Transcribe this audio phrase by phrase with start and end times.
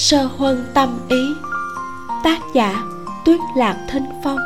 [0.00, 1.34] sơ huân tâm ý.
[2.24, 2.84] Tác giả,
[3.24, 4.38] tuyết lạc thinh phong.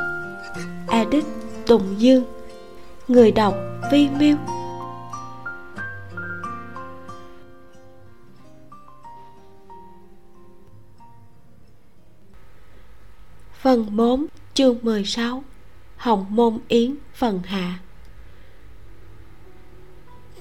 [0.88, 1.24] Edit,
[1.66, 2.24] tùng dương.
[3.08, 3.54] Người đọc,
[3.92, 4.36] vi miêu.
[13.62, 15.44] Phần 4 chương 16
[15.96, 17.78] Hồng Môn Yến, phần hạ.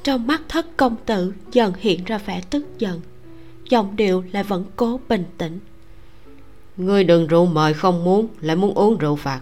[0.04, 3.02] Trong mắt thất công tử dần hiện ra vẻ tức giận.
[3.73, 5.59] Giọng điệu lại vẫn cố bình tĩnh.
[6.77, 9.41] Ngươi đừng rượu mời không muốn Lại muốn uống rượu phạt.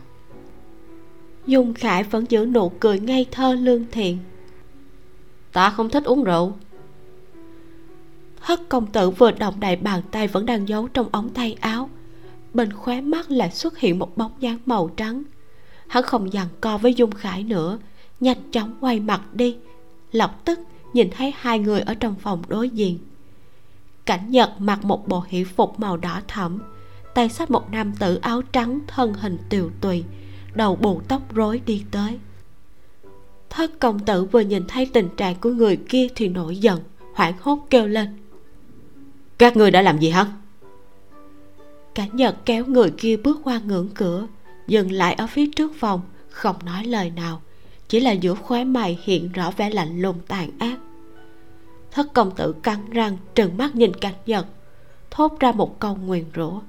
[1.45, 4.17] Dung Khải vẫn giữ nụ cười ngây thơ lương thiện.
[5.51, 6.53] Ta không thích uống rượu.
[8.41, 11.89] Thất công tử vừa động đậy bàn tay vẫn đang giấu trong ống tay áo.
[12.53, 15.23] Bên khóe mắt lại xuất hiện một bóng dáng màu trắng.
[15.87, 17.79] Hắn không dằn co với dung khải nữa
[18.19, 19.57] nhanh chóng quay mặt đi.
[20.11, 20.59] Lập tức
[20.93, 22.97] nhìn thấy hai người ở trong phòng đối diện
[24.11, 26.59] cảnh nhật mặc một bộ hỷ phục màu đỏ thẫm,
[27.13, 30.03] tay xách một nam tử áo trắng thân hình tiều tùy
[30.53, 32.19] đầu bù tóc rối đi tới.
[33.49, 36.79] Thất công tử vừa nhìn thấy tình trạng của người kia thì nổi giận,
[37.15, 38.07] hoảng hốt kêu lên.
[39.37, 40.25] Các ngươi đã làm gì hả?
[41.95, 44.27] Cả nhật kéo người kia bước qua ngưỡng cửa,
[44.67, 47.41] dừng lại ở phía trước phòng, không nói lời nào,
[47.87, 50.77] chỉ là giữa khóe mày hiện rõ vẻ lạnh lùng tàn ác
[51.91, 54.45] thất công tử cắn răng trừng mắt nhìn cảnh nhật
[55.11, 56.61] thốt ra một câu nguyền rủa.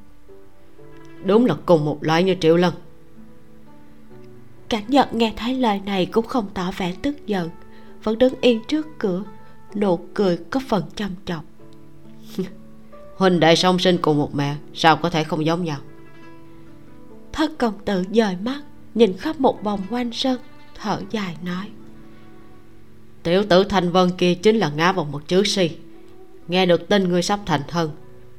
[1.25, 2.75] Đúng là cùng một loại như triệu lân.
[4.69, 7.51] Cảnh nhật nghe thấy lời này cũng không tỏ vẻ tức giận
[8.03, 9.25] vẫn đứng yên trước cửa
[9.75, 11.45] nụ cười có phần chăm chọc
[13.17, 15.79] huynh đệ song sinh cùng một mẹ sao có thể không giống nhau?
[17.33, 18.62] Thất công tử dời mắt
[18.95, 20.41] nhìn khắp một vòng quanh sân
[20.75, 21.70] thở dài nói
[23.23, 25.70] tiểu tử thanh vân kia chính là ngã vào một chữ si.
[26.48, 27.91] Nghe được tin ngươi sắp thành thân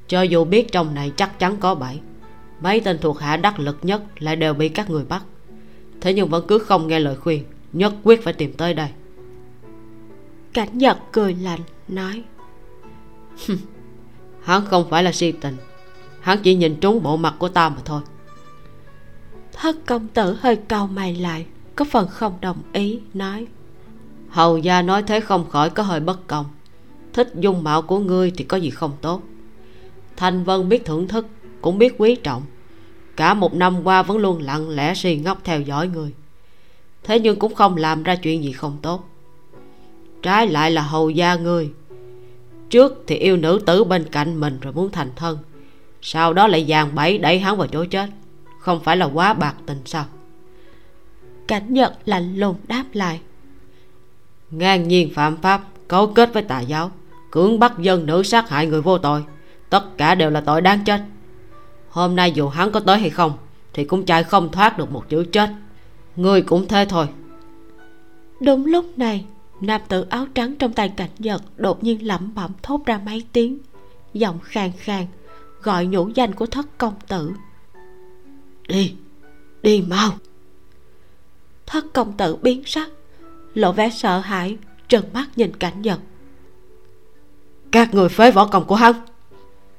[0.08, 2.00] cho dù biết trong này chắc chắn có bẫy
[2.62, 5.24] mấy tên thuộc hạ đắc lực nhất lại đều bị các người bắt.
[6.02, 7.44] Thế nhưng vẫn cứ không nghe lời khuyên
[7.74, 8.90] nhất quyết phải tìm tới đây.
[10.53, 12.24] Cảnh nhật cười lạnh nói
[14.44, 15.57] hắn không phải là si tình.
[16.22, 18.02] Hắn chỉ nhìn trúng bộ mặt của ta mà thôi.
[19.53, 23.47] Thất công tử hơi cau mày lại có phần không đồng ý nói
[24.33, 26.45] hầu gia nói thế không khỏi có hơi bất công.
[27.13, 29.21] Thích dung mạo của ngươi thì có gì không tốt.
[30.17, 31.27] Thanh vân biết thưởng thức,
[31.61, 32.44] cũng biết quý trọng.
[33.16, 36.13] Cả một năm qua vẫn luôn lặng lẽ suy ngốc theo dõi ngươi
[37.03, 39.09] thế nhưng cũng không làm ra chuyện gì không tốt.
[40.21, 41.69] Trái lại là hầu gia ngươi.
[42.69, 45.38] Trước thì yêu nữ tử bên cạnh mình rồi muốn thành thân.
[46.01, 48.09] Sau đó lại dàn bẫy đẩy hắn vào chỗ chết.
[48.59, 50.05] Không phải là quá bạc tình sao?
[51.47, 53.19] Cảnh nhật lạnh lùng đáp lại
[54.58, 56.91] ngang nhiên phạm pháp cấu kết với tà giáo
[57.31, 59.24] cưỡng bắt dân nữ sát hại người vô tội.
[59.69, 61.02] Tất cả đều là tội đáng chết.
[61.90, 63.34] Hôm nay dù hắn có tới hay không
[63.74, 65.50] thì cũng chạy không thoát được một chữ chết.
[66.16, 67.08] Người cũng thế thôi.
[68.40, 69.25] Đúng lúc này
[69.62, 73.24] nam tử áo trắng trong tay cảnh nhật đột nhiên lẩm bẩm thốt ra mấy
[73.34, 73.59] tiếng.
[74.13, 75.06] Giọng khàn khàn
[75.62, 77.31] gọi nhũ danh của thất công tử.
[78.68, 78.94] Đi
[79.63, 80.12] đi mau.
[81.66, 82.90] Thất công tử biến sắc
[83.53, 84.58] lộ vẻ sợ hãi
[84.90, 86.00] trừng mắt nhìn cảnh nhật
[87.74, 88.94] các người phế võ công của hắn.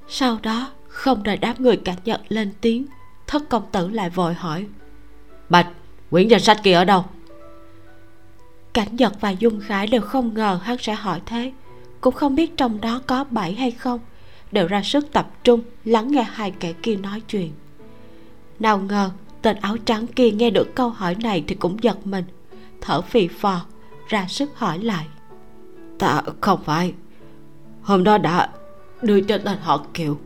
[0.09, 2.87] Sau đó không đợi đám người cảnh nhật lên tiếng
[3.27, 4.67] thất công tử lại vội hỏi.
[5.49, 5.67] Bạch
[6.11, 7.05] quyển danh sách kia ở đâu?
[8.73, 11.53] Cảnh nhật và dung khải đều không ngờ hắn sẽ hỏi thế.
[12.01, 14.01] Cũng không biết trong đó có bảy hay không.
[14.53, 17.53] Đều ra sức tập trung lắng nghe hai kẻ kia nói chuyện.
[18.59, 19.11] Nào ngờ
[19.43, 22.25] tên áo trắng kia nghe được câu hỏi này thì cũng giật mình
[22.85, 23.67] thở phì phò
[24.09, 25.07] ra sức hỏi lại.
[25.99, 26.93] Ta không phải.
[27.83, 28.49] Hôm đó đã
[29.03, 30.19] đưa cho tên họ kiều.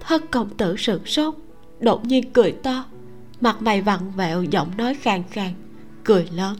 [0.00, 1.34] Thất công tử sửng sốt
[1.80, 2.84] đột nhiên cười to
[3.40, 5.52] mặt mày vặn vẹo giọng nói khàn khàn
[6.04, 6.56] cười lớn.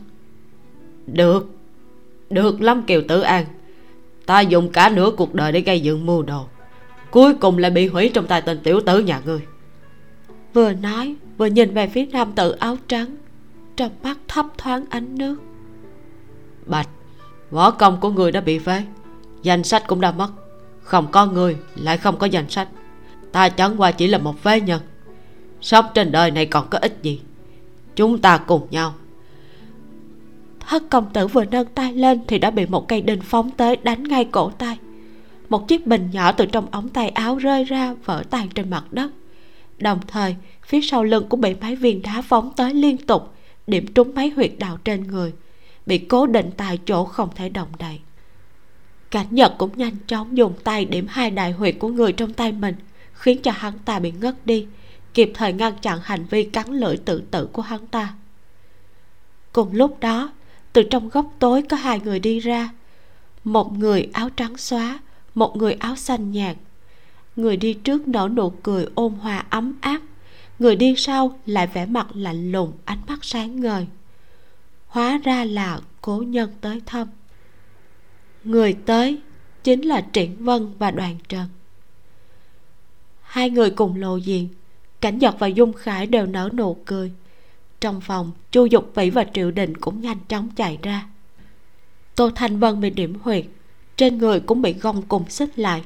[1.07, 1.47] Được
[2.31, 3.45] được lắm kiều tử an.
[4.27, 6.47] Ta dùng cả nửa cuộc đời để gây dựng mưu đồ
[7.11, 9.41] cuối cùng lại bị hủy trong tay tên tiểu tử nhà ngươi.
[10.55, 13.17] Vừa nói vừa nhìn về phía nam tử áo trắng
[13.79, 15.37] trong mắt thấp thoáng ánh nước.
[16.67, 16.89] Bạch,
[17.51, 18.83] võ công của người đã bị phế.
[19.43, 20.31] Danh sách cũng đã mất.
[20.83, 22.69] Không có người, lại không có danh sách.
[23.33, 24.81] Ta chẳng qua chỉ là một phế nhân.
[25.61, 27.21] Sống trên đời này còn có ích gì?
[27.97, 28.95] Chúng ta cùng nhau.
[30.61, 33.77] Hất công tử vừa nâng tay lên thì đã bị một cây đinh phóng tới
[33.77, 34.79] đánh ngay cổ tay.
[35.49, 38.85] Một chiếc bình nhỏ từ trong ống tay áo rơi ra, vỡ tan trên mặt
[38.91, 39.11] đất.
[39.79, 40.37] Đồng thời,
[40.67, 43.35] phía sau lưng cũng bị mấy viên đá phóng tới liên tục
[43.69, 45.33] điểm trúng mấy huyệt đạo trên người,
[45.87, 48.01] bị cố định tại chỗ không thể động đậy.
[49.11, 52.53] Cảnh nhật cũng nhanh chóng dùng tay điểm hai đại huyệt của người trong tay
[52.53, 52.75] mình,
[53.13, 54.67] khiến cho hắn ta bị ngất đi,
[55.15, 58.15] kịp thời ngăn chặn hành vi cắn lưỡi tự tử của hắn ta.
[59.53, 60.33] Cùng lúc đó,
[60.73, 62.71] từ trong góc tối có hai người đi ra,
[63.45, 64.99] một người áo trắng xóa,
[65.35, 66.57] một người áo xanh nhạt.
[67.37, 70.01] Người đi trước nở nụ cười ôn hòa ấm áp
[70.59, 73.87] người đi sau lại vẻ mặt lạnh lùng, ánh mắt sáng ngời.
[74.87, 77.09] Hóa ra là cố nhân tới thăm.
[78.45, 79.21] Người tới
[79.65, 81.47] chính là triển vân và đoàn trần.
[83.23, 84.49] Hai người cùng lộ diện,
[85.01, 87.13] cảnh giật và dung khải đều nở nụ cười.
[87.81, 91.07] Trong phòng, chu dục vĩ và triệu đình cũng nhanh chóng chạy ra.
[92.15, 93.45] Tô thanh vân bị điểm huyệt,
[93.97, 95.83] trên người cũng bị gông cùng xích lại.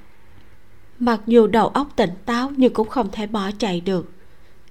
[0.99, 4.11] Mặc dù đầu óc tỉnh táo nhưng cũng không thể bỏ chạy được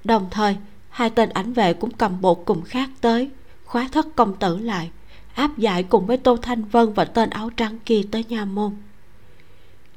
[0.03, 0.55] đồng thời
[0.89, 3.29] hai tên ảnh vệ cũng cầm bộ cùng khác tới
[3.65, 4.89] khóa thất công tử lại
[5.33, 8.71] áp giải cùng với tô thanh vân và tên áo trắng kia tới nhà môn.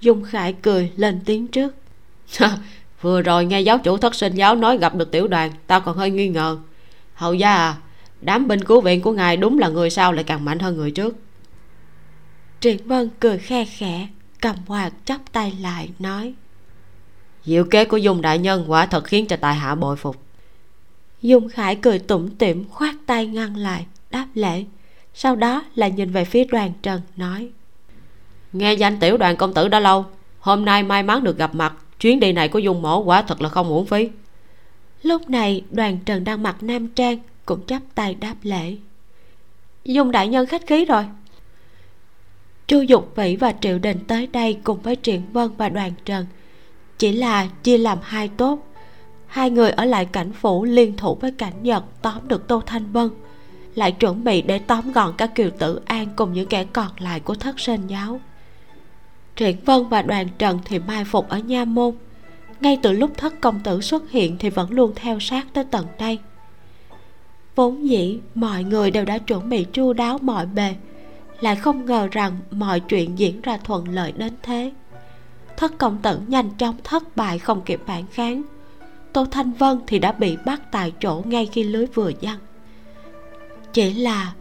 [0.01, 1.75] Dung khải cười lên tiếng trước.
[3.01, 5.97] Vừa rồi nghe giáo chủ thất sinh giáo nói gặp được tiểu đoàn tao còn
[5.97, 6.59] hơi nghi ngờ.
[7.15, 7.77] Hầu gia à
[8.21, 10.91] đám binh cứu viện của ngài đúng là người sau lại càng mạnh hơn người
[10.91, 11.17] trước.
[12.61, 14.09] Triển vân cười khe khẽ
[14.41, 16.35] cầm quạt chắp tay lại nói
[17.44, 20.17] diệu kế của dung đại nhân quả thật khiến cho tài hạ bội phục.
[21.23, 24.64] Dung khải cười tủm tỉm khoát tay ngăn lại đáp lễ.
[25.14, 27.50] Sau đó lại nhìn về phía đoàn trần nói.
[28.52, 30.06] Nghe danh tiểu đoàn công tử đã lâu
[30.41, 31.75] hôm nay may mắn được gặp mặt.
[32.00, 34.08] Chuyến đi này của dung mổ quả thật là không uổng phí.
[35.02, 38.76] Lúc này đoàn trần đang mặc nam trang cũng chắp tay đáp lễ.
[39.85, 41.05] Dung đại nhân khách khí rồi.
[42.67, 46.26] Chu dục vĩ và triệu đình tới đây cùng với triển vân và đoàn trần
[46.99, 48.58] chỉ là chia làm hai tốt.
[49.26, 52.93] Hai người ở lại cảnh phủ liên thủ với cảnh nhật tóm được tô thanh
[52.93, 53.11] vân.
[53.75, 57.20] Lại chuẩn bị để tóm gọn các kiều tử an cùng những kẻ còn lại
[57.20, 58.20] của thất sinh giáo.
[59.37, 61.94] Triển vân và đoàn trần thì mai phục ở nha môn.
[62.61, 65.87] Ngay từ lúc thất công tử xuất hiện thì vẫn luôn theo sát tới tận
[65.99, 66.19] đây.
[67.56, 70.75] Vốn dĩ, mọi người đều đã chuẩn bị chu đáo mọi bề.
[71.41, 74.73] Lại không ngờ rằng mọi chuyện diễn ra thuận lợi đến thế
[75.56, 78.43] thất công tử nhanh chóng thất bại không kịp phản kháng.
[79.12, 82.39] Tô thanh vân thì đã bị bắt tại chỗ ngay khi lưới vừa giăng
[83.75, 84.35] chỉ là,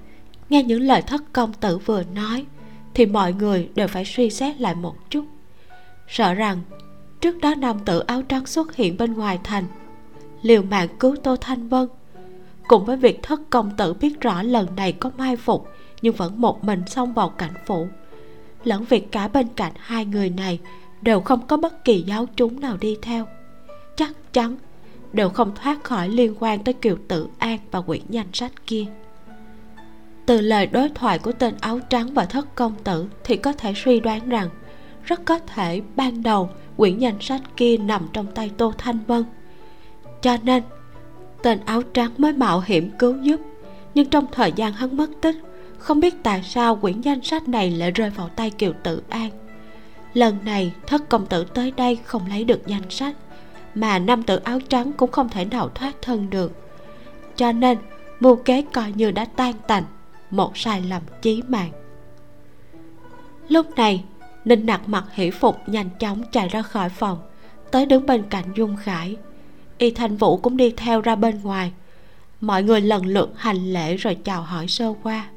[0.50, 2.45] nghe những lời thất công tử vừa nói,
[2.94, 5.25] thì mọi người đều phải suy xét lại một chút.
[6.07, 6.62] Sợ rằng,
[7.21, 9.63] trước đó nam tử áo trắng xuất hiện bên ngoài thành,
[10.42, 11.88] liều mạng cứu tô thanh vân.
[12.68, 15.68] Cùng với việc thất công tử biết rõ lần này có mai phục,
[16.01, 17.88] nhưng vẫn một mình xông vào cảnh phủ,
[18.63, 20.60] lẫn việc cả bên cạnh hai người này
[21.03, 23.27] đều không có bất kỳ giáo chúng nào đi theo.
[23.95, 24.55] Chắc chắn,
[25.13, 28.85] đều không thoát khỏi liên quan tới kiều tự an và quyển danh sách kia.
[30.25, 33.73] Từ lời đối thoại của tên áo trắng và thất công tử thì có thể
[33.75, 34.50] suy đoán rằng
[35.03, 39.23] rất có thể ban đầu quyển danh sách kia nằm trong tay tô thanh vân.
[40.21, 40.63] Cho nên,
[41.41, 43.41] tên áo trắng mới mạo hiểm cứu giúp,
[43.94, 45.35] nhưng trong thời gian hắn mất tích,
[45.77, 49.29] không biết tại sao quyển danh sách này lại rơi vào tay kiều tự an
[50.13, 53.15] lần này, thất công tử tới đây không lấy được danh sách,
[53.75, 56.51] mà nam tử áo trắng cũng không thể nào thoát thân được.
[57.36, 57.77] Cho nên,
[58.19, 59.83] mưu kế coi như đã tan tành,
[60.30, 61.71] một sai lầm chí mạng.
[63.50, 64.04] Lúc này,
[64.45, 67.17] ninh nặc mặt hỷ phục nhanh chóng chạy ra khỏi phòng,
[67.72, 69.15] tới đứng bên cạnh dung khải.
[69.77, 71.72] Y thanh vũ cũng đi theo ra bên ngoài.
[72.41, 75.27] Mọi người lần lượt hành lễ rồi chào hỏi sơ qua.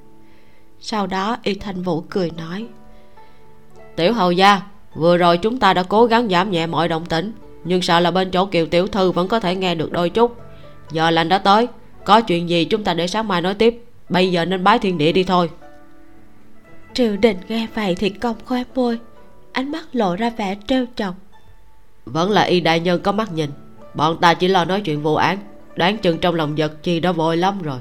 [0.81, 2.67] Sau đó, y thanh vũ cười nói
[3.97, 4.63] tiểu hầu gia
[4.95, 7.33] vừa rồi chúng ta đã cố gắng giảm nhẹ mọi động tĩnh
[7.65, 10.37] nhưng sợ là bên chỗ kiều tiểu thư vẫn có thể nghe được đôi chút.
[10.91, 11.69] Giờ lành đã tới
[12.05, 13.85] có chuyện gì chúng ta để sáng mai nói tiếp.
[14.09, 15.51] Bây giờ nên bái thiên địa đi thôi.
[16.95, 18.99] Triều đình nghe vậy thì cong khoe môi
[19.53, 21.15] ánh mắt lộ ra vẻ trêu chọc.
[22.05, 23.51] Vẫn là y đại nhân có mắt nhìn
[23.95, 25.39] bọn ta chỉ lo nói chuyện vụ án
[25.77, 27.79] đoán chừng trong lòng vật chi đã vội lắm rồi.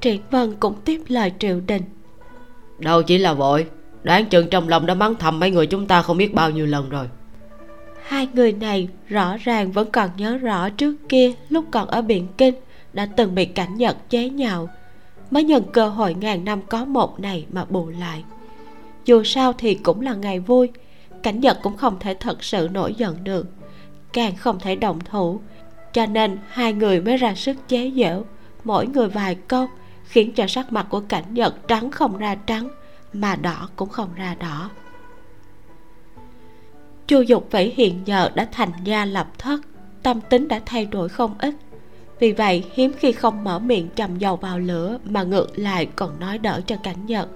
[0.00, 1.82] Triển vân cũng tiếp lời triệu đình.
[2.78, 3.66] Đâu chỉ là vội
[4.02, 6.66] đáng chừng trong lòng đã mắng thầm mấy người chúng ta không biết bao nhiêu
[6.66, 7.06] lần rồi.
[8.02, 12.26] Hai người này rõ ràng vẫn còn nhớ rõ trước kia lúc còn ở biển
[12.38, 12.54] kinh
[12.92, 14.68] đã từng bị cảnh nhật chế nhạo.
[15.30, 18.24] Mới nhận cơ hội ngàn năm có một này mà bù lại.
[19.04, 20.68] Dù sao thì cũng là ngày vui,
[21.22, 23.46] cảnh nhật cũng không thể thật sự nổi giận được,
[24.12, 25.40] càng không thể động thủ.
[25.92, 28.24] Cho nên hai người mới ra sức chế giễu,
[28.64, 29.66] mỗi người vài câu
[30.04, 32.68] khiến cho sắc mặt của cảnh nhật trắng không ra trắng
[33.12, 34.70] mà đỏ cũng không ra đỏ.
[37.06, 39.60] Chu dục vĩ hiện giờ đã thành gia lập thất
[40.02, 41.54] tâm tính đã thay đổi không ít.
[42.18, 46.20] Vì vậy hiếm khi không mở miệng trầm dầu vào lửa mà ngược lại còn
[46.20, 47.28] nói đỡ cho cảnh nhật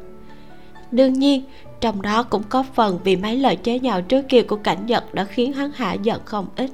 [0.95, 1.43] đương nhiên
[1.81, 5.15] trong đó cũng có phần vì mấy lời chế nhạo trước kia của cảnh nhật
[5.15, 6.71] đã khiến hắn hạ giận không ít.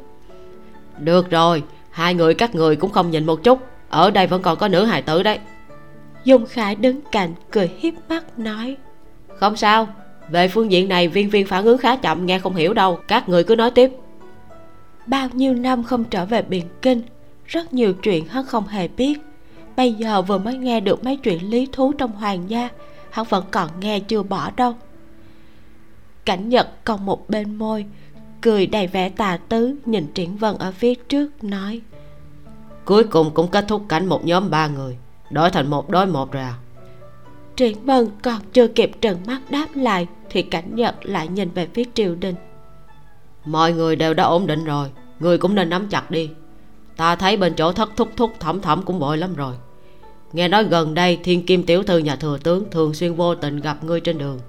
[0.99, 3.59] Được rồi hai người các người cũng không nhìn một chút.
[3.89, 5.39] Ở đây vẫn còn có nữ hài tử đấy.
[6.25, 8.77] Dung khải đứng cạnh cười hiếp mắt nói
[9.41, 9.89] không sao.
[10.29, 12.99] Về phương diện này viên viên phản ứng khá chậm nghe không hiểu đâu.
[13.09, 13.91] Các người cứ nói tiếp.
[15.07, 17.03] Bao nhiêu năm không trở về biển kinh
[17.47, 19.21] rất nhiều chuyện hắn không hề biết.
[19.77, 22.69] Bây giờ vừa mới nghe được mấy chuyện lý thú trong hoàng gia
[23.11, 24.75] hắn vẫn còn nghe chưa bỏ đâu.
[26.25, 27.85] Cảnh nhật còn một bên môi
[28.41, 31.81] cười đầy vẻ tà tứ nhìn triển vân ở phía trước nói.
[32.85, 34.97] Cuối cùng cũng kết thúc cảnh một nhóm ba người
[35.31, 36.55] đổi thành một đối một rồi à
[37.57, 41.69] triển vân còn chưa kịp trừng mắt đáp lại thì cảnh nhật lại nhìn về
[41.75, 42.35] phía triều đình.
[43.45, 44.91] Mọi người đều đã ổn định rồi
[45.21, 46.31] người cũng nên nắm chặt đi.
[46.97, 49.55] Ta thấy bên chỗ thất thúc thúc thẩm thẩm cũng bội lắm rồi.
[50.33, 53.61] Nghe nói gần đây thiên kim tiểu thư nhà thừa tướng thường xuyên vô tình
[53.61, 54.41] gặp ngươi trên đường.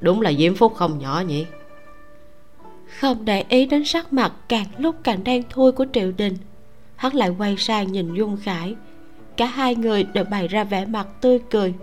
[0.00, 1.46] Đúng là diễm phúc không nhỏ nhỉ?
[3.00, 6.36] Không để ý đến sắc mặt càng lúc càng đen thui của triệu đình
[6.96, 8.74] hắn lại quay sang nhìn dung khải.
[9.36, 11.74] Cả hai người đều bày ra vẻ mặt tươi cười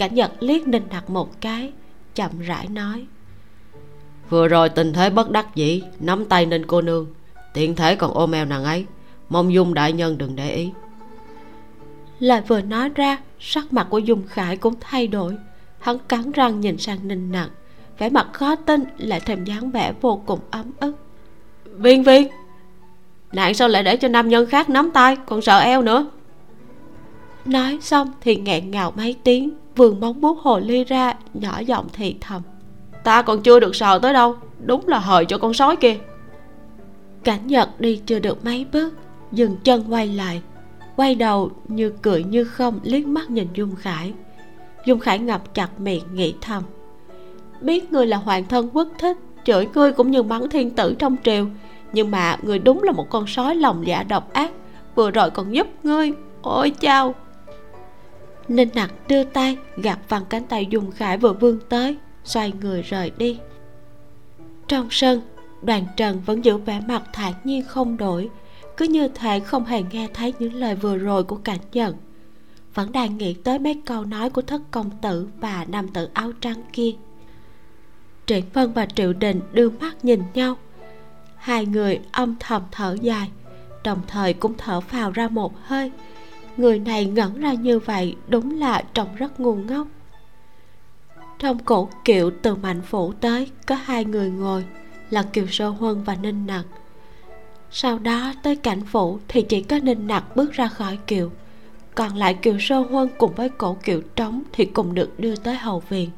[0.00, 1.72] cảnh nhật liếc ninh nặc một cái
[2.14, 3.06] chậm rãi nói.
[4.28, 7.06] Vừa rồi tình thế bất đắc dĩ nắm tay ninh cô nương.
[7.54, 8.86] Tiện thể còn ôm eo nàng ấy
[9.28, 10.70] mong dung đại nhân đừng để ý.
[12.18, 15.36] Lời vừa nói ra sắc mặt của dung khải cũng thay đổi.
[15.78, 17.50] Hắn cắn răng nhìn sang ninh nặc
[17.98, 20.92] vẻ mặt khó tin lại thêm dáng vẻ vô cùng ấm ức.
[21.64, 22.28] Viên viên
[23.32, 26.10] nạn sao lại để cho nam nhân khác nắm tay còn sợ eo nữa?
[27.44, 31.86] Nói xong thì nghẹn ngào mấy tiếng vườn móng bút hồ ly ra, nhỏ giọng
[31.92, 32.42] thì thầm.
[33.04, 35.96] Ta còn chưa được sờ tới đâu, đúng là hời cho con sói kia.
[37.24, 38.94] Cảnh nhật đi chưa được mấy bước,
[39.32, 40.42] dừng chân quay lại.
[40.96, 44.12] Quay đầu như cười như không, liếc mắt nhìn dung khải.
[44.86, 46.62] Dung khải ngập chặt miệng, nghĩ thầm.
[47.60, 51.16] Biết ngươi là hoàng thân quốc thích, chửi ngươi cũng như mắng thiên tử trong
[51.24, 51.46] triều.
[51.92, 54.50] Nhưng mà ngươi đúng là một con sói lòng dạ độc ác,
[54.94, 56.12] vừa rồi còn giúp ngươi.
[56.42, 57.14] Ôi chao!
[58.50, 62.82] Ninh nặc đưa tay, gạt văng cánh tay dung khải vừa vươn tới, xoay người
[62.82, 63.38] rời đi.
[64.68, 65.20] Trong sân,
[65.62, 68.30] đoàn trần vẫn giữ vẻ mặt thản nhiên không đổi,
[68.76, 71.94] cứ như thể không hề nghe thấy những lời vừa rồi của cảnh nhận
[72.74, 76.32] vẫn đang nghĩ tới mấy câu nói của thất công tử và nam tử áo
[76.40, 76.90] trắng kia.
[78.26, 80.56] Triển vân và triệu đình đưa mắt nhìn nhau.
[81.36, 83.30] Hai người âm thầm thở dài,
[83.84, 85.92] đồng thời cũng thở phào ra một hơi
[86.60, 89.86] người này ngẩn ra như vậy, đúng là trông rất ngu ngốc.
[91.38, 94.64] Trong cổ kiệu từ mạnh phủ tới, có hai người ngồi,
[95.10, 96.64] là kiều sơ huân và ninh nặc.
[97.70, 101.30] Sau đó, tới cảnh phủ thì chỉ có ninh nặc bước ra khỏi kiệu.
[101.94, 105.54] Còn lại kiều sơ huân cùng với cổ kiệu trống thì cùng được đưa tới
[105.54, 106.10] hậu viện.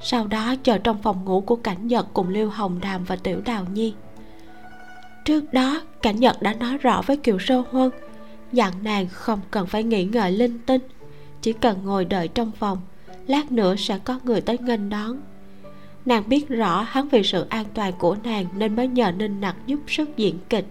[0.00, 3.40] Sau đó, chờ trong phòng ngủ của cảnh nhật cùng liêu hồng đàm và tiểu
[3.44, 3.94] đào nhi.
[5.24, 7.90] Trước đó, cảnh nhật đã nói rõ với kiều sơ huân
[8.52, 10.80] dặn nàng không cần phải nghĩ ngợi linh tinh,
[11.42, 12.78] chỉ cần ngồi đợi trong phòng,
[13.26, 15.20] lát nữa sẽ có người tới nghênh đón.
[16.04, 19.56] Nàng biết rõ hắn vì sự an toàn của nàng nên mới nhờ ninh nặc
[19.66, 20.66] giúp sức diễn kịch.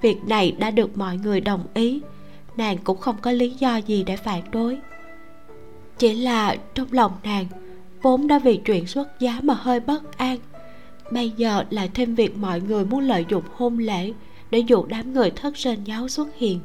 [0.00, 2.00] Việc này đã được mọi người đồng ý,
[2.56, 4.78] nàng cũng không có lý do gì để phản đối.
[5.98, 7.46] Chỉ là trong lòng nàng,
[8.02, 10.38] vốn đã vì chuyện xuất giá mà hơi bất an.
[11.12, 14.12] Bây giờ lại thêm việc mọi người muốn lợi dụng hôn lễ
[14.50, 16.60] để dụ đám người thất sinh giáo xuất hiện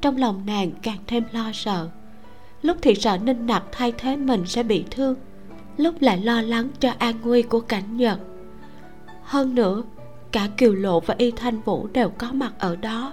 [0.00, 1.88] trong lòng nàng càng thêm lo sợ.
[2.62, 5.14] Lúc thì sợ ninh nặc thay thế mình sẽ bị thương,
[5.76, 8.18] lúc lại lo lắng cho an nguy của cảnh nhật.
[9.22, 9.82] Hơn nữa,
[10.32, 13.12] cả kiều lộ và y thanh vũ đều có mặt ở đó.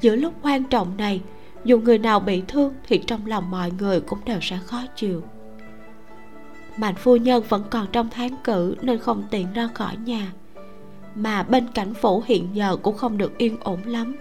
[0.00, 1.20] Giữa lúc quan trọng này,
[1.64, 5.22] dù người nào bị thương thì trong lòng mọi người cũng đều sẽ khó chịu.
[6.76, 10.32] Mạnh phu nhân vẫn còn trong tháng cử nên không tiện ra khỏi nhà,
[11.14, 14.16] mà bên cảnh phủ hiện giờ cũng không được yên ổn lắm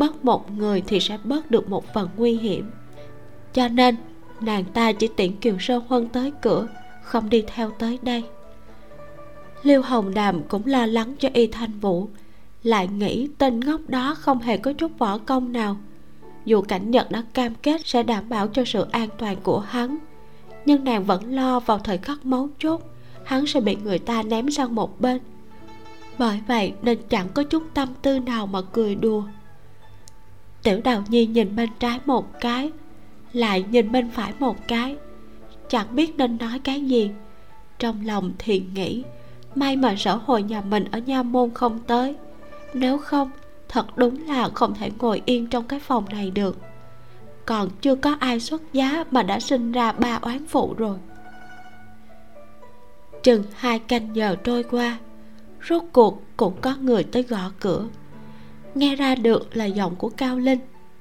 [0.00, 2.70] bớt một người thì sẽ bớt được một phần nguy hiểm.
[3.52, 3.96] Cho nên,
[4.40, 6.66] nàng ta chỉ tiện kiều sơ huân tới cửa,
[7.02, 8.24] không đi theo tới đây.
[9.62, 12.08] Liêu hồng đàm cũng lo lắng cho y thanh vũ,
[12.62, 15.76] lại nghĩ tên ngốc đó không hề có chút võ công nào.
[16.44, 19.98] Dù cảnh nhật đã cam kết sẽ đảm bảo cho sự an toàn của hắn,
[20.64, 22.82] nhưng nàng vẫn lo vào thời khắc mấu chốt,
[23.24, 25.18] hắn sẽ bị người ta ném sang một bên.
[26.18, 29.22] Bởi vậy, nên chẳng có chút tâm tư nào mà cười đùa
[30.62, 32.72] tiểu đào nhi nhìn bên trái một cái,
[33.32, 34.96] lại nhìn bên phải một cái.
[35.68, 37.10] Chẳng biết nên nói cái gì.
[37.78, 39.02] Trong lòng thì nghĩ,
[39.54, 42.16] may mà sở hồi nhà mình ở nha môn không tới.
[42.74, 43.30] Nếu không,
[43.68, 46.58] thật đúng là không thể ngồi yên trong cái phòng này được.
[47.46, 50.98] Còn chưa có ai xuất giá mà đã sinh ra ba oán phụ rồi.
[53.22, 54.98] Chừng hai canh giờ trôi qua,
[55.68, 57.84] rốt cuộc cũng có người tới gõ cửa
[58.74, 60.58] nghe ra được là giọng của cao linh.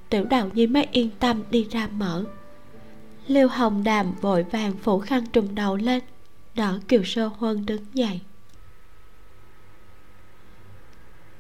[0.10, 2.24] Tiểu đào nhi mới yên tâm đi ra mở.
[3.28, 6.04] Liêu hồng đàm vội vàng phủ khăn trùm đầu lên,
[6.56, 8.20] đỡ kiều sơ huân đứng dậy.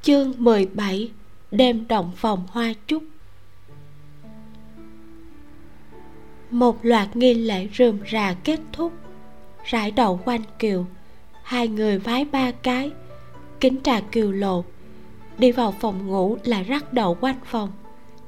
[0.01, 1.11] Chương 17
[1.51, 3.03] đêm động phòng hoa trúc
[6.51, 8.93] một loạt nghi lễ rườm rà kết thúc.
[9.65, 10.85] Rải đầu quanh kiều,
[11.43, 12.91] hai người vái ba cái,
[13.59, 14.63] kính trà kiều lộ
[15.39, 17.69] đi vào phòng ngủ là rắc đầu quanh phòng,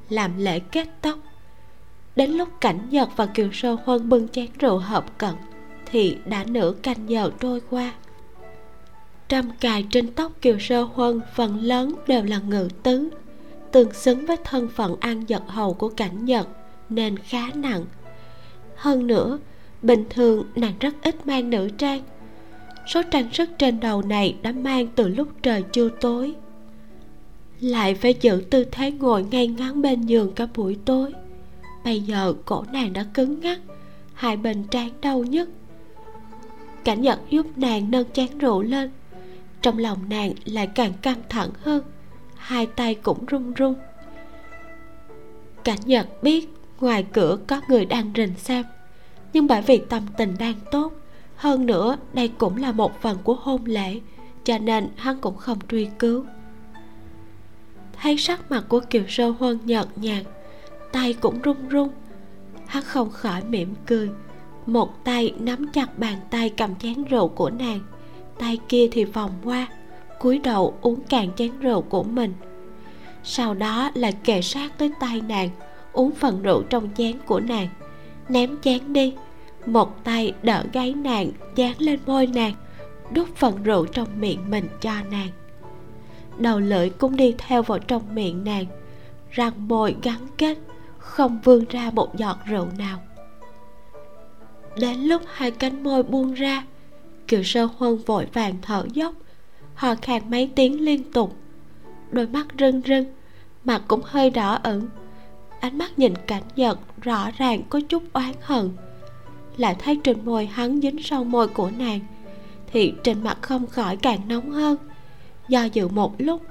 [0.08, 1.18] làm lễ kết tóc.
[2.16, 5.34] Đến lúc cảnh nhật và kiều sơ huân bưng chén rượu hợp cận,
[5.86, 7.92] thì đã nửa canh giờ trôi qua.
[9.28, 13.08] Trăm cài trên tóc kiều sơ huân phần lớn đều là ngự tứ,
[13.72, 16.48] tương xứng với thân phận an giật hầu của cảnh nhật,
[16.88, 17.84] nên khá nặng.
[18.76, 19.38] Hơn nữa,
[19.82, 22.02] bình thường nàng rất ít mang nữ trang.
[22.86, 26.34] Số trang sức trên đầu này đã mang từ lúc trời chưa tối
[27.62, 31.12] lại phải giữ tư thế ngồi ngay ngắn bên giường cả buổi tối.
[31.84, 33.60] Bây giờ cổ nàng đã cứng ngắc,
[34.14, 35.48] hai bên trán đau nhất
[36.84, 38.90] cảnh nhật giúp nàng nâng chén rượu lên.
[39.62, 41.82] Trong lòng nàng lại càng căng thẳng hơn,
[42.36, 43.74] hai tay cũng run run.
[45.64, 46.48] Cảnh nhật biết
[46.80, 48.64] ngoài cửa có người đang rình xem
[49.32, 50.92] nhưng bởi vì tâm tình đang tốt,
[51.36, 54.00] hơn nữa đây cũng là một phần của hôn lễ,
[54.44, 56.24] cho nên hắn cũng không truy cứu
[58.02, 60.22] thấy sắc mặt của kiều sơ huân nhợt nhạt,
[60.92, 61.88] tay cũng run run.
[62.66, 64.10] Hắn không khỏi mỉm cười,
[64.66, 67.80] một tay nắm chặt bàn tay cầm chén rượu của nàng,
[68.38, 69.66] tay kia thì vòng qua,
[70.20, 72.34] cúi đầu uống cạn chén rượu của mình.
[73.24, 75.48] Sau đó là kề sát tới tay nàng,
[75.92, 77.68] uống phần rượu trong chén của nàng,
[78.28, 79.14] ném chén đi.
[79.66, 82.54] Một tay đỡ gáy nàng, dán lên môi nàng,
[83.10, 85.28] đút phần rượu trong miệng mình cho nàng
[86.38, 88.66] đầu lưỡi cũng đi theo vào trong miệng nàng,
[89.30, 90.58] răng môi gắn kết,
[90.98, 92.98] không vươn ra một giọt rượu nào.
[94.76, 96.64] Đến lúc hai cánh môi buông ra,
[97.28, 99.14] kiều sơ huân vội vàng thở dốc
[99.74, 101.36] hò khan mấy tiếng liên tục.
[102.10, 103.04] Đôi mắt rưng rưng,
[103.64, 104.88] mặt cũng hơi đỏ ửng.
[105.60, 108.70] Ánh mắt nhìn cảnh nhật rõ ràng có chút oán hận.
[109.56, 112.00] Lại thấy trên môi hắn dính sau môi của nàng,
[112.72, 114.76] thì trên mặt không khỏi càng nóng hơn
[115.52, 116.42] do dự một lúc,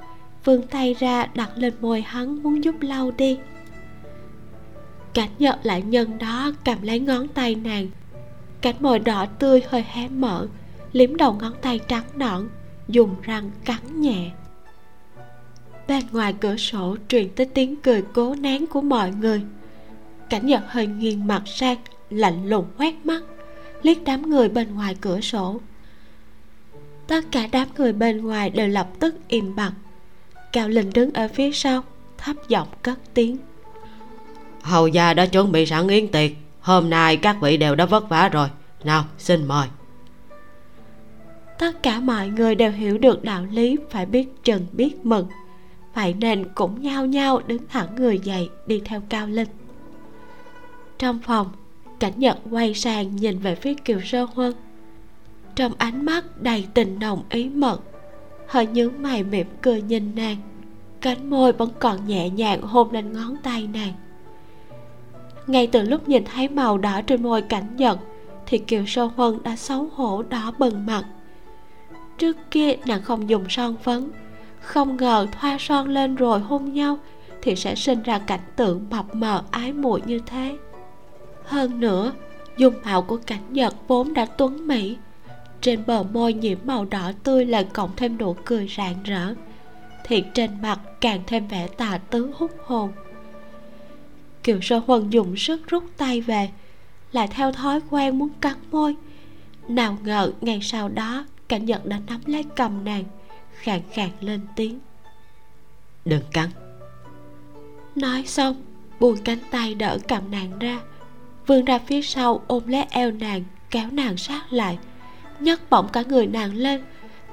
[0.46, 3.38] vươn tay ra đặt lên môi hắn muốn giúp lau đi.
[5.14, 7.88] Cảnh nhật lại nhân đó cầm lấy ngón tay nàng.
[8.62, 10.48] Cánh môi đỏ tươi hơi hé mở,
[10.92, 12.50] liếm đầu ngón tay trắng nõn,
[12.88, 14.32] dùng răng cắn nhẹ.
[15.88, 19.42] Bên ngoài cửa sổ truyền tới tiếng cười cố nén của mọi người.
[20.30, 21.78] Cảnh nhật hơi nghiêng mặt sang,
[22.10, 23.24] lạnh lùng quét mắt,
[23.82, 25.60] liếc đám người bên ngoài cửa sổ
[27.12, 29.72] tất cả đám người bên ngoài đều lập tức im bặt.
[30.52, 31.84] Cao linh đứng ở phía sau
[32.18, 33.38] thấp giọng cất tiếng.
[34.62, 38.10] Hầu gia đã chuẩn bị sẵn yến tiệc hôm nay các vị đều đã vất
[38.10, 38.48] vả rồi.
[38.84, 39.68] Nào xin mời.
[41.60, 45.28] Tất cả mọi người đều hiểu được đạo lý phải biết trừng biết mừng
[45.94, 49.50] vậy nên cũng nhao nhao đứng thẳng người dậy đi theo cao linh.
[51.00, 51.48] Trong phòng
[52.00, 54.54] cảnh nhật quay sang nhìn về phía kiều sơ huân
[55.56, 57.82] trong ánh mắt đầy tình nồng ý mật,
[58.48, 60.38] hơi nhướng mày mỉm cười nhìn nàng.
[61.02, 63.94] Cánh môi vẫn còn nhẹ nhàng hôn lên ngón tay nàng.
[65.48, 68.00] Ngay từ lúc nhìn thấy màu đỏ trên môi cảnh nhật
[68.46, 71.04] thì kiều sâu huân đã xấu hổ đỏ bừng mặt.
[72.18, 74.12] Trước kia nàng không dùng son phấn,
[74.62, 76.98] không ngờ thoa son lên rồi hôn nhau
[77.42, 80.58] thì sẽ sinh ra cảnh tượng mập mờ ái muội như thế.
[81.44, 82.12] Hơn nữa,
[82.58, 84.98] dung mạo của cảnh nhật vốn đã tuấn mỹ
[85.62, 89.34] trên bờ môi nhiễm màu đỏ tươi lại cộng thêm nụ cười rạng rỡ.
[90.04, 92.92] Thì trên mặt càng thêm vẻ tà tứ hút hồn.
[94.44, 96.50] Kiều sơ huân dùng sức rút tay về
[97.12, 98.96] lại theo thói quen muốn cắn môi.
[99.68, 103.04] Nào ngờ ngày sau đó cảnh nhật đã nắm lấy cầm nàng
[103.54, 104.80] khàn khàn lên tiếng.
[106.06, 106.50] Đừng cắn.
[107.96, 108.56] Nói xong
[109.00, 110.80] buông cánh tay đỡ cầm nàng ra.
[111.48, 114.78] Vươn ra phía sau ôm lấy eo nàng kéo nàng sát lại
[115.42, 116.82] nhấc bổng cả người nàng lên,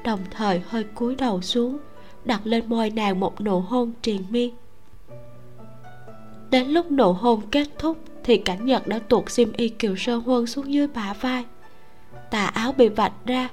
[0.04, 1.78] đồng thời hơi cúi đầu xuống,
[2.24, 4.54] đặt lên môi nàng một nụ hôn triền miên.
[6.50, 10.16] Đến lúc nụ hôn kết thúc thì cảnh nhật đã tuột xiêm y kiều sơ
[10.16, 11.44] huân xuống dưới bả vai.
[12.30, 13.48] Tà áo bị vạch ra,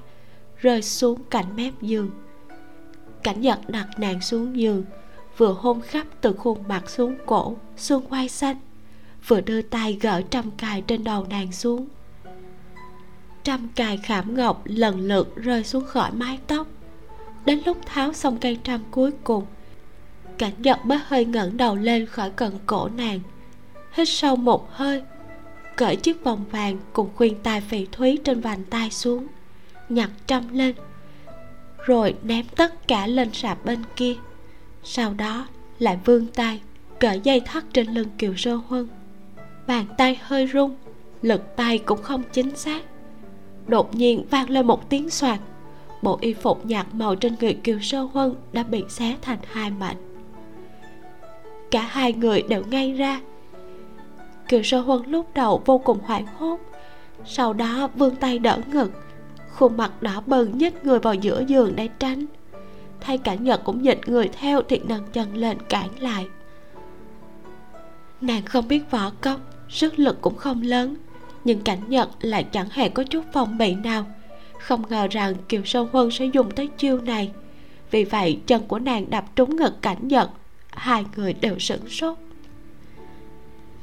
[0.56, 2.10] rơi xuống cạnh mép giường.
[3.22, 4.84] Cảnh nhật đặt nàng xuống giường,
[5.36, 8.56] vừa hôn khắp từ khuôn mặt xuống cổ, xương quai xanh,
[9.26, 11.86] vừa đưa tay gỡ trăm cài trên đầu nàng xuống
[13.46, 16.66] trăm cài khảm ngọc lần lượt rơi xuống khỏi mái tóc.
[17.44, 19.44] Đến lúc tháo xong cây trăm cuối cùng,
[20.38, 23.20] cảnh giật mới hơi ngẩng đầu lên khỏi cần cổ nàng.
[23.92, 25.02] Hít sâu một hơi,
[25.76, 29.26] cởi chiếc vòng vàng cùng khuyên tai phỉ thúy trên vành tay xuống,
[29.88, 30.74] nhặt trăm lên,
[31.84, 34.14] rồi ném tất cả lên sạp bên kia.
[34.84, 35.46] Sau đó
[35.78, 36.60] lại vươn tay,
[37.00, 38.88] cởi dây thắt trên lưng kiều sơ huân.
[39.66, 40.76] Bàn tay hơi rung,
[41.22, 42.82] lực tay cũng không chính xác
[43.68, 45.40] đột nhiên vang lên một tiếng soạt
[46.02, 49.70] bộ y phục nhạt màu trên người kiều sơ huân đã bị xé thành hai
[49.70, 49.96] mảnh.
[51.70, 53.20] Cả hai người đều ngay ra.
[54.48, 56.60] Kiều sơ huân lúc đầu vô cùng hoảng hốt,
[57.24, 58.92] sau đó vươn tay đỡ ngực,
[59.54, 62.26] khuôn mặt đỏ bừng nhích người vào giữa giường để tránh.
[63.00, 66.26] Thay cả nhật cũng nhịn người theo thì nâng chân lên cản lại.
[68.20, 70.94] Nàng không biết võ công, sức lực cũng không lớn
[71.46, 74.06] nhưng cảnh nhật lại chẳng hề có chút phòng bị nào.
[74.58, 77.30] Không ngờ rằng kiều sâu huân sẽ dùng tới chiêu này.
[77.90, 80.30] Vì vậy, chân của nàng đập trúng ngực cảnh nhật
[80.70, 82.18] hai người đều sửng sốt.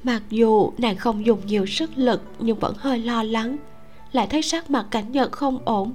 [0.03, 3.57] Mặc dù nàng không dùng nhiều sức lực nhưng vẫn hơi lo lắng.
[4.11, 5.93] Lại thấy sắc mặt cảnh nhật không ổn,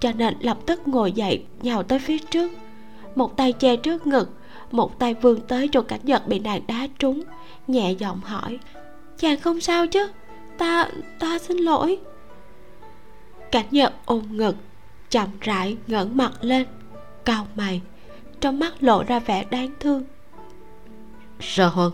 [0.00, 2.52] cho nên lập tức ngồi dậy, nhào tới phía trước.
[3.14, 4.30] Một tay che trước ngực,
[4.70, 7.22] một tay vươn tới chỗ cảnh nhật bị nàng đá trúng,
[7.66, 8.58] nhẹ giọng hỏi,
[9.18, 10.08] chàng không sao chứ?
[10.58, 10.88] Ta
[11.18, 11.98] ta xin lỗi.
[13.50, 14.56] Cảnh nhật ôm ngực
[15.10, 16.66] chậm rãi ngẩng mặt lên
[17.24, 17.80] cau mày
[18.40, 20.04] trong mắt lộ ra vẻ đáng thương.
[21.40, 21.92] Sơ huân.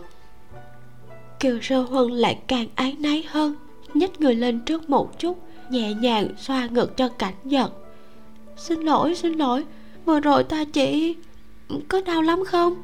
[1.39, 3.55] Kiều sơ huân lại càng ái náy hơn
[3.93, 7.71] nhích người lên trước một chút nhẹ nhàng xoa ngực cho cảnh nhật
[8.57, 9.65] xin lỗi xin lỗi
[10.05, 11.15] vừa rồi ta chỉ
[11.87, 12.83] có đau lắm không?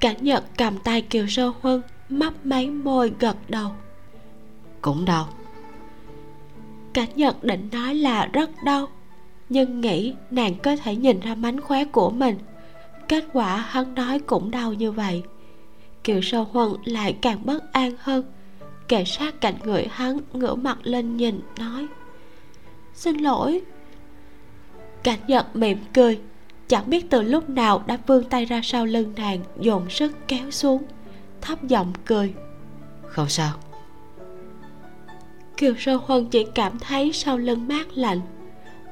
[0.00, 3.70] Cảnh nhật cầm tay kiều sơ huân mấp máy môi gật đầu
[4.82, 5.28] cũng đau.
[6.92, 8.88] Cảnh nhật định nói là rất đau,
[9.48, 12.38] nhưng nghĩ nàng có thể nhìn ra mánh khóe của mình.
[13.08, 15.22] Kết quả hắn nói cũng đau như vậy.
[16.04, 18.24] Kiều sâu huân lại càng bất an hơn.
[18.88, 21.86] Kề sát cạnh người hắn ngửa mặt lên nhìn, nói,
[22.94, 23.60] xin lỗi.
[25.02, 26.20] Cảnh nhật mỉm cười,
[26.68, 30.50] chẳng biết từ lúc nào đã vươn tay ra sau lưng nàng, dồn sức kéo
[30.50, 30.82] xuống,
[31.40, 32.34] thấp giọng cười,
[33.06, 33.52] không sao
[35.60, 38.20] kiều sơ huân chỉ cảm thấy sau lưng mát lạnh.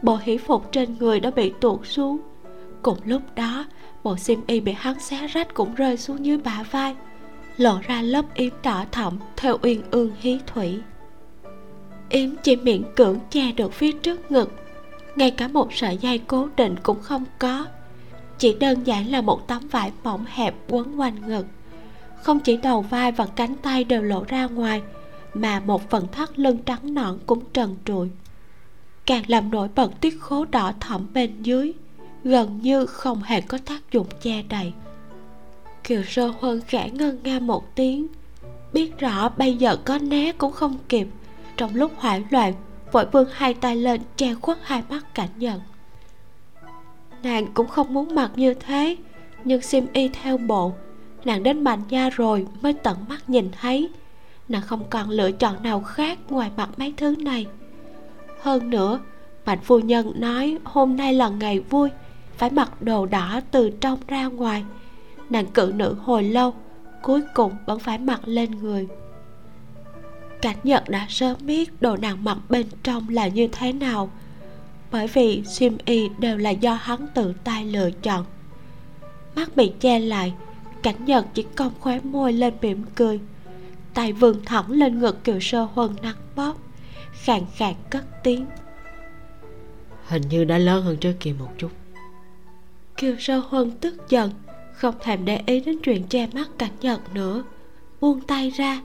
[0.02, 2.18] Bộ hỷ phục trên người đã bị tuột xuống.
[2.82, 3.64] Cùng lúc đó,
[4.02, 6.94] bộ xiêm y bị hắn xé rách cũng rơi xuống dưới bả vai,
[7.56, 10.80] lộ ra lớp yếm đỏ thẫm theo uyên ương hí thủy.
[12.10, 14.52] Yếm chỉ miệng cưỡng che được phía trước ngực,
[15.16, 17.66] ngay cả một sợi dây cố định cũng không có.
[18.38, 21.46] Chỉ đơn giản là một tấm vải mỏng hẹp quấn quanh ngực.
[22.22, 24.82] Không chỉ đầu vai và cánh tay đều lộ ra ngoài
[25.40, 28.08] mà một phần thắt lưng trắng nõn cũng trần trụi.
[29.06, 31.72] Càng làm nổi bật tiết khố đỏ thẫm bên dưới,
[32.24, 34.72] gần như không hề có tác dụng che đậy.
[35.84, 38.06] Kiều sơ huân khẽ ngân nga một tiếng,
[38.72, 41.08] biết rõ bây giờ có né cũng không kịp.
[41.56, 42.54] Trong lúc hoảng loạn,
[42.92, 45.60] vội vươn hai tay lên che khuất hai mắt cảnh nhận.
[47.22, 48.96] Nàng cũng không muốn mặc như thế,
[49.44, 50.72] nhưng sim y theo bộ,
[51.24, 53.90] nàng đến mạnh gia rồi mới tận mắt nhìn thấy
[54.48, 57.46] nàng không còn lựa chọn nào khác ngoài mặc mấy thứ này.
[58.40, 59.00] Hơn nữa,
[59.46, 61.90] mạnh phu nhân nói hôm nay là ngày vui,
[62.36, 64.64] phải mặc đồ đỏ từ trong ra ngoài.
[65.30, 66.54] Nàng cự nữ hồi lâu,
[67.02, 68.88] cuối cùng vẫn phải mặc lên người.
[70.42, 74.10] Cảnh nhật đã sớm biết đồ nàng mặc bên trong là như thế nào,
[74.90, 78.24] bởi vì sim y đều là do hắn tự tay lựa chọn.
[79.36, 80.34] Mắt bị che lại
[80.82, 83.20] cảnh nhật chỉ cong khóe môi lên mỉm cười
[83.98, 86.56] tay vươn thẳng lên ngực kiều sơ huân nắng bóp.
[87.12, 88.46] Khàn khàn cất tiếng.
[90.06, 91.70] Hình như đã lớn hơn trước kia một chút.
[92.96, 94.30] Kiều sơ huân tức giận
[94.72, 97.44] không thèm để ý đến chuyện che mắt cảnh nhật nữa.
[98.00, 98.82] Buông tay ra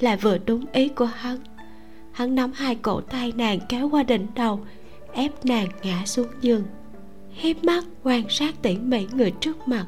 [0.00, 1.38] là vừa đúng ý của hắn.
[2.12, 4.60] Hắn nắm hai cổ tay nàng kéo qua đỉnh đầu
[5.12, 6.62] ép nàng ngã xuống giường.
[7.30, 9.86] Hiếp mắt quan sát tỉ mỉ người trước mặt.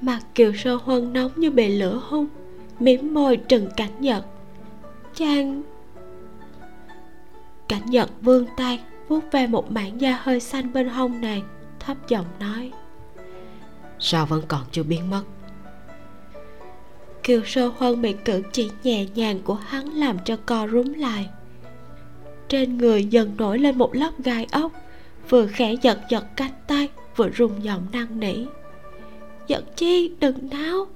[0.00, 2.26] Mặt kiều sơ huân nóng như bị lửa hung
[2.80, 4.24] mím môi trừng cảnh nhật.
[5.14, 5.62] Chàng.
[7.68, 11.42] Cảnh nhật vươn tay vuốt ve một mảng da hơi xanh bên hông nàng
[11.80, 12.70] thấp giọng nói.
[13.98, 15.22] Sao vẫn còn chưa biến mất?
[17.22, 21.28] Kiều sơ huân bị cử chỉ nhẹ nhàng của hắn làm cho co rúm lại.
[22.48, 24.72] Trên người dần nổi lên một lớp gai ốc
[25.28, 28.46] vừa khẽ giật giật cánh tay vừa rung giọng năn nỉ.
[29.46, 30.86] Giật chi đừng náo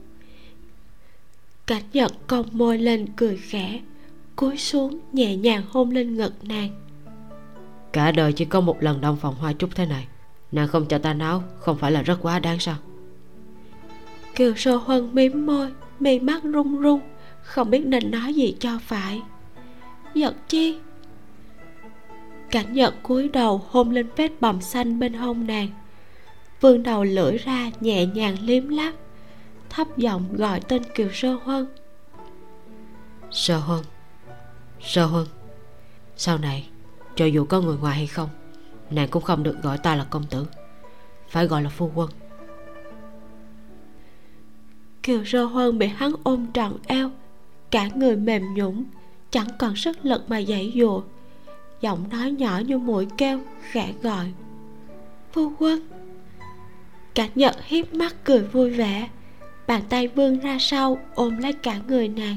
[1.67, 3.81] cảnh nhật cong môi lên cười khẽ
[4.37, 6.71] cúi xuống nhẹ nhàng hôn lên ngực nàng.
[7.93, 10.07] Cả đời chỉ có một lần đông phòng hoa trúc thế này
[10.53, 12.77] nàng không cho ta náo không phải là rất quá đáng sao?
[14.35, 17.01] Kiều sơ huân mím môi mi mắt run run
[17.43, 19.23] không biết nên nói gì cho phải.
[20.15, 20.79] Giật chi?
[22.51, 25.69] Cảnh nhật cúi đầu hôn lên vết bầm xanh bên hông nàng.
[26.61, 28.95] Vươn đầu lưỡi ra nhẹ nhàng liếm láp
[29.77, 31.67] thấp giọng gọi tên kiều sơ huân.
[33.31, 33.85] Sơ huân
[34.81, 35.27] sơ huân
[36.17, 36.69] sau này
[37.17, 38.29] cho dù có người ngoài hay không
[38.91, 40.47] nàng cũng không được gọi ta là công tử
[41.29, 42.11] phải gọi là phu quân.
[45.03, 47.11] Kiều sơ huân bị hắn ôm trọn eo
[47.71, 48.85] cả người mềm nhũn
[49.31, 51.03] chẳng còn sức lực mà giãy dụa.
[51.81, 54.33] Giọng nói nhỏ như mũi kêu khẽ gọi.
[55.33, 55.89] Phu quân
[57.15, 59.09] cả nhật hiếp mắt cười vui vẻ
[59.67, 62.37] bàn tay vươn ra sau, ôm lấy cả người nàng.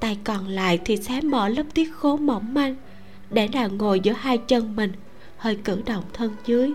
[0.00, 2.76] Tay còn lại thì xé mở lớp tiết khố mỏng manh,
[3.30, 4.92] để nàng ngồi giữa hai chân mình,
[5.36, 6.72] hơi cử động thân dưới.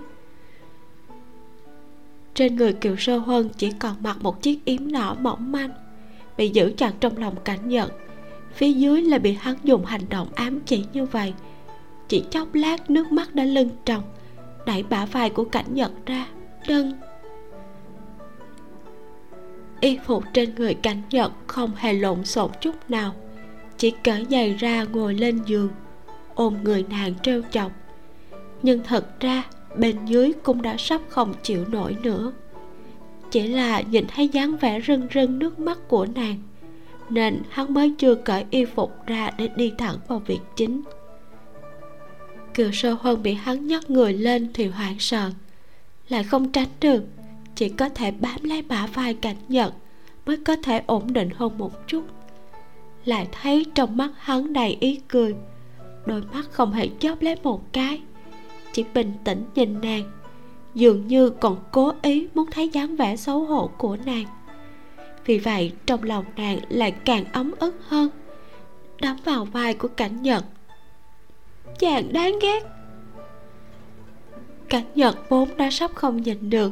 [2.34, 5.70] Trên người kiều sơ huân chỉ còn mặc một chiếc yếm nỏ mỏng manh,
[6.38, 7.90] bị giữ chặt trong lòng cảnh nhận.
[8.54, 11.34] phía dưới là bị hắn dùng hành động ám chỉ như vậy.
[12.08, 14.04] Chỉ chốc lát, nước mắt đã lưng tròng,
[14.66, 16.28] đẩy bả vai của cảnh nhận ra.
[16.68, 16.92] Đừng
[19.82, 23.16] y phục trên người cảnh nhật không hề lộn xộn chút nào.
[23.78, 25.70] Chỉ cởi giày ra ngồi lên giường,
[26.36, 27.72] ôm người nàng trêu chọc.
[28.64, 29.44] Nhưng thật ra,
[29.76, 32.32] bên dưới cũng đã sắp không chịu nổi nữa.
[33.32, 36.42] Chỉ là nhìn thấy dáng vẻ rưng rưng nước mắt của nàng,
[37.10, 40.82] nên hắn mới chưa cởi y phục ra để đi thẳng vào việc chính.
[42.54, 45.32] Kiều sơ huân bị hắn nhấc người lên thì hoảng sợ,
[46.10, 47.04] lại không tránh được
[47.58, 49.74] chỉ có thể bám lấy bả vai cảnh nhật
[50.26, 52.04] mới có thể ổn định hơn một chút.
[53.06, 55.36] Lại thấy trong mắt hắn đầy ý cười,
[56.06, 58.02] đôi mắt không hề chớp lấy một cái,
[58.74, 60.04] chỉ bình tĩnh nhìn nàng,
[60.74, 64.26] dường như còn cố ý muốn thấy dáng vẻ xấu hổ của nàng.
[65.26, 68.10] Vì vậy trong lòng nàng lại càng ấm ức hơn,
[69.02, 70.46] đắm vào vai của cảnh nhật.
[71.80, 72.64] Chàng đáng ghét.
[74.70, 76.72] Cảnh nhật vốn đã sắp không nhìn được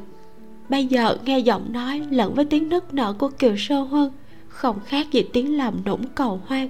[0.70, 4.12] bây giờ nghe giọng nói lẫn với tiếng nức nở của kiều sơ huân,
[4.48, 6.70] không khác gì tiếng làm nũng cầu hoang.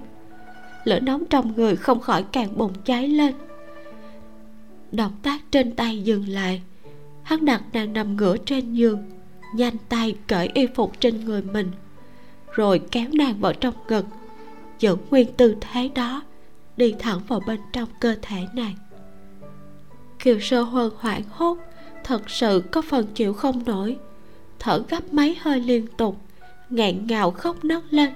[0.84, 3.36] Lửa nóng trong người không khỏi càng bùng cháy lên.
[4.92, 6.62] Động tác trên tay dừng lại.
[7.24, 9.04] Hắn đặt nàng nằm ngửa trên giường,
[9.56, 11.72] nhanh tay cởi y phục trên người mình,
[12.52, 14.06] rồi kéo nàng vào trong ngực,
[14.80, 16.22] giữ nguyên tư thế đó,
[16.78, 18.76] đi thẳng vào bên trong cơ thể nàng.
[20.20, 21.58] Kiều sơ huân hoảng hốt
[22.06, 23.98] thật sự có phần chịu không nổi.
[24.60, 26.18] Thở gấp mấy hơi liên tục
[26.70, 28.10] ngạn ngào khóc nấc lên.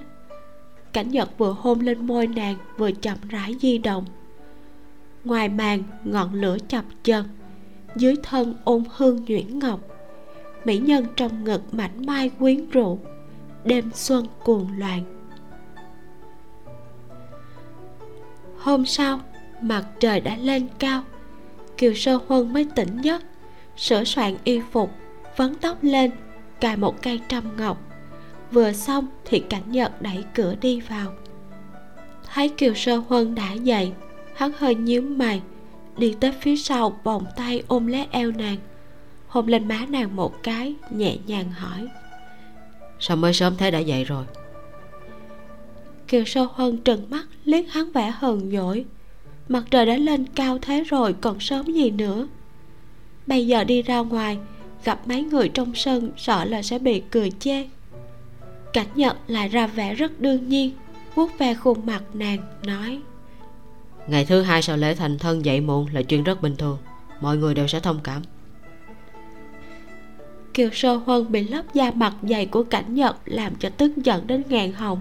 [0.92, 4.04] Cảnh nhật vừa hôn lên môi nàng vừa chậm rãi di động.
[5.24, 7.24] Ngoài màn, ngọn lửa chập chờn,
[7.96, 9.80] dưới thân ôn hương nhuyễn ngọc.
[10.64, 12.98] Mỹ nhân trong ngực mảnh mai quyến rũ,
[13.64, 15.04] đêm xuân cuồng loạn.
[18.58, 19.20] Hôm sau,
[19.62, 21.02] mặt trời đã lên cao,
[21.76, 23.22] kiều sơ huân mới tỉnh giấc
[23.80, 24.90] sửa soạn y phục
[25.36, 26.10] vấn tóc lên
[26.60, 27.78] cài một cây trăm ngọc.
[28.52, 31.12] Vừa xong thì cảnh nhật đẩy cửa đi vào.
[32.34, 33.92] Thấy kiều sơ huân đã dậy
[34.34, 35.42] hắn hơi nhíu mày
[35.96, 38.56] đi tới phía sau vòng tay ôm lấy eo nàng.
[39.28, 41.88] Hôn lên má nàng một cái nhẹ nhàng hỏi
[43.00, 44.24] sao mới sớm thế đã dậy rồi?
[46.08, 48.84] Kiều sơ huân trừng mắt liếc hắn vẻ hờn dỗi
[49.48, 52.26] mặt trời đã lên cao thế rồi còn sớm gì nữa
[53.30, 54.38] bây giờ đi ra ngoài
[54.84, 57.66] gặp mấy người trong sân sợ là sẽ bị cười chê.
[58.72, 60.72] Cảnh nhật lại ra vẻ rất đương nhiên
[61.14, 63.00] vuốt ve khuôn mặt nàng nói.
[64.06, 66.78] Ngày thứ hai sau lễ thành thân dậy muộn là chuyện rất bình thường
[67.20, 68.22] mọi người đều sẽ thông cảm.
[70.54, 74.26] Kiều sơ huân bị lớp da mặt dày của cảnh nhật làm cho tức giận
[74.26, 75.00] đến ngàn hồng.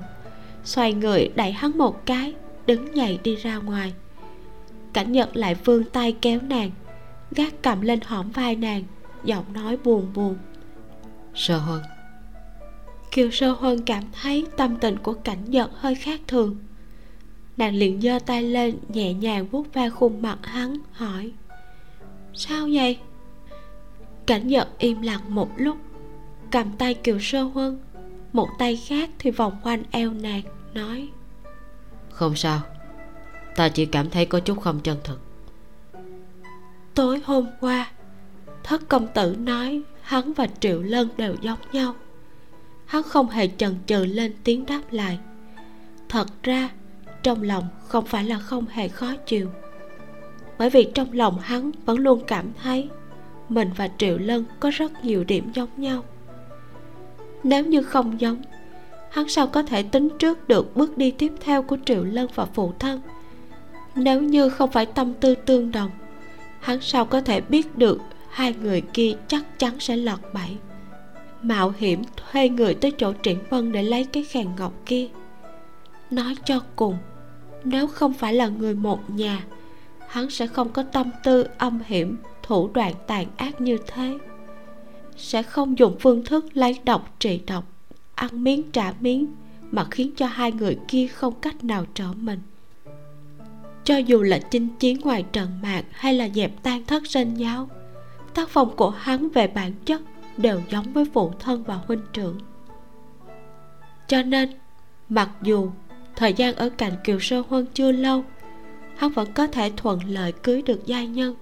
[0.64, 2.34] Xoay người đẩy hắn một cái
[2.68, 3.94] đứng dậy đi ra ngoài.
[4.94, 6.72] Cảnh nhật lại vươn tay kéo nàng
[7.32, 8.84] gác cầm lên hõm vai nàng
[9.24, 10.38] giọng nói buồn buồn.
[11.36, 11.82] Sơ huân
[13.12, 16.58] kiều sơ huân cảm thấy tâm tình của cảnh nhật hơi khác thường.
[17.58, 21.32] Nàng liền giơ tay lên nhẹ nhàng vuốt ve khuôn mặt hắn hỏi
[22.34, 22.98] sao vậy?
[24.26, 25.78] Cảnh nhật im lặng một lúc
[26.52, 27.80] cầm tay kiều sơ huân
[28.34, 30.42] một tay khác thì vòng quanh eo nàng
[30.74, 31.10] nói
[32.10, 32.62] không sao
[33.56, 35.22] ta chỉ cảm thấy có chút không chân thực
[37.00, 37.92] tối hôm qua,
[38.64, 41.94] thất công tử nói hắn và triệu lân đều giống nhau.
[42.86, 45.20] Hắn không hề chần chừ lên tiếng đáp lại.
[46.10, 46.70] Thật ra,
[47.24, 49.50] trong lòng không phải là không hề khó chịu.
[50.58, 52.90] Bởi vì trong lòng hắn vẫn luôn cảm thấy
[53.50, 56.04] mình và triệu lân có rất nhiều điểm giống nhau.
[57.44, 58.42] Nếu như không giống,
[59.12, 62.46] hắn sao có thể tính trước được bước đi tiếp theo của triệu lân và
[62.46, 63.02] phụ thân?
[63.96, 65.90] Nếu như không phải tâm tư tương đồng
[66.60, 70.58] hắn sao có thể biết được hai người kia chắc chắn sẽ lọt bẫy?
[71.42, 75.08] Mạo hiểm thuê người tới chỗ triển vân để lấy cái khèn ngọc kia.
[76.12, 76.98] Nói cho cùng,
[77.64, 79.44] nếu không phải là người một nhà,
[80.08, 84.18] hắn sẽ không có tâm tư, âm hiểm, thủ đoạn tàn ác như thế.
[85.18, 87.64] Sẽ không dùng phương thức lấy độc trị độc,
[88.16, 89.28] ăn miếng trả miếng
[89.72, 92.40] mà khiến cho hai người kia không cách nào trở mình
[93.90, 97.70] cho dù là chinh chiến ngoài trận mạc hay là dẹp tan thất sinh giáo,
[98.34, 100.02] tác phong của hắn về bản chất
[100.38, 102.38] đều giống với phụ thân và huynh trưởng.
[104.08, 104.50] Cho nên,
[105.10, 105.70] mặc dù
[106.16, 108.24] thời gian ở cạnh kiều sơ huân chưa lâu,
[108.96, 111.36] hắn vẫn có thể thuận lợi cưới được giai nhân.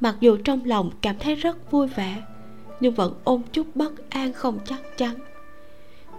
[0.00, 2.22] Mặc dù trong lòng cảm thấy rất vui vẻ,
[2.80, 5.14] nhưng vẫn ôm chút bất an không chắc chắn.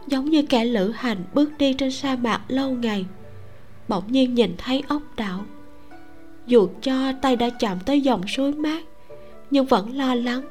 [0.08, 3.06] Giống như kẻ lữ hành bước đi trên sa mạc lâu ngày
[3.92, 5.46] bỗng nhiên nhìn thấy ốc đảo.
[6.48, 8.84] Dù cho tay đã chạm tới dòng suối mát,
[9.52, 10.42] nhưng vẫn lo lắng,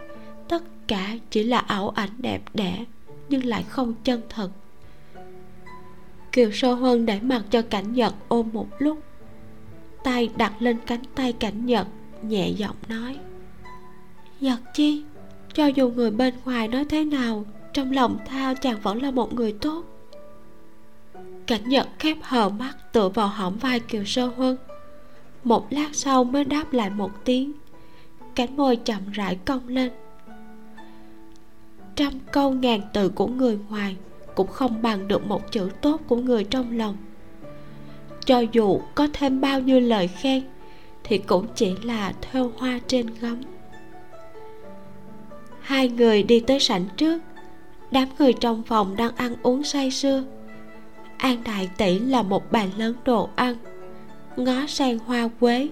[0.48, 2.84] tất cả chỉ là ảo ảnh đẹp đẽ,
[3.28, 4.50] nhưng lại không chân thật.
[6.32, 8.98] Kiều sô huân để mặc cho cảnh nhật ôm một lúc,
[10.04, 11.86] tay đặt lên cánh tay cảnh nhật
[12.22, 13.16] nhẹ giọng nói,
[14.40, 15.02] nhật chi,
[15.54, 19.34] cho dù người bên ngoài nói thế nào, trong lòng thao chàng vẫn là một
[19.34, 19.89] người tốt
[21.50, 24.56] cảnh nhật khép hờ mắt tựa vào hõm vai kiều sơ huân.
[25.44, 27.52] Một lát sau mới đáp lại một tiếng.
[28.34, 29.90] Cánh môi chậm rãi cong lên.
[31.94, 33.96] Trăm câu ngàn từ của người ngoài
[34.34, 36.96] cũng không bằng được một chữ tốt của người trong lòng.
[38.24, 40.42] Cho dù có thêm bao nhiêu lời khen,
[41.04, 43.40] thì cũng chỉ là thêu hoa trên gấm
[45.60, 47.22] hai người đi tới sảnh trước.
[47.90, 50.24] Đám người trong phòng đang ăn uống say sưa
[51.20, 53.56] an đại tỷ là một bàn lớn đồ ăn.
[54.36, 55.68] Ngó sen hoa quế,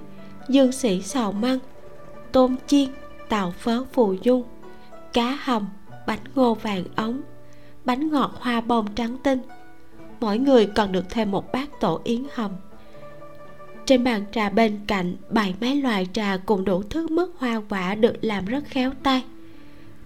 [0.48, 1.58] dương sĩ xào măng,
[2.32, 2.88] tôm chiên
[3.28, 4.42] tàu phớ phù dung,
[5.12, 5.68] cá hầm,
[6.06, 7.20] bánh ngô vàng ống,
[7.84, 9.40] bánh ngọt hoa bông trắng tinh.
[10.20, 12.50] Mỗi người còn được thêm một bát tổ yến hầm.
[13.86, 17.94] Trên bàn trà bên cạnh, bày mấy loại trà cùng đủ thứ mứt hoa quả
[17.94, 19.24] được làm rất khéo tay.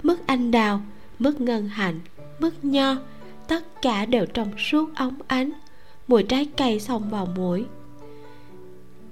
[0.02, 0.80] Mứt anh đào
[1.18, 2.00] mứt ngân hạnh
[2.38, 2.96] mứt nho
[3.48, 5.50] tất cả đều trong suốt óng ánh,
[6.08, 7.64] mùi trái cây xông vào mũi.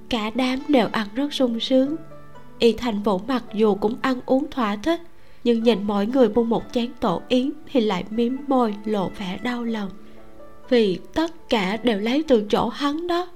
[0.08, 1.96] Cả đám đều ăn rất sung sướng.
[2.58, 5.00] Y thành vũ mặc dù cũng ăn uống thỏa thích,
[5.44, 9.38] nhưng nhìn mọi người buông một chén tổ yến thì lại mím môi lộ vẻ
[9.42, 9.90] đau lòng.
[10.68, 13.28] Vì tất cả đều lấy từ chỗ hắn đó.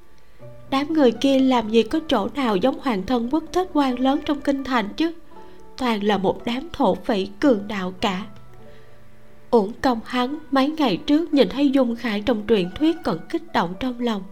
[0.71, 4.21] Đám người kia làm gì có chỗ nào giống hoàng thân quốc thích quan lớn
[4.25, 5.13] trong kinh thành chứ?
[5.77, 8.25] Toàn là một đám thổ phỉ cường đạo cả
[9.55, 13.53] uổng công hắn mấy ngày trước nhìn thấy dung khải trong truyền thuyết còn kích
[13.53, 14.23] động trong lòng.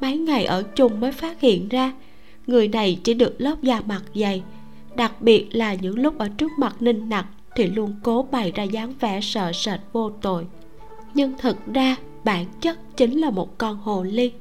[0.00, 1.92] Mấy ngày ở chung mới phát hiện ra,
[2.46, 4.42] người này chỉ được lớp da mặt dày,
[4.96, 7.26] đặc biệt là những lúc ở trước mặt ninh nặc
[7.56, 10.46] thì luôn cố bày ra dáng vẻ sợ sệt vô tội.
[11.14, 14.32] Nhưng thực ra, bản chất chính là một con hồ ly.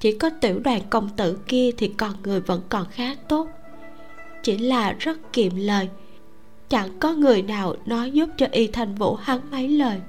[0.00, 3.48] Chỉ có tiểu đoàn công tử kia thì con người vẫn còn khá tốt.
[4.42, 5.88] Chỉ là rất kiệm lời
[6.68, 10.00] chẳng có người nào nói giúp cho y thành vũ hắn mấy lời.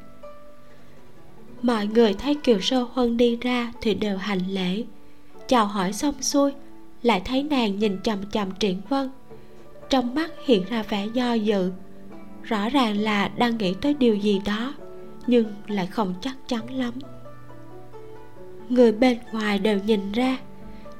[1.61, 4.83] Mọi người thấy kiều sơ huân đi ra thì đều hành lễ.
[5.47, 6.53] Chào hỏi xong xuôi,
[7.03, 9.09] lại thấy nàng nhìn chằm chằm triển vân.
[9.89, 11.71] Trong mắt hiện ra vẻ do dự.
[12.43, 14.73] Rõ ràng là đang nghĩ tới điều gì đó,
[15.27, 16.93] nhưng lại không chắc chắn lắm.
[18.69, 20.37] Người bên ngoài đều nhìn ra,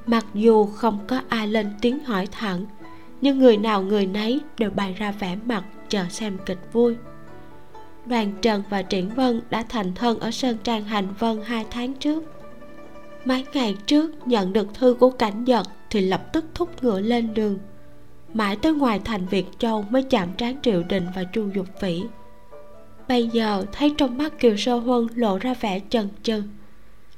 [0.06, 2.66] mặc dù không có ai lên tiếng hỏi thẳng
[3.20, 6.96] nhưng người nào người nấy đều bày ra vẻ mặt chờ xem kịch vui.
[8.06, 11.94] Đoàn trần và triển vân đã thành thân ở sơn trang hành vân hai tháng
[11.94, 12.24] trước.
[13.24, 17.34] Mấy ngày trước nhận được thư của cảnh giật thì lập tức thúc ngựa lên
[17.34, 17.58] đường.
[18.34, 22.02] Mãi tới ngoài thành việt châu mới chạm trán triệu đình và chu dục phỉ
[23.08, 26.42] bây giờ thấy trong mắt kiều sơ huân lộ ra vẻ chần chừ.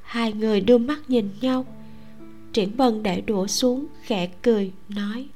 [0.03, 1.66] Hai người đưa mắt nhìn nhau.
[2.53, 5.29] Triển vân để đũa xuống, khẽ cười, nói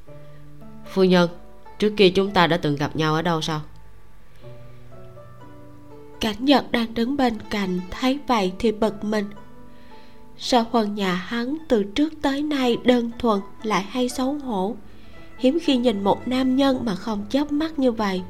[0.86, 1.30] phu nhân,
[1.78, 3.60] trước kia chúng ta đã từng gặp nhau ở đâu sao?
[6.20, 9.24] Cảnh nhật đang đứng bên cạnh, thấy vậy thì bật mình.
[10.38, 14.76] Sao huân nhà hắn từ trước tới nay đơn thuần lại hay xấu hổ?
[15.38, 18.22] Hiếm khi nhìn một nam nhân mà không chớp mắt như vậy.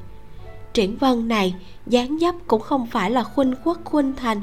[0.72, 1.54] Triển vân này,
[1.86, 4.40] dáng dấp cũng không phải là khuynh quốc khuynh thành.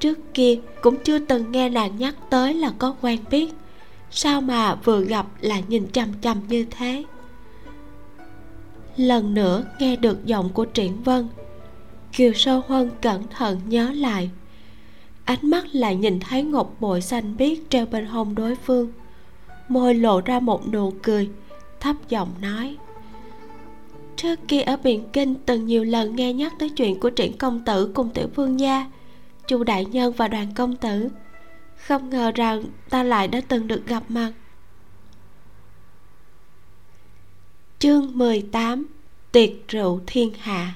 [0.00, 3.54] Trước kia cũng chưa từng nghe nàng nhắc tới là có quen biết.
[4.10, 7.04] Sao mà vừa gặp là nhìn chằm chằm như thế?
[9.00, 11.28] Lần nữa nghe được giọng của triển vân.
[12.12, 14.30] Kiều sơ huân cẩn thận nhớ lại.
[15.24, 18.92] Ánh mắt lại nhìn thấy ngọc bội xanh biếc treo bên hông đối phương.
[19.68, 21.28] Môi lộ ra một nụ cười,
[21.80, 22.76] thấp giọng nói.
[24.16, 27.64] Trước kia ở biển kinh từng nhiều lần nghe nhắc tới chuyện của triển công
[27.64, 28.90] tử cùng tiểu vương gia,
[29.46, 31.08] chu đại nhân và đoàn công tử.
[31.76, 34.32] Không ngờ rằng ta lại đã từng được gặp mặt.
[37.80, 38.86] Chương 18
[39.32, 40.74] tiệc rượu thiên hạ.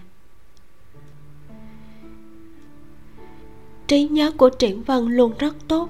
[3.86, 5.88] Trí nhớ của triển vân luôn rất tốt.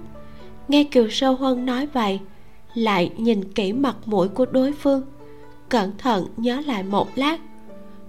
[0.69, 2.21] Nghe kiều sơ huân nói vậy
[2.75, 5.03] lại nhìn kỹ mặt mũi của đối phương
[5.69, 7.41] cẩn thận nhớ lại một lát.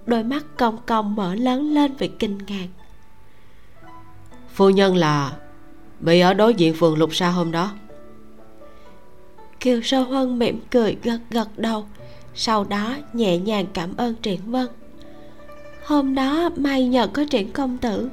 [0.05, 2.67] Đôi mắt cong cong mở lớn lên vì kinh ngạc.
[4.53, 5.37] Phu nhân là
[5.99, 7.71] bị ở đối diện phường lục sa hôm đó.
[9.59, 11.85] Kiều sơ huân mỉm cười gật gật đầu
[12.35, 14.67] sau đó nhẹ nhàng cảm ơn triển vân.
[15.85, 18.09] Hôm đó may nhờ có triển công tử.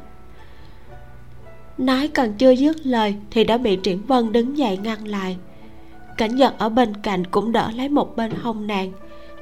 [1.79, 5.37] Nói còn chưa dứt lời thì đã bị triển vân đứng dậy ngăn lại.
[6.17, 8.93] Cảnh nhật ở bên cạnh cũng đỡ lấy một bên hông nàng,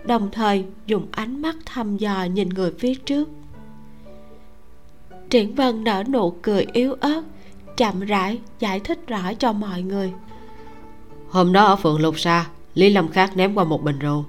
[0.05, 3.29] đồng thời dùng ánh mắt thăm dò nhìn người phía trước.
[5.31, 7.23] Triển vân nở nụ cười yếu ớt,
[7.77, 10.13] chậm rãi giải thích rõ cho mọi người.
[11.29, 14.25] Hôm đó ở phường lục sa, lý lâm khát ném qua một bình rượu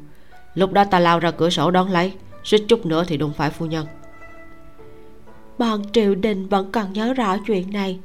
[0.55, 2.13] lúc đó ta lao ra cửa sổ đón lấy.
[2.43, 3.87] Suýt chút nữa thì đụng phải phu nhân.
[5.57, 7.99] Bọn triệu đình vẫn còn nhớ rõ chuyện này.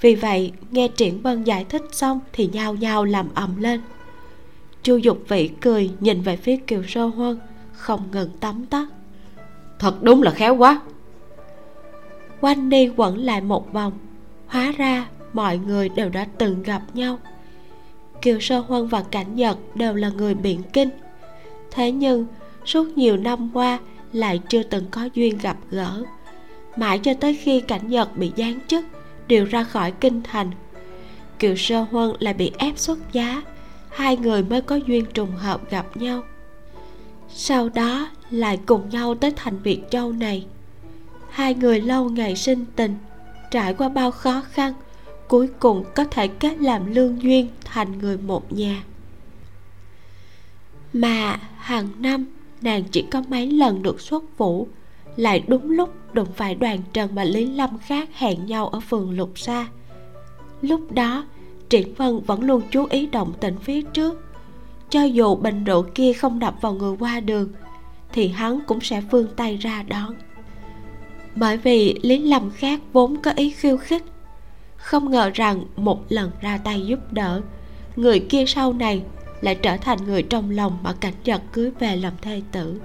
[0.00, 3.80] Vì vậy nghe triển vân giải thích xong thì nhao nhao làm ầm lên.
[4.82, 7.38] Chu dục vị cười nhìn về phía kiều sơ huân
[7.72, 8.86] không ngừng tắm tắt.
[9.78, 10.80] Thật đúng là khéo quá.
[12.40, 13.92] Quanh đi quẩn lại một vòng
[14.46, 17.18] hóa ra mọi người đều đã từng gặp nhau.
[18.22, 20.90] Kiều sơ huân và cảnh nhật đều là người biện kinh
[21.74, 22.26] thế nhưng,
[22.64, 23.78] suốt nhiều năm qua
[24.12, 26.02] lại chưa từng có duyên gặp gỡ.
[26.76, 28.84] Mãi cho tới khi cảnh nhật bị giáng chức
[29.26, 30.50] điều ra khỏi kinh thành.
[31.38, 33.42] Kiều sơ huân lại bị ép xuất giá,
[33.90, 36.22] hai người mới có duyên trùng hợp gặp nhau.
[37.28, 40.46] Sau đó lại cùng nhau tới thành việt châu này.
[41.30, 42.96] Hai người lâu ngày sinh tình,
[43.50, 44.74] trải qua bao khó khăn,
[45.28, 48.82] cuối cùng có thể kết làm lương duyên thành người một nhà.
[50.92, 52.26] Mà hàng năm,
[52.62, 54.68] nàng chỉ có mấy lần được xuất phủ.
[55.16, 59.10] Lại đúng lúc đụng phải đoàn trần và lý lâm khác hẹn nhau ở phường
[59.10, 59.66] lục sa.
[60.62, 61.24] Lúc đó,
[61.68, 64.24] triển vân vẫn luôn chú ý động tĩnh phía trước.
[64.90, 67.48] Cho dù bình rượu kia không đập vào người qua đường,
[68.12, 70.14] thì hắn cũng sẽ vươn tay ra đón.
[71.36, 74.02] Bởi vì lý lâm khác vốn có ý khiêu khích,
[74.76, 77.40] không ngờ rằng một lần ra tay giúp đỡ,
[77.96, 79.02] người kia sau này
[79.44, 82.80] lại trở thành người trong lòng mà cảnh giật cưới về làm thê tử.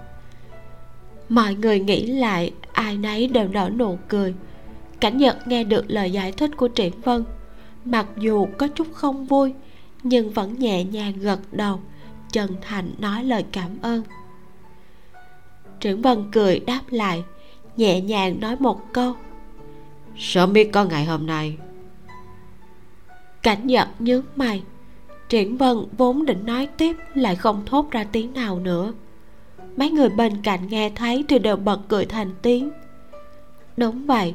[1.29, 4.33] Mọi người nghĩ lại ai nấy đều nở nụ cười.
[4.99, 7.23] Cảnh nhật nghe được lời giải thích của triển vân
[7.85, 9.53] mặc dù có chút không vui
[10.03, 11.79] nhưng vẫn nhẹ nhàng gật đầu
[12.31, 14.03] chân thành nói lời cảm ơn.
[15.79, 17.23] Triển vân cười đáp lại
[17.77, 19.13] nhẹ nhàng nói một câu.
[20.17, 21.57] Sớm biết có ngày hôm nay.
[23.41, 24.63] Cảnh giật nhướng mày
[25.29, 28.93] triển vân vốn định nói tiếp lại không thốt ra tiếng nào nữa.
[29.77, 32.71] Mấy người bên cạnh nghe thấy thì đều bật cười thành tiếng.
[33.77, 34.33] Đúng vậy,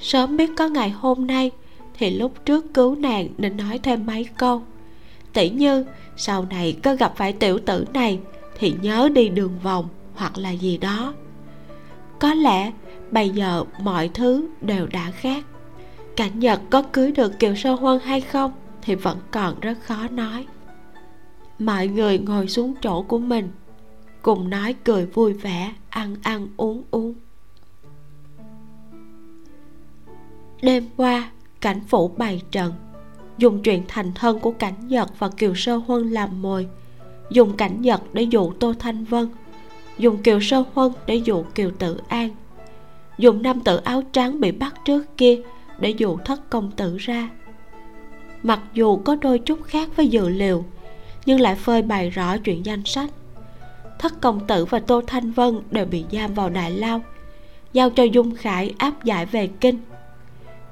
[0.00, 1.50] sớm biết có ngày hôm nay
[1.98, 4.62] thì lúc trước cứu nàng nên nói thêm mấy câu.
[5.32, 5.84] Tỷ như,
[6.16, 8.18] sau này có gặp phải tiểu tử này
[8.58, 11.14] thì nhớ đi đường vòng hoặc là gì đó.
[12.18, 12.72] Có lẽ
[13.10, 15.44] bây giờ mọi thứ đều đã khác.
[16.16, 18.52] Cảnh nhật có cưới được kiều sơ huân hay không?
[18.84, 20.46] Thì vẫn còn rất khó nói.
[21.58, 23.48] Mọi người ngồi xuống chỗ của mình,
[24.22, 27.14] cùng nói cười vui vẻ, ăn ăn uống uống.
[30.62, 31.30] Đêm qua,
[31.60, 32.72] cảnh phủ bày trận,
[33.38, 36.68] dùng chuyện thành thân của cảnh nhật và kiều sơ huân làm mồi,
[37.30, 39.28] dùng cảnh nhật để dụ tô thanh vân,
[39.98, 42.30] dùng kiều sơ huân để dụ kiều tử an,
[43.18, 45.42] dùng nam tử áo trắng bị bắt trước kia
[45.78, 47.28] để dụ thất công tử ra
[48.44, 50.64] mặc dù có đôi chút khác với dự liệu,
[51.26, 53.10] nhưng lại phơi bày rõ chuyện danh sách.
[53.98, 57.00] Thất công tử và tô thanh vân đều bị giam vào đại lao,
[57.72, 59.78] giao cho dung khải áp giải về kinh.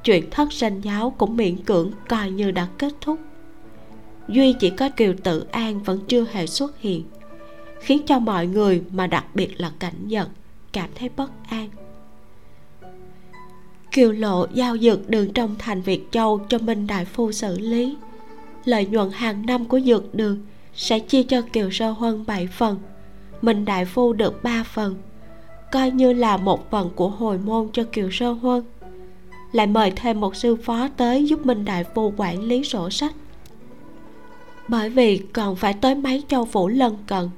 [0.05, 3.18] Chuyện thất sanh giáo cũng miễn cưỡng coi như đã kết thúc.
[4.29, 7.05] Duy chỉ có kiều tự an vẫn chưa hề xuất hiện,
[7.81, 10.29] khiến cho mọi người mà đặc biệt là cảnh giật
[10.73, 11.68] cảm thấy bất an
[13.93, 17.97] kiều lộ giao dược đường trong thành việt châu cho minh đại phu xử lý.
[18.64, 22.78] Lợi nhuận hàng năm của dược đường sẽ chia cho kiều sơ huân 7 phần,
[23.43, 24.97] minh đại phu được 3 phần,
[25.72, 28.62] coi như là một phần của hồi môn cho kiều sơ huân.
[29.53, 33.14] Lại mời thêm một sư phó tới giúp minh đại phu quản lý sổ sách.
[34.68, 37.28] Bởi vì còn phải tới mấy châu phủ lân cận,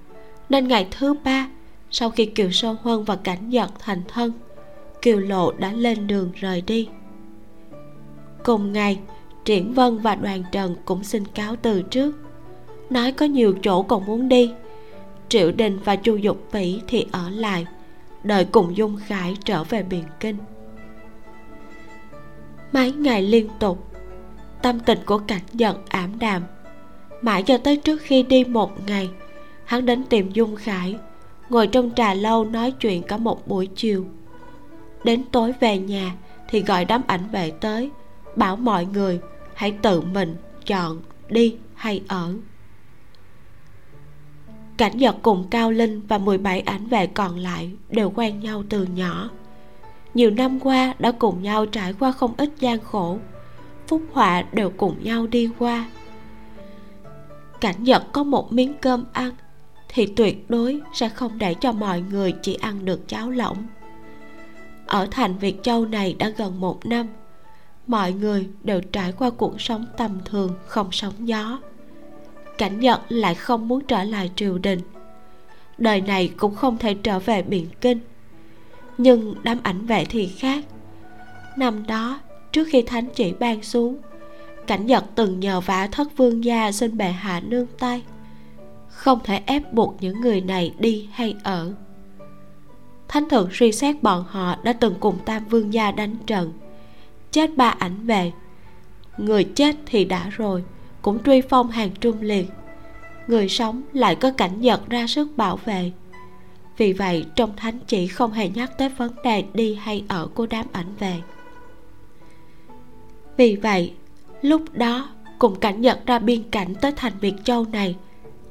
[0.49, 1.49] nên ngày thứ ba,
[1.91, 4.33] sau khi kiều sơ huân và cảnh giật thành thân
[5.05, 6.89] kiều lộ đã lên đường rời đi.
[8.45, 8.99] Cùng ngày,
[9.45, 12.17] triển vân và đoàn trần cũng xin cáo từ trước.
[12.91, 14.53] Nói có nhiều chỗ còn muốn đi.
[15.29, 17.67] Triệu đình và chu dục vĩ thì ở lại,
[18.23, 20.37] đợi cùng dung khải trở về biển kinh.
[22.73, 23.87] Mấy ngày liên tục,
[24.63, 26.43] tâm tình của cảnh giận ảm đạm.
[27.23, 29.11] Mãi cho tới trước khi đi một ngày,
[29.65, 30.97] hắn đến tìm dung khải,
[31.49, 34.07] ngồi trong trà lâu nói chuyện cả một buổi chiều
[35.05, 36.15] đến tối về nhà
[36.49, 37.91] thì gọi đám ảnh vệ tới,
[38.37, 39.21] bảo mọi người
[39.55, 40.37] hãy tự mình
[40.67, 42.35] chọn đi hay ở.
[44.77, 48.85] Cảnh giật cùng cao linh và 17 ảnh vệ còn lại đều quen nhau từ
[48.85, 49.31] nhỏ.
[50.15, 53.19] Nhiều năm qua đã cùng nhau trải qua không ít gian khổ,
[53.89, 55.89] phúc họa đều cùng nhau đi qua.
[57.61, 59.31] Cảnh giật có một miếng cơm ăn
[59.89, 63.67] thì tuyệt đối sẽ không để cho mọi người chỉ ăn được cháo lỏng
[64.87, 67.07] ở thành việt châu này đã gần một năm,
[67.87, 71.59] mọi người đều trải qua cuộc sống tầm thường, không sóng gió.
[72.59, 74.81] Cảnh nhật lại không muốn trở lại triều đình.
[75.79, 77.99] Đời này cũng không thể trở về biển kinh.
[78.99, 80.65] Nhưng đám ảnh vệ thì khác.
[81.57, 82.21] Năm đó,
[82.53, 83.99] trước khi thánh chỉ ban xuống,
[84.67, 88.03] cảnh nhật từng nhờ vả thất vương gia xin bệ hạ nương tay,
[88.89, 91.75] không thể ép buộc những người này đi hay ở
[93.09, 96.53] thánh thượng suy xét bọn họ đã từng cùng tam vương gia đánh trận.
[97.31, 98.33] Chết ba ảnh về.
[99.19, 100.65] Người chết thì đã rồi,
[101.03, 102.47] cũng truy phong hàng trung liệt.
[103.27, 105.93] Người sống lại có cảnh giật ra sức bảo vệ.
[106.77, 110.47] Vì vậy, trong thánh chỉ không hề nhắc tới vấn đề đi hay ở của
[110.47, 111.21] đám ảnh về.
[113.37, 113.93] Vì vậy,
[114.43, 117.97] lúc đó, cùng cảnh nhận ra biên cảnh tới thành việt châu này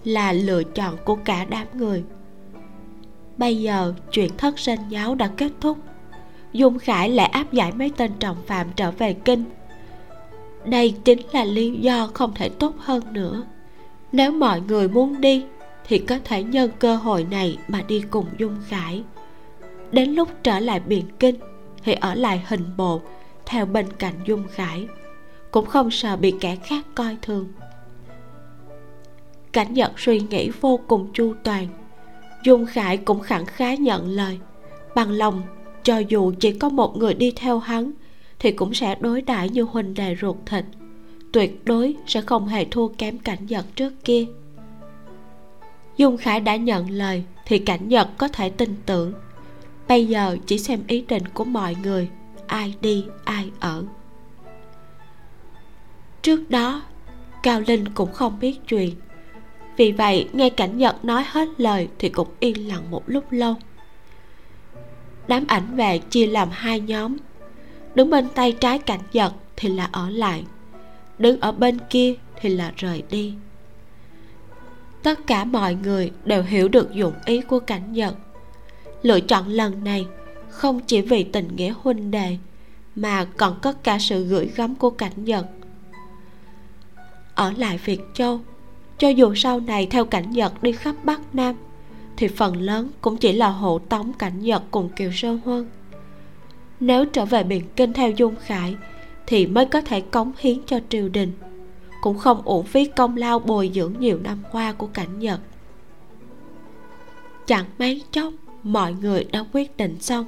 [0.03, 2.03] là lựa chọn của cả đám người
[3.37, 5.77] bây giờ chuyện thất sinh giáo đã kết thúc.
[6.53, 9.43] Dung khải lại áp giải mấy tên trọng phạm trở về kinh.
[10.65, 13.43] Đây chính là lý do không thể tốt hơn nữa.
[14.11, 15.45] Nếu mọi người muốn đi,
[15.87, 19.03] thì có thể nhân cơ hội này mà đi cùng dung khải.
[19.91, 21.35] Đến lúc trở lại biển kinh,
[21.83, 23.01] thì ở lại hình bộ,
[23.45, 24.87] theo bên cạnh dung khải.
[25.51, 27.47] Cũng không sợ bị kẻ khác coi thường.
[29.51, 31.67] Cảnh nhật suy nghĩ vô cùng chu toàn
[32.43, 34.39] dung khải cũng khẳng khái nhận lời.
[34.95, 35.41] Bằng lòng,
[35.83, 37.91] cho dù chỉ có một người đi theo hắn,
[38.39, 40.65] thì cũng sẽ đối đãi như huynh đệ ruột thịt.
[41.31, 44.25] Tuyệt đối sẽ không hề thua kém cảnh nhật trước kia.
[45.97, 49.13] Dung khải đã nhận lời, thì cảnh nhật có thể tin tưởng.
[49.87, 52.09] Bây giờ chỉ xem ý định của mọi người,
[52.47, 53.83] ai đi, ai ở.
[56.21, 56.81] Trước đó,
[57.43, 58.95] cao linh cũng không biết chuyện
[59.77, 63.55] vì vậy, nghe cảnh nhật nói hết lời thì cũng yên lặng một lúc lâu.
[65.27, 67.17] Đám ảnh vệ chia làm hai nhóm.
[67.95, 70.43] Đứng bên tay trái cảnh nhật thì là ở lại.
[71.17, 73.33] Đứng ở bên kia thì là rời đi.
[75.03, 78.15] Tất cả mọi người đều hiểu được dụng ý của cảnh nhật.
[79.01, 80.07] Lựa chọn lần này
[80.49, 82.37] không chỉ vì tình nghĩa huynh đệ,
[82.95, 85.45] mà còn có cả sự gửi gắm của cảnh nhật.
[87.35, 88.41] Ở lại việt châu
[88.97, 91.55] cho dù sau này theo cảnh nhật đi khắp bắc nam,
[92.17, 95.69] thì phần lớn cũng chỉ là hộ tống cảnh nhật cùng kiều sơn huân.
[96.79, 98.75] Nếu trở về biển kinh theo dung khải,
[99.27, 101.31] thì mới có thể cống hiến cho triều đình,
[102.01, 105.39] cũng không uổng phí công lao bồi dưỡng nhiều năm qua của cảnh nhật.
[107.45, 108.33] Chẳng mấy chốc,
[108.63, 110.25] mọi người đã quyết định xong.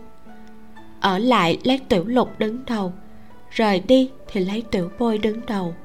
[1.00, 2.94] Ở lại lấy tiểu lục đứng đầu,
[3.52, 5.76] rời đi thì lấy tiểu bôi đứng đầu.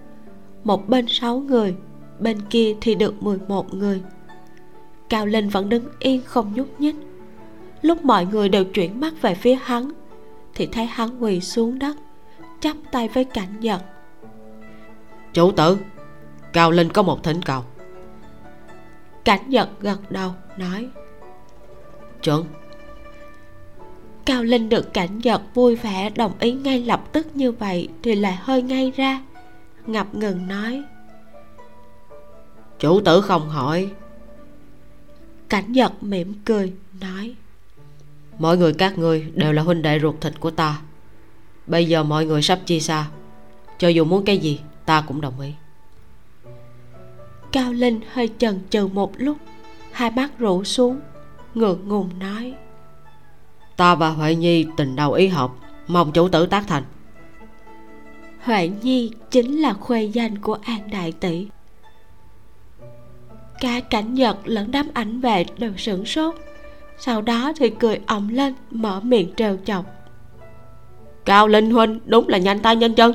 [0.64, 1.74] Một bên sáu người
[2.20, 4.02] bên kia thì được 11 người.
[5.08, 6.96] Cao linh vẫn đứng yên không nhúc nhích.
[7.82, 9.90] Lúc mọi người đều chuyển mắt về phía hắn
[10.54, 11.96] thì thấy hắn quỳ xuống đất
[12.60, 13.82] chắp tay với cảnh nhật
[15.32, 15.78] chủ tử
[16.52, 17.62] cao linh có một thỉnh cầu.
[19.24, 20.88] Cảnh nhật gật đầu nói.
[22.22, 22.44] Chuẩn
[24.24, 28.14] cao linh được cảnh nhật vui vẻ đồng ý ngay lập tức như vậy thì
[28.14, 29.20] lại hơi ngay ra
[29.86, 30.82] ngập ngừng nói
[32.80, 33.90] chủ tử không hỏi.
[35.48, 37.34] Cảnh nhật mỉm cười nói.
[38.38, 40.80] Mọi người các ngươi đều là huynh đệ ruột thịt của ta.
[41.66, 43.06] Bây giờ mọi người sắp chia xa.
[43.78, 45.52] Cho dù muốn cái gì ta cũng đồng ý.
[47.52, 49.36] Cao linh hơi chần chừ một lúc
[49.92, 51.00] hai mắt rũ xuống
[51.54, 52.54] ngượng ngùng nói.
[53.76, 55.50] Ta và huệ nhi tình đầu ý hợp
[55.86, 56.82] mong chủ tử tác thành.
[58.40, 61.48] Huệ nhi chính là khuê danh của an đại tỷ
[63.60, 66.34] cả cảnh nhật lẫn đám ảnh vệ đều sửng sốt.
[66.98, 69.84] Sau đó thì cười ầm lên mở miệng trêu chọc.
[71.24, 73.12] Cao linh huynh đúng là nhanh tay nhanh chân.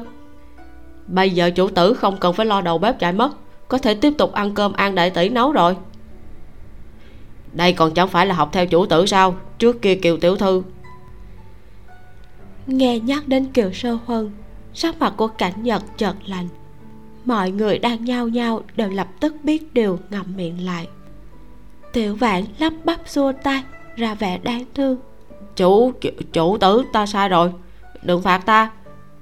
[1.08, 3.32] Bây giờ chủ tử không cần phải lo đầu bếp chạy mất
[3.68, 5.76] có thể tiếp tục ăn cơm an đại tỷ nấu rồi.
[7.54, 9.36] Đây còn chẳng phải là học theo chủ tử sao?
[9.58, 10.64] Trước kia kiều tiểu thư.
[12.68, 14.32] Nghe nhắc đến kiều sơ huân
[14.74, 16.48] sắc mặt của cảnh nhật chợt lạnh
[17.26, 20.88] mọi người đang nhao nhao đều lập tức biết điều ngậm miệng lại.
[21.94, 23.64] Tiểu vạn lắp bắp xua tay
[23.96, 24.98] ra vẻ đáng thương.
[25.56, 25.92] Chủ
[26.34, 27.52] chủ tử ta sai rồi.
[28.04, 28.72] Đừng phạt ta.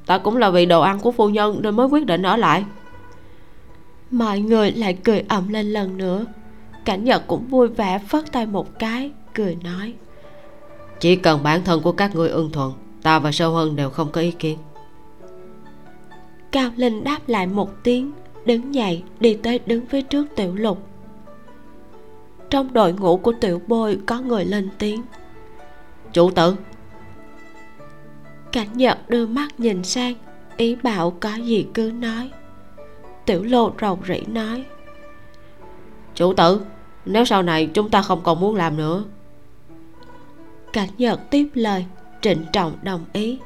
[0.05, 2.65] Ta cũng là vì đồ ăn của phu nhân nên mới quyết định ở lại.
[4.11, 6.25] Mọi người lại cười ầm lên lần nữa.
[6.85, 9.93] Cảnh nhật cũng vui vẻ phất tay một cái cười nói.
[10.99, 12.73] Chỉ cần bản thân của các ngươi ưng thuận
[13.03, 14.57] ta và sâu hơn đều không có ý kiến
[16.53, 18.11] cao linh đáp lại một tiếng
[18.45, 20.87] đứng dậy đi tới đứng phía trước tiểu lục.
[22.49, 25.01] Trong đội ngũ của tiểu bôi có người lên tiếng.
[26.13, 26.55] Chủ tử.
[28.51, 30.15] Cảnh nhật đưa mắt nhìn sang
[30.57, 32.31] ý bảo có gì cứ nói.
[33.25, 34.65] Tiểu lô rầu rĩ nói.
[36.15, 36.61] Chủ tử
[37.05, 39.03] nếu sau này chúng ta không còn muốn làm nữa.
[40.73, 41.85] Cảnh nhật tiếp lời
[42.21, 43.39] trịnh trọng đồng ý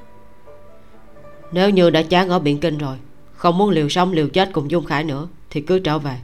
[1.52, 2.98] nếu như đã chán ở biển kinh rồi,
[3.34, 6.20] không muốn liều sống liều chết cùng dung khải nữa, thì cứ trở về.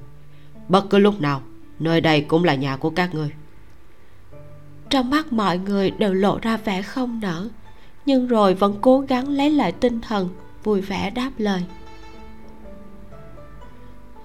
[0.67, 1.41] Bất cứ lúc nào,
[1.79, 3.29] nơi đây cũng là nhà của các ngươi.
[4.89, 7.49] Trong mắt mọi người đều lộ ra vẻ không nở
[8.05, 10.29] nhưng rồi vẫn cố gắng lấy lại tinh thần,
[10.63, 11.63] vui vẻ đáp lời.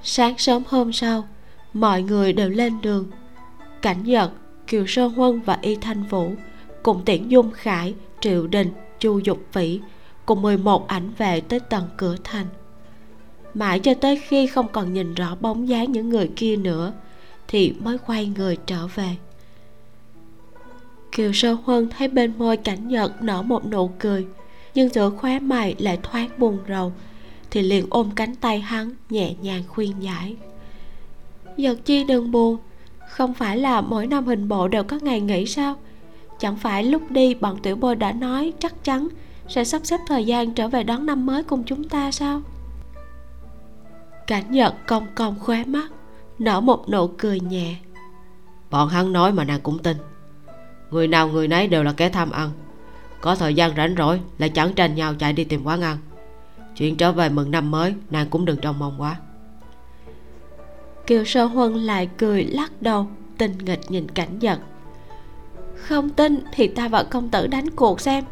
[0.03, 1.29] Sáng sớm hôm sau,
[1.75, 3.07] mọi người đều lên đường.
[3.83, 4.31] Cảnh nhật,
[4.67, 6.33] kiều sơn huân và y thanh vũ
[6.83, 9.81] cùng tiễn dung khải triệu đình, chu dục vĩ
[10.29, 12.47] cùng 11 ảnh vệ tới tận cửa thành.
[13.55, 16.93] Mãi cho tới khi không còn nhìn rõ bóng dáng những người kia nữa,
[17.49, 19.17] thì mới quay người trở về.
[21.13, 24.27] Kiều sơ huân thấy bên môi cảnh nhật nở một nụ cười,
[24.75, 26.93] nhưng giữa khóe mày lại thoáng buồn rầu,
[27.51, 30.37] thì liền ôm cánh tay hắn nhẹ nhàng khuyên giải.
[31.57, 32.57] Giật chi đừng buồn,
[33.09, 35.75] không phải là mỗi năm hình bộ đều có ngày nghỉ sao?
[36.39, 39.09] Chẳng phải lúc đi bọn tiểu bôi đã nói chắc chắn
[39.49, 42.43] sẽ sắp xếp thời gian trở về đón năm mới cùng chúng ta sao?
[44.27, 45.89] Cảnh nhật cong cong khóe mắt
[46.39, 47.77] nở một nụ cười nhẹ.
[48.71, 49.97] Bọn hắn nói mà nàng cũng tin.
[50.91, 52.51] Người nào người nấy đều là kẻ tham ăn.
[53.21, 55.99] Có thời gian rảnh rỗi lại chẳng tranh nhau chạy đi tìm quán ăn.
[56.77, 59.17] Chuyện trở về mừng năm mới nàng cũng đừng trông mong quá.
[61.07, 63.07] Kiều sơ huân lại cười lắc đầu
[63.39, 64.59] tình nghịch nhìn cảnh giật
[65.79, 68.25] không tin thì ta và công tử đánh cuộc xem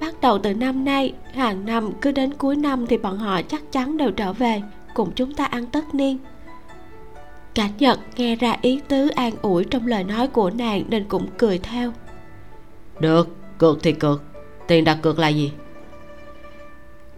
[0.00, 3.72] bắt đầu từ năm nay hàng năm cứ đến cuối năm thì bọn họ chắc
[3.72, 4.62] chắn đều trở về
[4.94, 6.18] cùng chúng ta ăn tất niên.
[7.54, 11.26] Cảnh nhật nghe ra ý tứ an ủi trong lời nói của nàng nên cũng
[11.38, 11.92] cười theo.
[13.00, 13.28] Được
[13.58, 14.22] cược thì cược
[14.66, 15.52] tiền đặt cược là gì?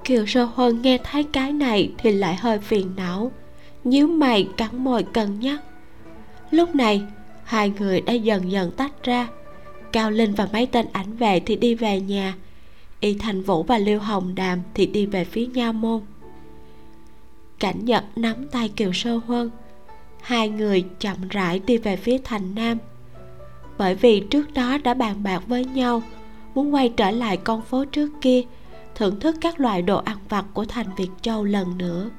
[0.05, 3.33] Kiều sơ huân nghe thấy cái này thì lại hơi phiền não
[3.85, 5.61] nhíu mày cắn môi cân nhắc.
[6.51, 7.03] Lúc này
[7.45, 9.29] hai người đã dần dần tách ra.
[9.93, 12.35] Cao linh và mấy tên ảnh vệ thì đi về nhà
[13.03, 16.01] y thành vũ và Lưu hồng đàm thì đi về phía nha môn.
[17.59, 19.51] Cảnh nhật nắm tay kiều sơ huân.
[20.21, 22.79] Hai người chậm rãi đi về phía thành nam.
[23.79, 26.03] Bởi vì trước đó đã bàn bạc với nhau,
[26.55, 28.43] muốn quay trở lại con phố trước kia,
[28.95, 32.11] thưởng thức các loại đồ ăn vặt của thành việt châu lần nữa.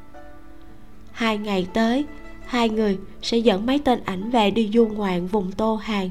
[1.12, 2.06] Hai ngày tới,
[2.46, 6.10] hai người sẽ dẫn mấy tên ảnh về đi du ngoạn vùng tô hàng,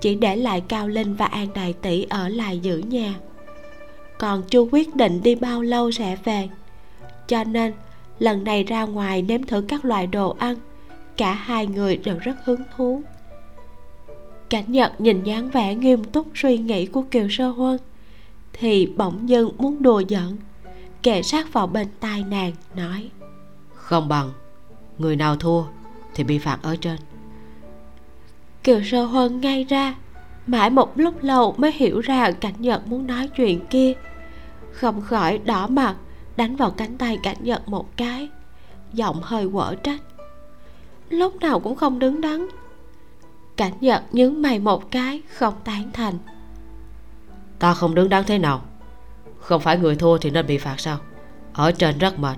[0.00, 3.14] chỉ để lại cao linh và an đại tỷ ở lại giữ nhà
[4.18, 6.48] còn chưa quyết định đi bao lâu sẽ về.
[7.26, 7.72] Cho nên
[8.18, 10.56] lần này ra ngoài nếm thử các loại đồ ăn.
[11.16, 13.02] Cả hai người đều rất hứng thú.
[14.50, 17.78] Cảnh nhật nhìn dáng vẻ nghiêm túc suy nghĩ của kiều sơ huân
[18.52, 20.36] thì bỗng dưng muốn đùa giỡn.
[21.02, 23.10] Kề sát vào bên tai nàng nói
[23.88, 24.32] không bằng.
[24.98, 25.62] Người nào thua
[26.14, 26.96] thì bị phạt ở trên.
[28.64, 29.94] Kiều sơ huân ngay ra
[30.48, 33.92] mãi một lúc lâu mới hiểu ra cảnh nhật muốn nói chuyện kia.
[34.72, 35.94] Không khỏi đỏ mặt
[36.36, 38.28] đánh vào cánh tay cảnh nhật một cái.
[38.92, 40.00] Giọng hơi quở trách.
[41.10, 42.46] Lúc nào cũng không đứng đắn.
[43.56, 46.14] Cảnh nhật nhướng mày một cái không tán thành.
[47.58, 48.62] Ta không đứng đắn thế nào?
[49.38, 50.98] Không phải người thua thì nên bị phạt sao?
[51.52, 52.36] Ở trên rất mệt.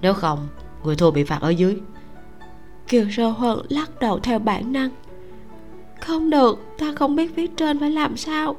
[0.00, 0.48] Nếu không
[0.84, 1.80] người thua bị phạt ở dưới.
[2.88, 4.90] Kiều sơ huân lắc đầu theo bản năng
[6.04, 8.56] không được, ta không biết phía trên phải làm sao.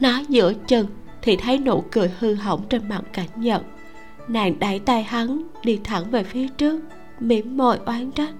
[0.00, 0.86] Nói giữa chừng
[1.22, 3.62] thì thấy nụ cười hư hỏng trên mặt cảnh nhật.
[4.28, 6.80] Nàng đẩy tay hắn, đi thẳng về phía trước,
[7.20, 8.34] mỉm môi oán trách.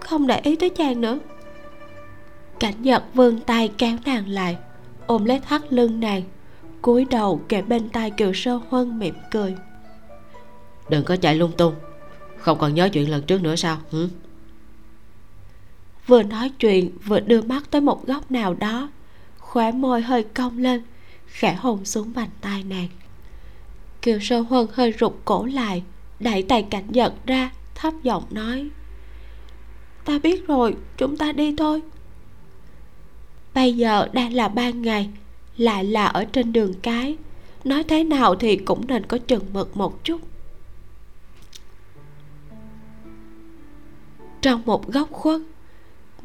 [0.00, 1.18] Không để ý tới chàng nữa.
[2.60, 4.56] Cảnh nhật vươn tay kéo nàng lại,
[5.06, 6.22] ôm lấy thắt lưng nàng,
[6.82, 9.54] cúi đầu kề bên tai kiều sơ huân mỉm cười.
[10.88, 11.74] Đừng có chạy lung tung,
[12.38, 14.08] không còn nhớ chuyện lần trước nữa sao, hử?
[16.08, 18.88] Vừa nói chuyện, vừa đưa mắt tới một góc nào đó.
[19.38, 20.82] Khóe môi hơi cong lên,
[21.26, 22.88] khẽ hôn xuống bàn tay nàng.
[24.02, 25.82] Kiều sơ huân hơi rụt cổ lại,
[26.20, 28.70] đẩy tay cảnh giật ra, thấp giọng nói,
[30.04, 31.82] ta biết rồi, chúng ta đi thôi.
[33.54, 35.10] Bây giờ đang là ban ngày,
[35.56, 37.16] lại là ở trên đường cái,
[37.64, 40.20] nói thế nào thì cũng nên có chừng mực một chút.
[44.40, 45.40] Trong một góc khuất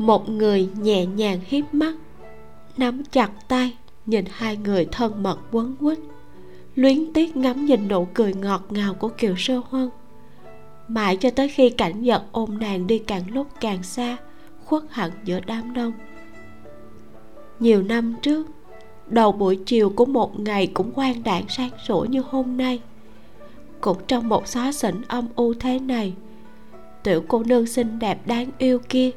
[0.05, 1.95] một người nhẹ nhàng hiếp mắt,
[2.77, 5.99] nắm chặt tay, nhìn hai người thân mật quấn quýt.
[6.75, 9.89] Luyến tiếc ngắm nhìn nụ cười ngọt ngào của kiều sơ huân.
[10.87, 14.17] Mãi cho tới khi cảnh giật ôm nàng đi càng lúc càng xa,
[14.65, 15.93] khuất hẳn giữa đám đông.
[17.59, 18.47] Nhiều năm trước,
[19.07, 22.79] đầu buổi chiều của một ngày cũng quang đạn sáng sủa như hôm nay.
[23.81, 26.13] Cũng trong một xó xỉnh âm u thế này,
[27.03, 29.11] tiểu cô nương xinh đẹp đáng yêu kia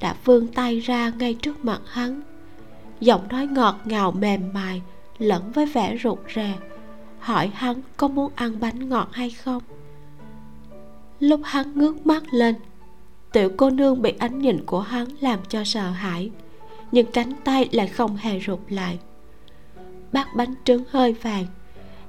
[0.00, 2.22] đã vươn tay ra ngay trước mặt hắn.
[3.00, 4.82] Giọng nói ngọt ngào mềm mại
[5.18, 6.54] lẫn với vẻ rụt rè,
[7.18, 9.62] hỏi hắn có muốn ăn bánh ngọt hay không.
[11.20, 12.54] Lúc hắn ngước mắt lên,
[13.32, 16.30] tiểu cô nương bị ánh nhìn của hắn làm cho sợ hãi,
[16.92, 18.98] nhưng cánh tay lại không hề rụt lại.
[20.12, 21.46] Bát bánh trứng hơi vàng,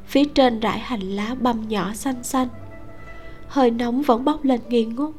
[0.05, 2.47] phía trên rải hành lá băm nhỏ xanh xanh.
[3.47, 5.15] Hơi nóng vẫn bốc lên nghi ngút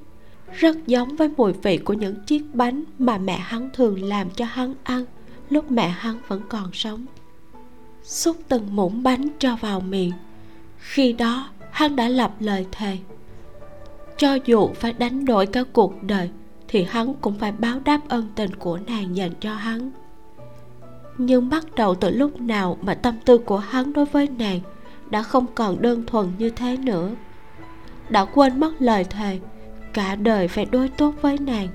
[0.52, 4.44] rất giống với mùi vị của những chiếc bánh mà mẹ hắn thường làm cho
[4.44, 5.04] hắn ăn
[5.50, 7.06] lúc mẹ hắn vẫn còn sống.
[8.02, 10.12] Xúc từng muỗng bánh cho vào miệng.
[10.78, 12.98] Khi đó, hắn đã lập lời thề.
[14.16, 16.30] Cho dù phải đánh đổi cả cuộc đời,
[16.68, 19.90] thì hắn cũng phải báo đáp ân tình của nàng dành cho hắn.
[21.18, 24.60] Nhưng bắt đầu từ lúc nào mà tâm tư của hắn đối với nàng
[25.10, 27.10] đã không còn đơn thuần như thế nữa.
[28.08, 29.38] Đã quên mất lời thề
[29.92, 31.68] cả đời phải đối tốt với nàng.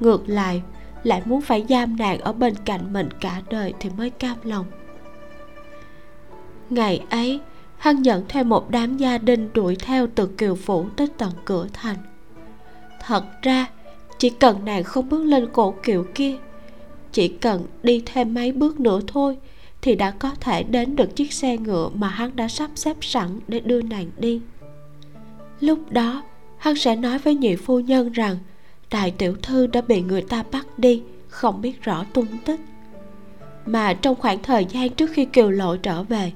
[0.00, 0.62] Ngược lại
[1.02, 4.66] lại muốn phải giam nàng ở bên cạnh mình cả đời thì mới cam lòng.
[6.70, 7.40] Ngày ấy,
[7.76, 11.66] hắn dẫn theo một đám gia đình đuổi theo từ kiều phủ tới tận cửa
[11.72, 11.96] thành.
[13.00, 13.66] Thật ra,
[14.18, 16.36] chỉ cần nàng không bước lên cổ kiệu kia,
[17.12, 19.38] chỉ cần đi thêm mấy bước nữa thôi
[19.82, 23.40] thì đã có thể đến được chiếc xe ngựa mà hắn đã sắp xếp sẵn
[23.48, 24.40] để đưa nàng đi.
[25.60, 26.22] Lúc đó
[26.62, 28.36] hắn sẽ nói với nhị phu nhân rằng,
[28.90, 32.60] đại tiểu thư đã bị người ta bắt đi, không biết rõ tung tích.
[33.66, 36.32] Mà trong khoảng thời gian trước khi kiều lộ trở về,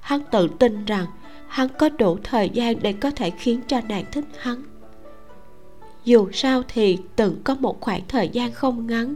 [0.00, 1.06] hắn tự tin rằng
[1.48, 4.62] hắn có đủ thời gian để có thể khiến cho nàng thích hắn.
[6.04, 9.14] Dù sao thì từng có một khoảng thời gian không ngắn,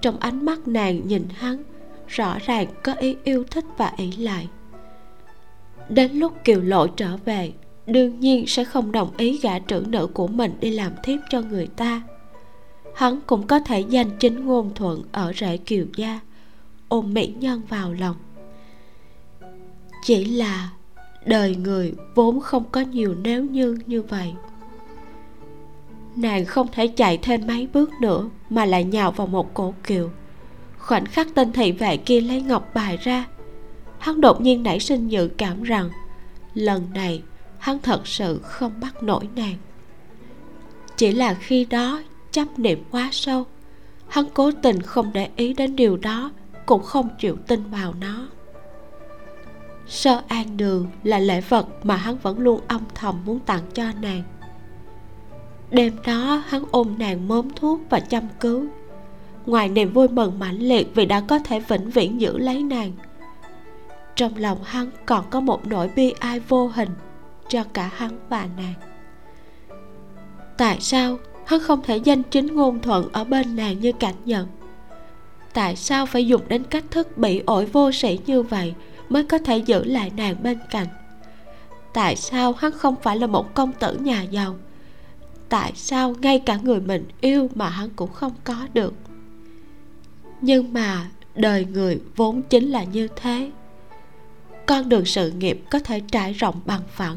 [0.00, 1.62] trong ánh mắt nàng nhìn hắn,
[2.08, 4.48] rõ ràng có ý yêu thích và ỷ lại.
[5.88, 7.52] Đến lúc kiều lộ trở về
[7.86, 11.40] đương nhiên sẽ không đồng ý gả trưởng nữ của mình đi làm thiếp cho
[11.40, 12.02] người ta.
[12.94, 16.20] Hắn cũng có thể danh chính ngôn thuận ở rễ kiều gia,
[16.88, 18.16] ôm mỹ nhân vào lòng.
[20.04, 20.70] Chỉ là
[21.26, 24.34] đời người vốn không có nhiều nếu như như vậy.
[26.16, 30.10] Nàng không thể chạy thêm mấy bước nữa mà lại nhào vào một cổ kiều.
[30.78, 33.24] Khoảnh khắc tên thị vệ kia lấy ngọc bài ra,
[33.98, 35.90] hắn đột nhiên nảy sinh dự cảm rằng,
[36.54, 37.22] lần này
[37.64, 39.56] hắn thật sự không bắt nổi nàng.
[40.96, 43.44] Chỉ là khi đó chấp niệm quá sâu,
[44.08, 46.30] hắn cố tình không để ý đến điều đó,
[46.66, 48.28] cũng không chịu tin vào nó.
[49.86, 53.84] Sơ an đường là lễ vật mà hắn vẫn luôn âm thầm muốn tặng cho
[54.02, 54.22] nàng.
[55.70, 58.66] Đêm đó, hắn ôm nàng mớm thuốc và chăm cứu.
[59.46, 62.92] Ngoài niềm vui mừng mãnh liệt vì đã có thể vĩnh viễn giữ lấy nàng,
[64.16, 66.90] trong lòng hắn còn có một nỗi bi ai vô hình
[67.48, 68.74] cho cả hắn và nàng.
[70.58, 74.46] Tại sao hắn không thể danh chính ngôn thuận ở bên nàng như cảnh nhận?
[75.52, 78.74] Tại sao phải dùng đến cách thức bị ổi vô sĩ như vậy
[79.08, 80.86] mới có thể giữ lại nàng bên cạnh?
[81.92, 84.56] Tại sao hắn không phải là một công tử nhà giàu?
[85.48, 88.94] Tại sao ngay cả người mình yêu mà hắn cũng không có được?
[90.40, 93.50] Nhưng mà đời người vốn chính là như thế.
[94.66, 97.16] Con đường sự nghiệp có thể trải rộng bằng phẳng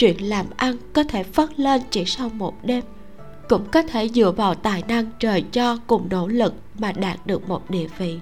[0.00, 2.84] chuyện làm ăn có thể phất lên chỉ sau một đêm,
[3.48, 7.48] cũng có thể dựa vào tài năng trời cho cùng nỗ lực mà đạt được
[7.48, 8.18] một địa vị.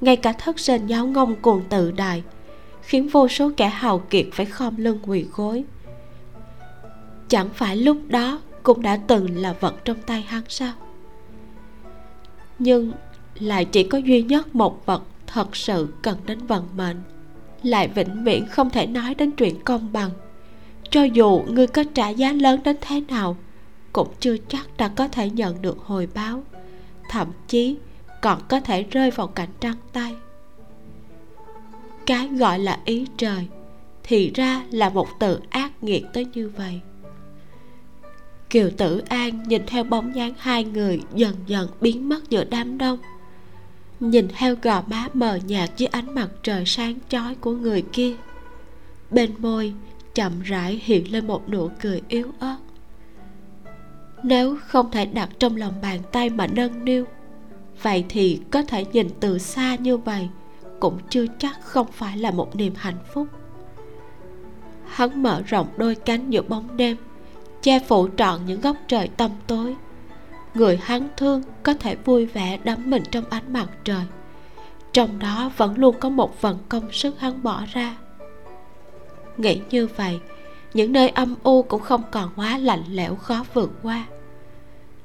[0.00, 2.22] Ngay cả thất sinh giáo ngông cuồng tự đại,
[2.82, 5.64] khiến vô số kẻ hào kiệt phải khom lưng quỳ gối.
[7.28, 10.72] Chẳng phải lúc đó cũng đã từng là vật trong tay hắn sao?
[12.58, 12.92] Nhưng
[13.38, 16.96] lại chỉ có duy nhất một vật thật sự cần đến vận mệnh,
[17.62, 20.10] lại vĩnh viễn không thể nói đến chuyện công bằng
[20.90, 23.36] cho dù ngươi có trả giá lớn đến thế nào,
[23.92, 26.42] cũng chưa chắc đã có thể nhận được hồi báo,
[27.10, 27.76] thậm chí
[28.22, 30.14] còn có thể rơi vào cảnh trăng tay.
[32.06, 33.46] Cái gọi là ý trời
[34.02, 36.80] thì ra là một từ ác nghiệt tới như vậy.
[38.50, 42.78] Kiều tử an nhìn theo bóng dáng hai người dần dần biến mất giữa đám
[42.78, 42.98] đông,
[44.00, 48.14] nhìn theo gò má mờ nhạt dưới ánh mặt trời sáng chói của người kia.
[49.10, 49.74] Bên môi
[50.16, 52.56] chậm rãi hiện lên một nụ cười yếu ớt.
[54.22, 57.04] Nếu không thể đặt trong lòng bàn tay mà nâng niu,
[57.82, 60.28] vậy thì có thể nhìn từ xa như vậy
[60.80, 63.28] cũng chưa chắc không phải là một niềm hạnh phúc.
[64.86, 66.96] Hắn mở rộng đôi cánh giữa bóng đêm,
[67.62, 69.76] che phủ trọn những góc trời tăm tối.
[70.54, 74.04] Người hắn thương có thể vui vẻ đắm mình trong ánh mặt trời.
[74.92, 77.96] Trong đó vẫn luôn có một phần công sức hắn bỏ ra
[79.38, 80.20] nghĩ như vậy.
[80.74, 84.06] Những nơi âm u cũng không còn quá lạnh lẽo khó vượt qua.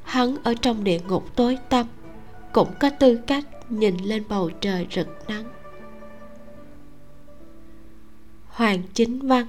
[0.04, 1.86] Hắn ở trong địa ngục tối tăm,
[2.54, 5.46] cũng có tư cách nhìn lên bầu trời rực nắng.
[8.48, 9.48] Hoàng chính văn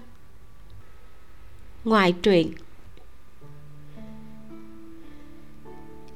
[1.85, 2.53] ngoại truyện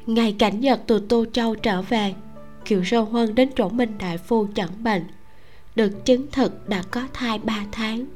[0.06, 2.14] ngày cảnh nhật từ tô châu trở về,
[2.64, 5.04] kiều sâu huân đến chỗ minh đại phu chẩn bệnh.
[5.76, 8.06] Được chứng thực đã có thai ba tháng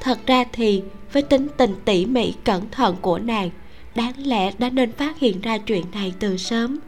[0.00, 0.82] thật ra thì,
[1.12, 3.50] với tính tình tỉ mỉ cẩn thận của nàng,
[3.94, 6.78] đáng lẽ đã nên phát hiện ra chuyện này từ sớm.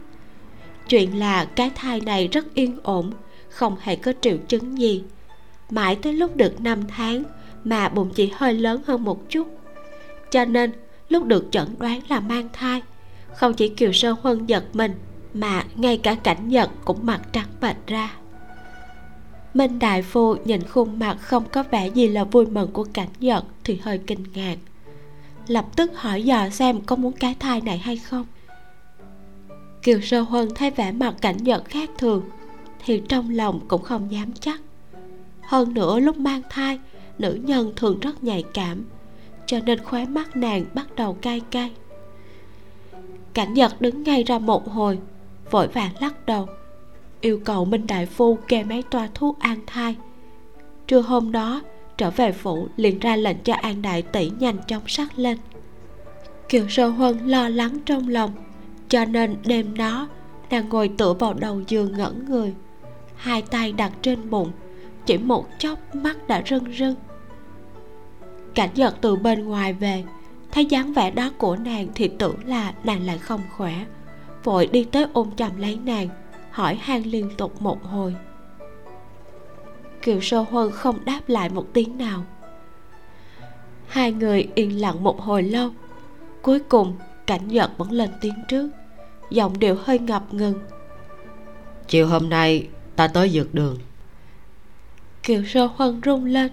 [0.89, 3.11] Chuyện là cái thai này rất yên ổn,
[3.49, 5.03] không hề có triệu chứng gì.
[5.69, 7.23] Mãi tới lúc được 5 tháng,
[7.63, 9.47] mà bụng chỉ hơi lớn hơn một chút.
[10.31, 10.71] Cho nên,
[11.09, 12.81] lúc được chẩn đoán là mang thai,
[13.35, 14.91] không chỉ kiều sơ huân giật mình,
[15.33, 18.15] mà ngay cả cảnh nhật cũng mặt trắng bệch ra
[19.53, 23.09] minh đại phu nhìn khuôn mặt không có vẻ gì là vui mừng của cảnh
[23.19, 24.55] nhật thì hơi kinh ngạc.
[25.47, 28.25] Lập tức hỏi dò xem có muốn cái thai này hay không.
[29.81, 32.23] Kiều sơ huân thấy vẻ mặt cảnh nhật khác thường
[32.85, 34.61] thì trong lòng cũng không dám chắc.
[35.41, 36.79] Hơn nữa lúc mang thai,
[37.19, 38.85] nữ nhân thường rất nhạy cảm,
[39.45, 41.71] cho nên khóe mắt nàng bắt đầu cay cay.
[43.33, 44.99] Cảnh nhật đứng ngay ra một hồi,
[45.51, 46.47] vội vàng lắc đầu
[47.23, 49.95] yêu cầu minh đại phu kê mấy toa thuốc an thai.
[50.87, 51.61] Trưa hôm đó,
[51.97, 55.37] trở về phủ liền ra lệnh cho an đại tỷ nhanh chóng sắc lên.
[56.49, 58.31] Kiều sơ huân lo lắng trong lòng,
[58.89, 60.07] cho nên đêm đó,
[60.49, 62.53] nàng ngồi tựa vào đầu giường ngẩn người.
[63.15, 64.51] Hai tay đặt trên bụng,
[65.05, 66.95] chỉ một chốc mắt đã rưng rưng.
[68.55, 70.03] Cảnh giật từ bên ngoài về,
[70.51, 73.85] thấy dáng vẻ đó của nàng thì tưởng là nàng lại không khỏe,
[74.43, 76.09] vội đi tới ôm chầm lấy nàng
[76.53, 78.15] hỏi han liên tục một hồi.
[80.01, 82.25] Kiều sơ huân không đáp lại một tiếng nào.
[83.87, 85.69] Hai người yên lặng một hồi lâu.
[86.41, 86.97] Cuối cùng
[87.27, 88.69] cảnh giật vẫn lên tiếng trước.
[89.29, 90.59] Giọng điệu hơi ngập ngừng.
[91.87, 93.77] Chiều hôm nay ta tới dược đường.
[95.23, 96.51] Kiều sơ huân rung lên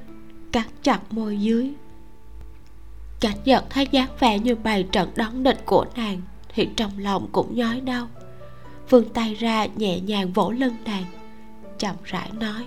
[0.52, 1.72] cắn chặt môi dưới.
[3.20, 6.20] Cảnh giật thấy dáng vẻ như bày trận đón địch của nàng
[6.54, 8.08] thì trong lòng cũng nhói đau
[8.90, 11.04] vươn tay ra nhẹ nhàng vỗ lưng nàng.
[11.78, 12.66] Chậm rãi nói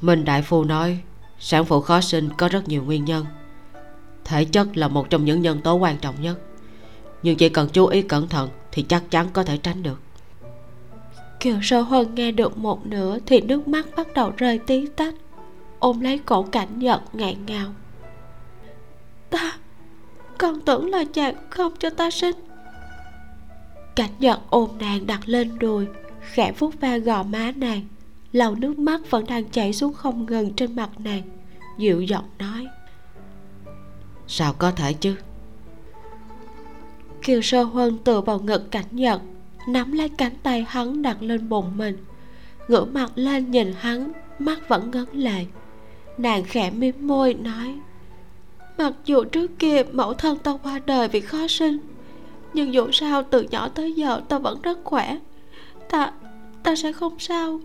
[0.00, 0.98] minh đại phu nói
[1.38, 3.26] sản phụ khó sinh có rất nhiều nguyên nhân.
[4.24, 6.38] Thể chất là một trong những nhân tố quan trọng nhất.
[7.22, 10.00] Nhưng chỉ cần chú ý cẩn thận thì chắc chắn có thể tránh được.
[11.40, 15.14] Kiều sơ huân nghe được một nửa thì nước mắt bắt đầu rơi tí tách.
[15.78, 17.74] Ôm lấy cổ cảnh giật ngạn ngào.
[19.30, 19.52] Ta
[20.38, 22.36] con tưởng là chàng không cho ta sinh
[24.00, 25.86] cảnh giật ôm nàng đặt lên đùi
[26.20, 27.80] khẽ vuốt ve gò má nàng.
[28.32, 31.22] Lau nước mắt vẫn đang chảy xuống không ngừng trên mặt nàng
[31.78, 32.66] dịu giọng nói.
[34.26, 35.16] Sao có thể chứ?
[37.22, 39.20] Kiều sơ huân tựa vào ngực cảnh giật
[39.68, 41.96] nắm lấy cánh tay hắn đặt lên bụng mình.
[42.68, 45.46] Ngửa mặt lên nhìn hắn mắt vẫn ngấn lệ.
[46.18, 47.74] Nàng khẽ mím môi nói
[48.78, 51.78] mặc dù trước kia mẫu thân ta qua đời vì khó sinh
[52.54, 55.16] nhưng dù sao từ nhỏ tới giờ ta vẫn rất khỏe.
[55.90, 56.12] Ta
[56.62, 57.60] ta sẽ không sao.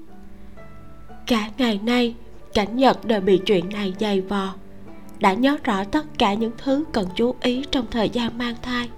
[1.28, 2.16] Cả ngày nay
[2.54, 4.54] cảnh nhật đều bị chuyện này dày vò.
[5.20, 8.90] Đã nhớ rõ tất cả những thứ cần chú ý trong thời gian mang thai.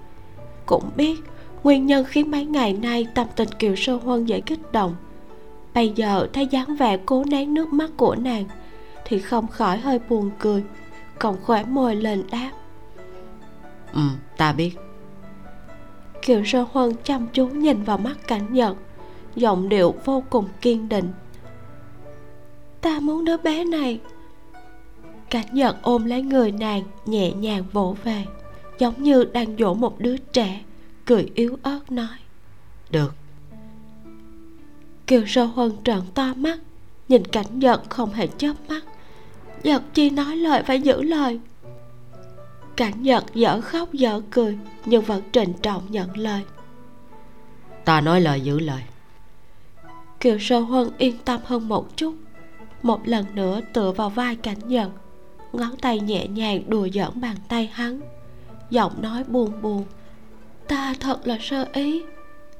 [0.66, 1.20] Cũng biết
[1.62, 4.96] nguyên nhân khiến mấy ngày nay tâm tình kiều sơ huân dễ kích động.
[5.74, 8.44] Bây giờ thấy dáng vẻ cố nén nước mắt của nàng
[9.04, 10.62] thì không khỏi hơi buồn cười
[11.18, 12.50] còn khỏe môi lên đáp.
[13.92, 14.00] Ừ
[14.36, 14.70] ta biết
[16.28, 18.76] kiều sơ huân chăm chú nhìn vào mắt cảnh nhật
[19.36, 21.12] giọng điệu vô cùng kiên định.
[22.80, 24.00] Ta muốn đứa bé này.
[25.30, 28.24] Cảnh nhật ôm lấy người nàng nhẹ nhàng vỗ về
[28.78, 30.60] giống như đang dỗ một đứa trẻ
[31.04, 32.16] cười yếu ớt nói.
[32.90, 33.14] Được.
[35.06, 36.58] Kiều sơ huân trợn to mắt
[37.08, 38.84] nhìn cảnh nhật không hề chớp mắt.
[39.62, 41.40] Nhật chi nói lời phải giữ lời
[42.78, 46.42] cảnh nhật dở khóc dở cười nhưng vẫn trịnh trọng nhận lời.
[47.84, 48.82] Ta nói lời giữ lời.
[50.20, 52.14] Kiều sơ huân yên tâm hơn một chút.
[52.82, 54.90] Một lần nữa tựa vào vai cảnh nhật
[55.52, 58.00] ngón tay nhẹ nhàng đùa giỡn bàn tay hắn
[58.70, 59.84] giọng nói buồn buồn.
[60.68, 62.02] Ta thật là sơ ý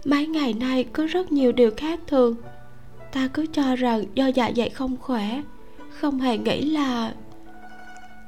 [0.05, 2.37] mấy ngày nay có rất nhiều điều khác thường.
[3.13, 5.43] Ta cứ cho rằng do dạ dày không khỏe
[5.91, 7.13] không hề nghĩ là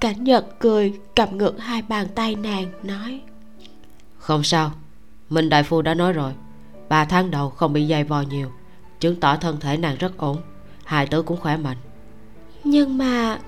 [0.00, 3.20] cảnh nhật cười cầm ngược hai bàn tay nàng nói
[4.18, 4.72] không sao
[5.30, 6.32] minh đại phu đã nói rồi.
[6.88, 8.52] Ba tháng đầu không bị dày vò nhiều
[9.00, 10.36] chứng tỏ thân thể nàng rất ổn
[10.84, 11.76] hài tử cũng khỏe mạnh.
[12.64, 13.38] Nhưng mà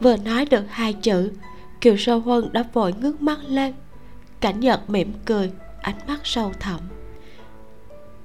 [0.00, 1.32] vừa nói được hai chữ
[1.80, 3.74] kiều sơ huân đã vội ngước mắt lên.
[4.40, 6.80] Cảnh nhật mỉm cười ánh mắt sâu thẳm.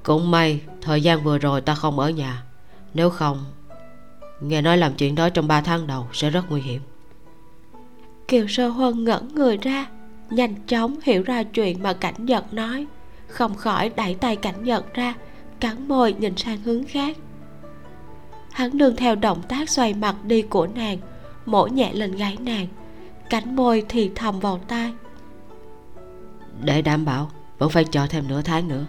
[0.04, 2.44] Cũng may thời gian vừa rồi ta không ở nhà.
[2.94, 3.46] Nếu không
[4.42, 6.82] nghe nói làm chuyện đó trong ba tháng đầu sẽ rất nguy hiểm.
[8.28, 9.86] Kiều sơ huân ngẩn người ra
[10.30, 12.88] nhanh chóng hiểu ra chuyện mà cảnh nhật nói.
[13.28, 15.14] Không khỏi đẩy tay cảnh nhật ra
[15.60, 17.18] cắn môi nhìn sang hướng khác.
[18.52, 20.98] Hắn nương theo động tác xoay mặt đi của nàng
[21.46, 22.68] mổ nhẹ lên gáy nàng
[23.30, 24.94] cánh môi thì thầm vào tai.
[26.64, 28.86] Để đảm bảo vẫn phải chờ thêm nửa tháng nữa.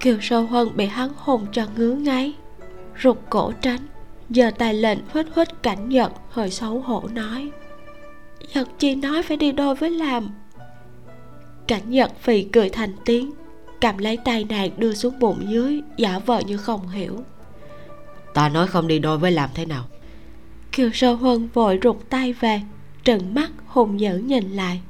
[0.00, 2.34] Kiều sơ huân bị hắn hôn cho ngứa ngáy
[3.02, 3.86] rụt cổ tránh.
[4.30, 7.50] Giờ tay lên huýt huýt cảnh nhật hơi xấu hổ nói
[8.54, 10.30] nhật chi nói phải đi đôi với làm.
[11.66, 13.30] Cảnh nhật phì cười thành tiếng
[13.80, 17.24] cầm lấy tay nàng đưa xuống bụng dưới giả vờ như không hiểu.
[18.34, 19.84] Ta nói không đi đôi với làm thế nào?
[20.72, 22.60] Kiều sơ huân vội rụt tay về
[23.04, 24.80] trừng mắt hùng dữ nhìn lại.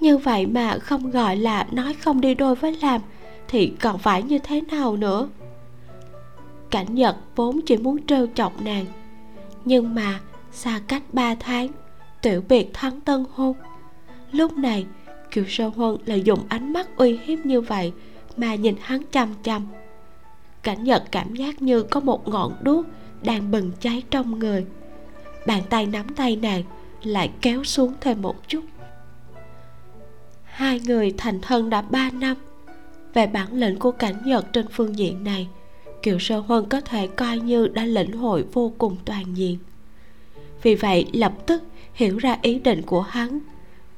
[0.00, 3.00] Như vậy mà không gọi là nói không đi đôi với làm
[3.48, 5.28] thì còn phải như thế nào nữa
[6.74, 8.84] cảnh nhật vốn chỉ muốn trêu chọc nàng.
[9.64, 10.20] Nhưng mà
[10.52, 11.68] xa cách ba tháng
[12.22, 13.56] tiểu biệt thắng tân hôn.
[14.32, 14.86] Lúc này,
[15.30, 17.92] kiều sơ huân lại dùng ánh mắt uy hiếp như vậy
[18.36, 19.66] mà nhìn hắn chăm chăm
[20.62, 22.86] cảnh nhật cảm giác như có một ngọn đuốc
[23.22, 24.66] đang bừng cháy trong người.
[25.46, 26.62] Bàn tay nắm tay nàng
[27.02, 28.64] lại kéo xuống thêm một chút.
[30.44, 32.36] Hai người thành thân đã ba năm.
[33.14, 35.48] Về bản lĩnh của cảnh nhật trên phương diện này
[36.04, 39.58] kiều sơ huân có thể coi như đã lĩnh hội vô cùng toàn diện.
[40.62, 41.62] Vì vậy, lập tức
[41.94, 43.38] hiểu ra ý định của hắn.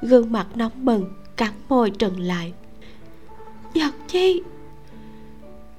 [0.03, 2.53] Gương mặt nóng bừng, cắn môi trừng lại.
[3.75, 4.43] Giật chi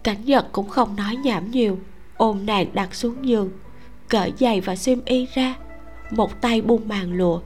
[0.04, 1.80] cảnh giật cũng không nói nhảm nhiều,
[2.18, 3.50] ôm nàng đặt xuống giường,
[4.10, 5.56] cởi giày và xiêm y ra,
[6.12, 7.42] một tay buông màn lụa,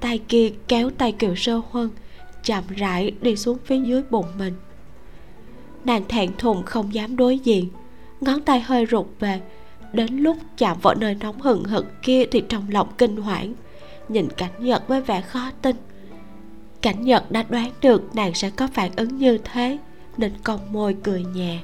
[0.00, 1.90] tay kia kéo tay kiều sơ huân,
[2.44, 4.54] chậm rãi đi xuống phía dưới bụng mình.
[5.84, 7.68] Nàng thẹn thùng không dám đối diện
[8.20, 9.40] ngón tay hơi rụt về.
[9.92, 13.54] Đến lúc chạm vào nơi nóng hừng hực kia thì trong lòng kinh hoảng
[14.08, 15.76] nhìn cảnh nhật với vẻ khó tin.
[16.82, 19.78] Cảnh nhật đã đoán được nàng sẽ có phản ứng như thế
[20.16, 21.58] nên cong môi cười nhẹ.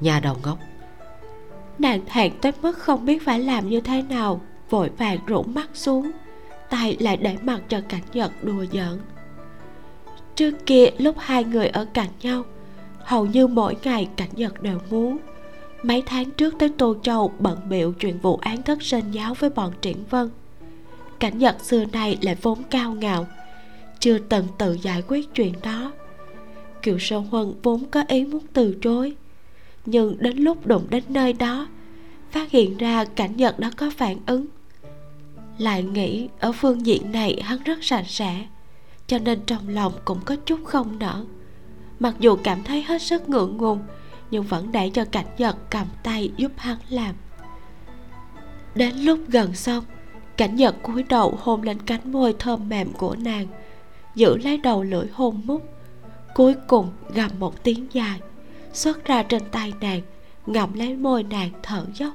[0.00, 0.58] Nhà đầu ngốc.
[1.78, 4.40] Nàng thẹn tới mức không biết phải làm như thế nào
[4.70, 6.10] vội vàng rũ mắt xuống
[6.70, 8.98] tay lại để mặt cho cảnh nhật đùa giỡn.
[10.34, 12.44] Trước kia lúc hai người ở cạnh nhau
[13.04, 15.18] hầu như mỗi ngày cảnh nhật đều muốn
[15.84, 19.50] mấy tháng trước tới tô châu bận biệu chuyện vụ án thất sinh giáo với
[19.50, 20.30] bọn triển vân.
[21.20, 23.26] Cảnh nhật xưa nay lại vốn cao ngạo,
[24.00, 25.92] chưa từng tự giải quyết chuyện đó.
[26.82, 29.12] Kiều sơ huân vốn có ý muốn từ chối,
[29.86, 31.68] nhưng đến lúc đụng đến nơi đó,
[32.30, 34.46] phát hiện ra cảnh nhật đã có phản ứng.
[35.58, 38.46] Lại nghĩ ở phương diện này hắn rất sạch sẽ,
[39.06, 41.24] cho nên trong lòng cũng có chút không nở
[42.00, 43.78] mặc dù cảm thấy hết sức ngượng ngùng
[44.30, 47.14] nhưng vẫn để cho cảnh nhật cầm tay giúp hắn làm.
[48.74, 49.84] Đến lúc gần xong,
[50.36, 53.46] cảnh nhật cúi đầu hôn lên cánh môi thơm mềm của nàng,
[54.14, 55.62] giữ lấy đầu lưỡi hôn mút
[56.34, 58.20] cuối cùng gầm một tiếng dài
[58.72, 60.00] xuất ra trên tay nàng,
[60.46, 62.12] ngậm lấy môi nàng thở dốc.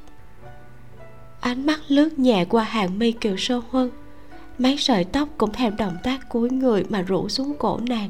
[1.40, 3.92] Ánh mắt lướt nhẹ qua hàng mi kiều sơ huân,
[4.58, 8.10] mấy sợi tóc cũng theo động tác cúi người mà rủ xuống cổ nàng.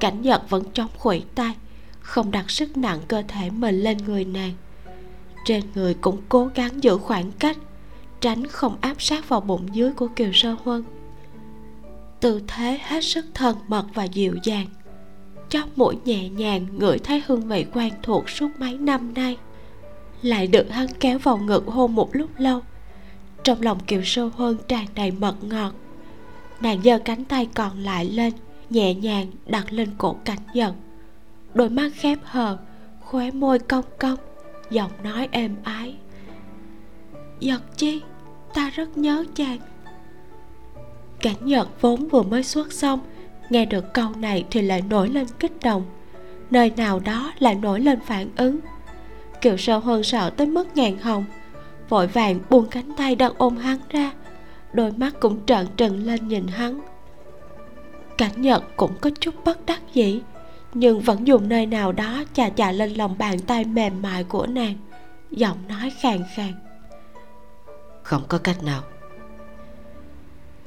[0.00, 1.54] Cảnh nhật vẫn trong khuỷu tay
[2.08, 4.52] không đặt sức nặng cơ thể mình lên người nàng.
[5.44, 7.56] Trên người cũng cố gắng giữ khoảng cách,
[8.20, 10.84] tránh không áp sát vào bụng dưới của kiều sơ huân.
[12.20, 14.66] Tư thế hết sức thân mật và dịu dàng.
[15.48, 19.36] Chóp mũi nhẹ nhàng ngửi thấy hương vị quen thuộc suốt mấy năm nay.
[20.22, 22.60] Lại được hắn kéo vào ngực hôn một lúc lâu.
[23.44, 25.72] Trong lòng kiều sơ huân tràn đầy mật ngọt.
[26.60, 28.32] Nàng giơ cánh tay còn lại lên,
[28.70, 30.74] nhẹ nhàng đặt lên cổ cảnh giận
[31.54, 32.58] đôi mắt khép hờ,
[33.00, 34.18] khóe môi cong cong,
[34.70, 35.96] giọng nói êm ái.
[37.40, 38.00] Giật chi,
[38.54, 39.58] ta rất nhớ chàng.
[41.20, 43.00] Cảnh nhật vốn vừa mới xuất xong,
[43.50, 45.84] nghe được câu này thì lại nổi lên kích động.
[46.50, 48.58] Nơi nào đó lại nổi lên phản ứng.
[49.40, 51.24] Kiều sơ hơn sợ tới mức ngàn hồng
[51.88, 54.12] vội vàng buông cánh tay đang ôm hắn ra.
[54.72, 56.80] Đôi mắt cũng trợn trừng lên nhìn hắn.
[58.18, 60.20] Cảnh nhật cũng có chút bất đắc dĩ
[60.78, 64.46] nhưng vẫn dùng nơi nào đó chà chà lên lòng bàn tay mềm mại của
[64.46, 64.74] nàng
[65.30, 66.52] giọng nói khàn khàn.
[68.02, 68.82] Không có cách nào.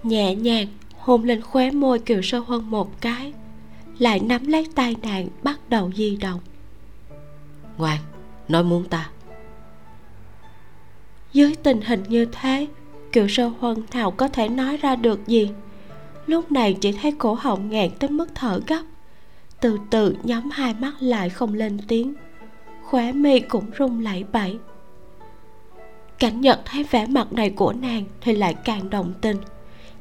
[0.04, 3.34] Nhẹ nhàng hôn lên khóe môi kiều sơ huân một cái
[3.98, 6.40] lại nắm lấy tay nàng bắt đầu di động.
[7.78, 8.00] Ngoan
[8.48, 9.10] nói muốn ta.
[11.34, 12.68] Dưới tình hình như thế
[13.12, 15.52] kiều sơ huân nào có thể nói ra được gì?
[16.28, 18.82] Lúc này chỉ thấy cổ họng ngẹn tới mức thở gấp
[19.62, 22.14] từ từ nhắm hai mắt lại không lên tiếng.
[22.84, 24.60] Khóe mi cũng rung lẩy bẩy.
[26.20, 29.38] Cảnh nhật thấy vẻ mặt này của nàng thì lại càng động tình.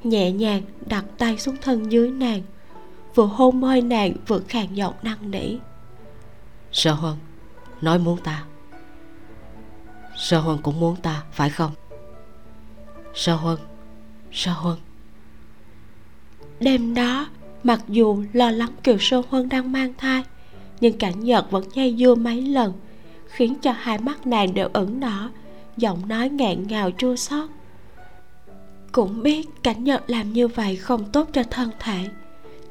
[0.05, 2.43] Nhẹ nhàng đặt tay xuống thân dưới nàng.
[3.15, 5.57] Vừa hôn môi nàng vừa khàn giọng năn nỉ.
[6.73, 7.17] Sơ huân
[7.81, 8.45] nói muốn ta.
[10.17, 11.73] Sơ huân cũng muốn ta phải không?
[13.15, 13.59] Sơ huân
[14.33, 14.79] sơ huân.
[16.61, 17.27] Đêm đó
[17.63, 20.23] mặc dù lo lắng kiều sơ huân đang mang thai,
[20.81, 22.73] nhưng cảnh nhật vẫn dây dưa mấy lần,
[23.27, 25.31] khiến cho hai mắt nàng đều ửng đỏ,
[25.77, 27.49] giọng nói ngẹn ngào chua xót.
[28.93, 32.09] Cũng biết cảnh nhật làm như vậy không tốt cho thân thể,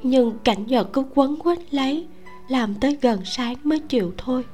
[0.04, 2.08] nhưng cảnh nhật cứ quấn quýt lấy,
[2.48, 4.46] làm tới gần sáng mới chịu thôi.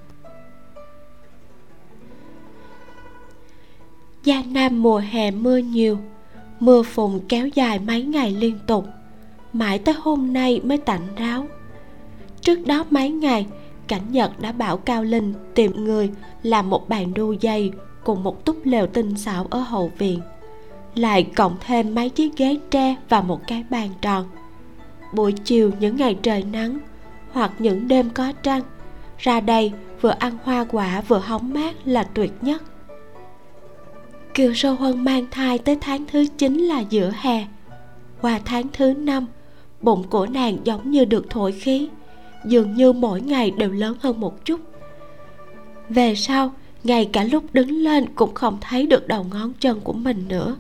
[4.26, 6.00] Giang Nam mùa hè mưa nhiều,
[6.60, 8.86] Mưa phùn kéo dài mấy ngày liên tục.
[9.58, 11.48] Mãi tới hôm nay mới tạnh ráo.
[12.42, 13.48] Trước đó mấy ngày,
[13.88, 16.10] Cảnh Nhật đã bảo Cao Linh tìm người
[16.44, 17.72] làm một bàn đu dây
[18.04, 20.20] cùng một túp lều tinh xảo ở hậu viện.
[20.96, 24.26] Lại cộng thêm mấy chiếc ghế tre và một cái bàn tròn.
[25.14, 26.80] Buổi chiều những ngày trời nắng
[27.32, 28.62] hoặc những đêm có trăng,
[29.18, 32.64] ra đây vừa ăn hoa quả vừa hóng mát là tuyệt nhất.
[34.34, 37.48] Kiều sâu huân mang thai tới tháng thứ 9 là giữa hè.
[38.22, 39.26] Qua tháng thứ năm
[39.82, 41.90] bụng của nàng giống như được thổi khí,
[42.46, 44.60] dường như mỗi ngày đều lớn hơn một chút.
[45.90, 46.54] Về sau,
[46.84, 50.56] ngay cả lúc đứng lên cũng không thấy được đầu ngón chân của mình nữa.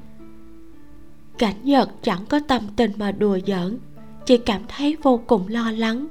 [1.38, 3.78] Cảnh nhật chẳng có tâm tình mà đùa giỡn,
[4.26, 6.08] chỉ cảm thấy vô cùng lo lắng.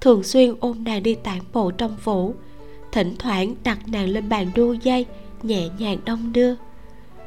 [0.00, 2.34] Thường xuyên ôm nàng đi tản bộ trong phủ,
[2.92, 5.06] thỉnh thoảng đặt nàng lên bàn đua dây,
[5.42, 6.54] nhẹ nhàng đông đưa.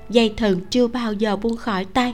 [0.10, 2.14] Dây thần chưa bao giờ buông khỏi tay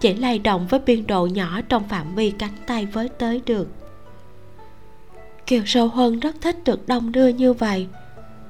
[0.00, 3.68] chỉ lay động với biên độ nhỏ trong phạm vi cánh tay với tới được.
[5.46, 7.86] Kiều sâu hơn rất thích được đông đưa như vậy.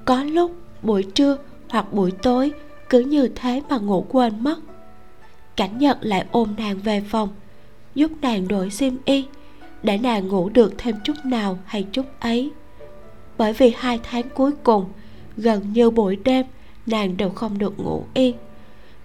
[0.05, 0.53] Có lúc
[0.83, 1.37] buổi trưa
[1.69, 2.53] hoặc buổi tối
[2.89, 4.59] cứ như thế mà ngủ quên mất.
[5.57, 7.29] Cảnh nhật lại ôm nàng về phòng,
[7.95, 9.25] giúp nàng đổi xiêm y
[9.83, 12.51] để nàng ngủ được thêm chút nào hay chút ấy.
[13.39, 14.85] Bởi vì hai tháng cuối cùng,
[15.37, 16.47] gần như buổi đêm
[16.87, 18.37] nàng đều không được ngủ yên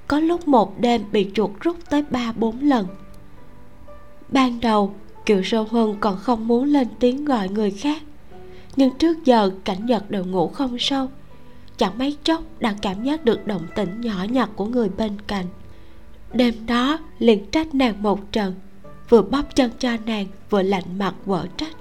[0.08, 2.88] có lúc một đêm bị chuột rút tới ba, bốn lần.
[4.30, 4.96] Ban đầu,
[5.26, 8.02] kiều sơ huân còn không muốn lên tiếng gọi người khác,
[8.76, 11.08] nhưng trước giờ cảnh nhật đều ngủ không sâu,
[11.78, 15.46] chẳng mấy chốc đã cảm giác được động tĩnh nhỏ nhặt của người bên cạnh.
[16.34, 18.54] Đêm đó, liền trách nàng một trận,
[19.10, 21.76] vừa bóp chân cho nàng, vừa lạnh mặt vợ trách.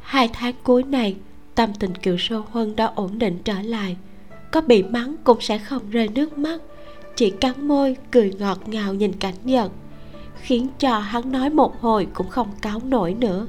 [0.00, 1.16] Hai tháng cuối này,
[1.54, 3.96] tâm tình kiều Sơ huân đã ổn định trở lại,
[4.50, 6.60] có bị mắng cũng sẽ không rơi nước mắt
[7.16, 9.72] chỉ cắn môi, cười ngọt ngào nhìn cảnh nhật
[10.42, 13.46] khiến cho hắn nói một hồi cũng không cáo nổi nữa.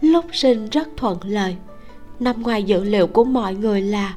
[0.00, 1.56] Lúc sinh rất thuận lợi
[2.20, 4.14] nằm ngoài dự liệu của mọi người là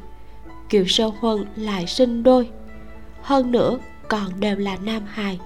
[0.69, 2.49] kiều sơ huân lại sinh đôi,
[3.22, 3.77] hơn nữa
[4.07, 5.39] còn đều là nam hài.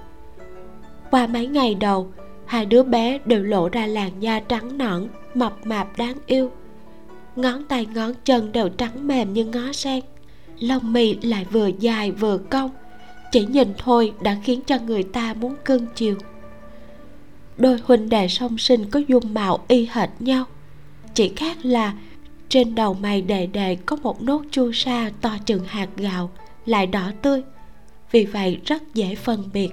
[1.12, 2.12] Qua mấy ngày đầu,
[2.46, 6.52] hai đứa bé đều lộ ra làn da trắng nõn, mập mạp đáng yêu.
[7.36, 10.04] Ngón tay ngón chân đều trắng mềm như ngó sen
[10.64, 12.72] lông mì lại vừa dài vừa cong.
[13.32, 16.16] Chỉ nhìn thôi đã khiến cho người ta muốn cưng chiều.
[17.58, 20.46] Đôi huynh đệ song sinh có dung mạo y hệt nhau.
[21.14, 21.94] Chỉ khác là
[22.50, 26.32] trên đầu mày đề đề có một nốt chu sa to chừng hạt gạo,
[26.66, 27.42] lại đỏ tươi.
[28.12, 29.70] Vì vậy rất dễ phân biệt.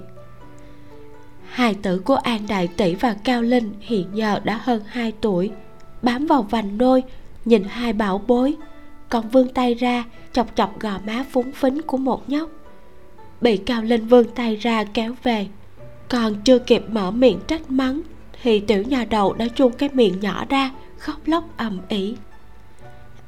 [1.49, 5.51] Hai tử của an đại tỷ và cao linh hiện giờ đã hơn 2 tuổi.
[6.03, 7.03] Bám vào vành nôi,
[7.45, 8.57] nhìn hai bảo bối
[9.11, 12.51] còn vươn tay ra, chọc chọc gò má phúng phính của một nhóc.
[13.41, 15.47] Bị cao linh vươn tay ra kéo về.
[16.09, 18.01] Còn chưa kịp mở miệng trách mắng,
[18.43, 22.15] thì tiểu nhà đầu đã chuông cái miệng nhỏ ra, khóc lóc ầm ĩ.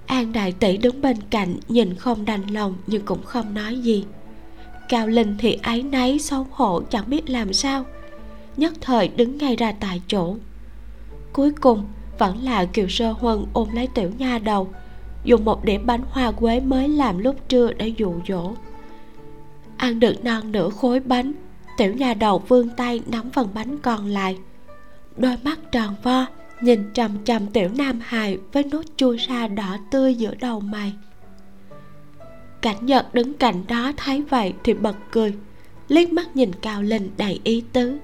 [0.07, 4.05] An đại tỷ đứng bên cạnh, nhìn không đành lòng nhưng cũng không nói gì.
[4.89, 7.85] Cao linh thì áy náy, xấu hổ, chẳng biết làm sao.
[8.57, 10.37] Nhất thời đứng ngay ra tại chỗ.
[11.33, 11.85] Cuối cùng,
[12.19, 14.69] vẫn là kiều sơ huân ôm lấy tiểu nha đầu
[15.25, 18.55] dùng một điểm bánh hoa quế mới làm lúc trưa để dụ dỗ.
[19.77, 21.33] Ăn được non nửa khối bánh,
[21.77, 24.39] tiểu nhà đầu vươn tay nắm phần bánh còn lại.
[25.17, 26.27] Đôi mắt tròn vo,
[26.61, 30.93] nhìn trầm trầm tiểu nam hài với nốt chua sa đỏ tươi giữa đầu mày.
[32.61, 35.35] Cảnh nhật đứng cạnh đó thấy vậy thì bật cười,
[35.89, 37.99] liếc mắt nhìn cao linh đầy ý tứ.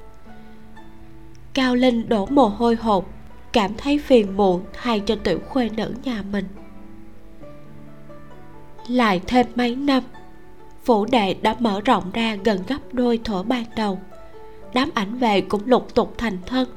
[1.54, 3.08] Cao linh đổ mồ hôi hột,
[3.52, 6.44] cảm thấy phiền muộn thay cho tiểu khuê nữ nhà mình
[8.88, 10.02] lại thêm mấy năm.
[10.84, 13.98] Phủ đệ đã mở rộng ra gần gấp đôi thuở ban đầu.
[14.74, 16.68] Đám ảnh về cũng lục tục thành thân.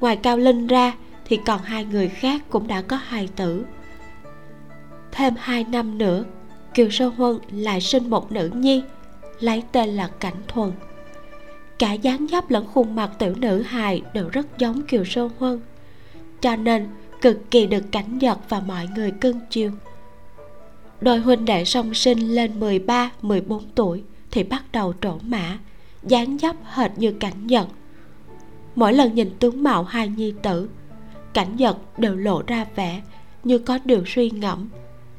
[0.00, 0.92] Ngoài cao linh ra
[1.24, 3.64] thì còn hai người khác cũng đã có hài tử.
[5.12, 6.24] Thêm hai năm nữa,
[6.74, 8.82] kiều sơ huân lại sinh một nữ nhi,
[9.40, 10.72] lấy tên là cảnh thuần.
[11.78, 15.60] Cả dáng dấp lẫn khuôn mặt tiểu nữ hài đều rất giống kiều sơ huân,
[16.40, 16.88] cho nên
[17.20, 19.70] cực kỳ được cảnh giật và mọi người cưng chiều
[21.00, 25.58] đôi huynh đệ song sinh lên 13, 14 tuổi thì bắt đầu trổ mã
[26.02, 27.68] dáng dấp hệt như cảnh nhật
[28.74, 30.68] mỗi lần nhìn tướng mạo hai nhi tử
[31.34, 33.02] cảnh nhật đều lộ ra vẻ
[33.44, 34.68] như có điều suy ngẫm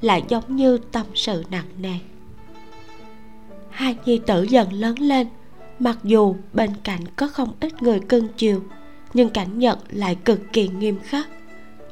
[0.02, 1.96] lại giống như tâm sự nặng nề.
[3.70, 5.28] Hai nhi tử dần lớn lên
[5.80, 8.64] mặc dù bên cạnh có không ít người cưng chiều
[9.14, 11.28] nhưng cảnh nhật lại cực kỳ nghiêm khắc.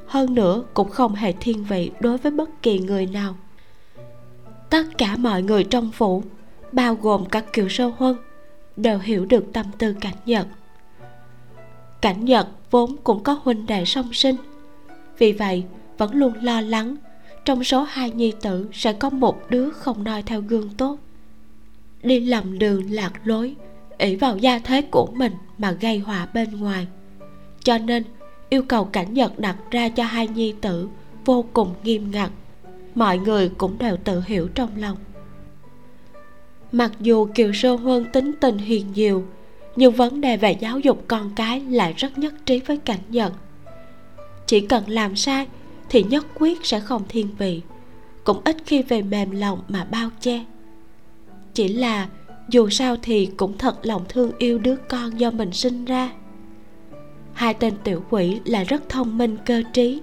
[0.08, 3.36] Hơn nữa cũng không hề thiên vị đối với bất kỳ người nào
[4.70, 6.24] tất cả mọi người trong phủ,
[6.72, 8.16] bao gồm cả kiều sâu huân,
[8.76, 10.48] đều hiểu được tâm tư cảnh nhật.
[12.02, 14.36] Cảnh nhật vốn cũng có huynh đệ song sinh,
[15.18, 15.64] vì vậy
[15.98, 16.96] vẫn luôn lo lắng
[17.46, 20.98] trong số hai nhi tử sẽ có một đứa không noi theo gương tốt.
[22.04, 23.56] Đi lầm đường lạc lối,
[23.98, 26.88] ỷ vào gia thế của mình mà gây họa bên ngoài.
[27.64, 28.04] Cho nên,
[28.50, 30.90] yêu cầu cảnh nhật đặt ra cho hai nhi tử
[31.26, 32.32] vô cùng nghiêm ngặt
[33.00, 34.98] mọi người cũng đều tự hiểu trong lòng.
[36.72, 39.26] Mặc dù kiều sơ huân tính tình hiền nhiều,
[39.76, 43.34] nhưng vấn đề về giáo dục con cái lại rất nhất trí với cảnh nhận.
[44.48, 45.48] chỉ cần làm sai
[45.90, 47.62] thì nhất quyết sẽ không thiên vị,
[48.24, 50.46] cũng ít khi về mềm lòng mà bao che.
[51.54, 52.10] Chỉ là
[52.50, 56.12] dù sao thì cũng thật lòng thương yêu đứa con do mình sinh ra.
[57.34, 60.02] Hai tên tiểu quỷ là rất thông minh, cơ trí,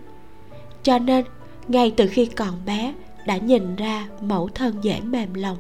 [0.83, 1.25] cho nên
[1.69, 2.95] ngay từ khi còn bé,
[3.27, 5.57] đã nhìn ra mẫu thân dễ mềm lòng,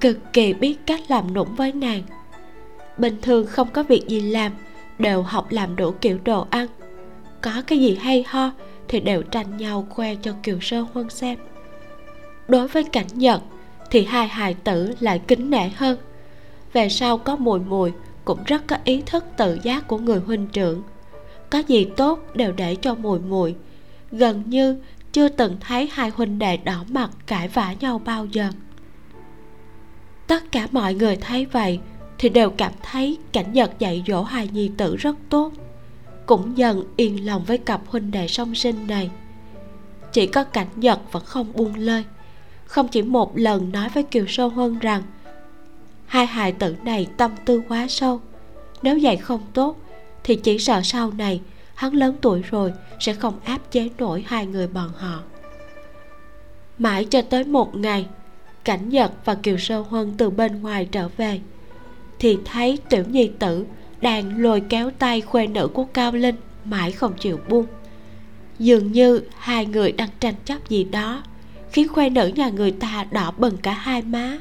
[0.00, 2.02] cực kỳ biết cách làm nũng với nàng.
[2.98, 4.52] Bình thường không có việc gì làm,
[4.98, 6.66] đều học làm đủ kiểu đồ ăn.
[7.40, 8.50] Có cái gì hay ho
[8.88, 11.38] thì đều tranh nhau khoe cho kiều sơ huân xem.
[12.48, 13.42] Đối với cảnh nhật
[13.90, 15.98] thì hai hài tử lại kính nể hơn.
[16.72, 17.92] Về sau có mùi mùi,
[18.24, 20.82] cũng rất có ý thức tự giác của người huynh trưởng.
[21.50, 23.54] Có gì tốt đều để cho mùi mùi.
[24.12, 24.76] Gần như
[25.16, 28.50] chưa từng thấy hai huynh đệ đỏ mặt cãi vã nhau bao giờ.
[30.26, 31.80] Tất cả mọi người thấy vậy
[32.18, 35.52] thì đều cảm thấy cảnh nhật dạy dỗ hai nhi tử rất tốt,
[36.26, 39.10] cũng dần yên lòng với cặp huynh đệ song sinh này.
[40.12, 42.04] Chỉ có cảnh nhật vẫn không buông lơi.
[42.66, 45.02] Không chỉ một lần nói với kiều sâu hơn rằng,
[46.06, 48.20] hai hài tử này tâm tư quá sâu,
[48.82, 49.76] nếu dạy không tốt
[50.24, 51.40] thì chỉ sợ sau này
[51.76, 55.20] hắn lớn tuổi rồi, sẽ không áp chế nổi hai người bọn họ.
[56.78, 58.06] Mãi cho tới một ngày,
[58.64, 61.40] cảnh nhật và kiều sơ huân từ bên ngoài trở về,
[62.18, 63.66] thì thấy tiểu nhi tử
[64.00, 67.66] đang lôi kéo tay khuê nữ của cao linh mãi không chịu buông.
[68.58, 71.22] Dường như hai người đang tranh chấp gì đó,
[71.70, 74.38] khiến khuê nữ nhà người ta đỏ bừng cả hai má.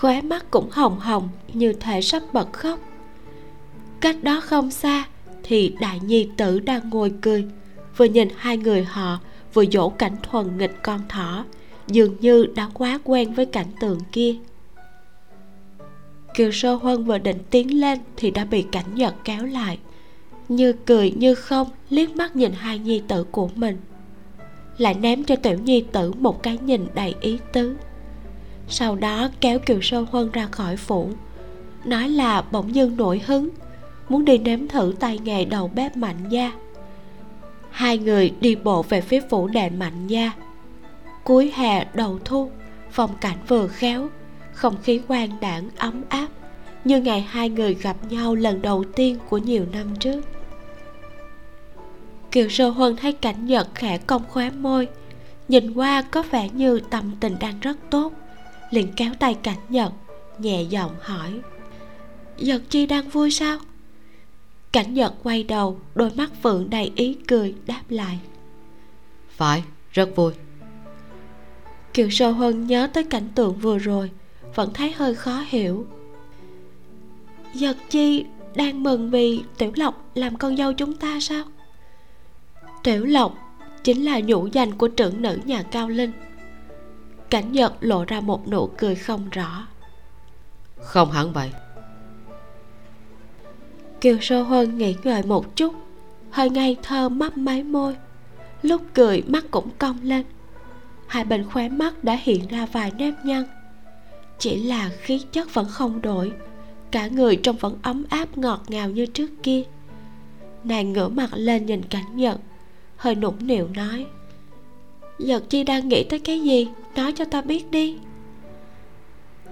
[0.00, 2.78] Khóe mắt cũng hồng hồng như thể sắp bật khóc.
[4.00, 5.04] Cách đó không xa
[5.42, 7.44] thì đại nhi tử đang ngồi cười,
[7.96, 9.18] vừa nhìn hai người họ,
[9.54, 11.44] vừa dỗ cảnh thuần nghịch con thỏ,
[11.86, 14.34] dường như đã quá quen với cảnh tượng kia.
[16.34, 19.78] Kiều sơ huân vừa định tiến lên thì đã bị cảnh nhật kéo lại,
[20.48, 23.76] như cười như không, liếc mắt nhìn hai nhi tử của mình.
[24.78, 27.76] Lại ném cho tiểu nhi tử một cái nhìn đầy ý tứ.
[28.68, 31.10] Sau đó kéo kiều sơ huân ra khỏi phủ,
[31.84, 33.48] nói là bỗng dưng nổi hứng
[34.08, 36.52] muốn đi nếm thử tay nghề đầu bếp mạnh gia.
[37.70, 40.32] Hai người đi bộ về phía phủ đệ mạnh gia.
[41.24, 42.50] Cuối hè đầu thu,
[42.90, 44.08] phong cảnh vừa khéo,
[44.52, 46.28] không khí quang đảng ấm áp,
[46.84, 50.20] như ngày hai người gặp nhau lần đầu tiên của nhiều năm trước.
[52.30, 54.88] Kiều sơ huân thấy cảnh nhật khẽ cong khóe môi,
[55.48, 58.12] nhìn qua có vẻ như tâm tình đang rất tốt,
[58.70, 59.92] liền kéo tay cảnh nhật
[60.38, 61.40] nhẹ giọng hỏi,
[62.38, 63.58] nhật chi đang vui sao?
[64.72, 68.18] Cảnh nhật quay đầu đôi mắt phượng đầy ý cười đáp lại.
[69.28, 69.62] Phải
[69.92, 70.32] rất vui.
[71.94, 74.10] Kiều sơ huân nhớ tới cảnh tượng vừa rồi
[74.54, 75.86] vẫn thấy hơi khó hiểu.
[77.54, 78.24] Nhật Chi
[78.54, 81.44] đang mừng vì Tiểu Lộc làm con dâu chúng ta sao?
[82.82, 83.34] Tiểu Lộc
[83.84, 86.12] chính là nhũ danh của trưởng nữ nhà Cao Linh.
[87.30, 89.66] Cảnh Nhật lộ ra một nụ cười không rõ.
[90.76, 91.50] Không hẳn vậy
[94.02, 95.74] Kiều Sơ Huân nghỉ ngợi một chút.
[96.30, 97.96] Hơi ngây thơ mấp máy môi.
[98.62, 100.24] Lúc cười mắt cũng cong lên.
[101.06, 103.44] Hai bên khóe mắt đã hiện ra vài nếp nhăn.
[104.38, 106.32] Chỉ là khí chất vẫn không đổi.
[106.90, 109.62] Cả người trông vẫn ấm áp ngọt ngào như trước kia.
[110.64, 112.40] Nàng ngửa mặt lên nhìn cảnh nhật.
[112.96, 114.06] Hơi nũng nịu nói,
[115.18, 116.68] nhật chi đang nghĩ tới cái gì?
[116.96, 117.96] Nói cho ta biết đi.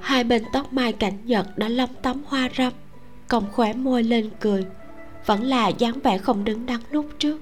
[0.01, 2.73] Hai bên tóc mai cảnh nhật đã lấm tấm hoa râm
[3.31, 4.67] còng khóe môi lên cười.
[5.27, 7.39] Vẫn là dáng vẻ không đứng đắn lúc trước.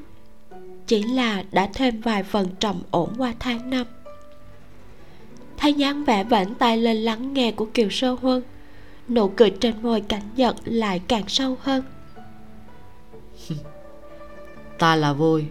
[0.87, 3.87] Chỉ là đã thêm vài phần trầm ổn qua tháng năm.
[5.57, 8.43] Thấy dáng vẻ vẫy tay lên lắng nghe của kiều sơ huân
[9.09, 11.85] nụ cười trên môi cảnh nhật lại càng sâu hơn.
[14.79, 15.45] Ta là vui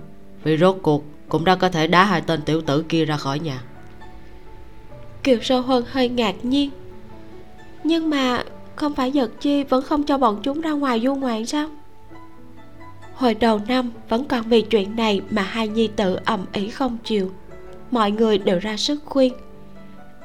[0.44, 3.40] vì rốt cuộc cũng đã có thể đá hai tên tiểu tử kia ra khỏi
[3.40, 3.64] nhà.
[5.24, 6.72] Kiều sâu hơn hơi ngạc nhiên.
[7.84, 8.44] Nhưng mà
[8.78, 11.70] không phải giật chi, vẫn không cho bọn chúng ra ngoài du ngoạn sao?
[13.14, 16.98] Hồi đầu năm, vẫn còn vì chuyện này mà hai nhi tử ầm ĩ không
[17.04, 17.32] chịu.
[17.92, 19.34] Mọi người đều ra sức khuyên.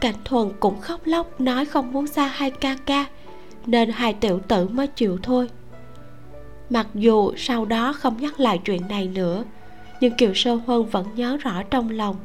[0.01, 3.07] Cảnh thuần cũng khóc lóc, nói không muốn xa hai ca ca,
[3.67, 5.49] nên hai tiểu tử mới chịu thôi.
[6.71, 9.45] Mặc dù sau đó không nhắc lại chuyện này nữa,
[10.01, 12.17] nhưng kiều sơ huân vẫn nhớ rõ trong lòng.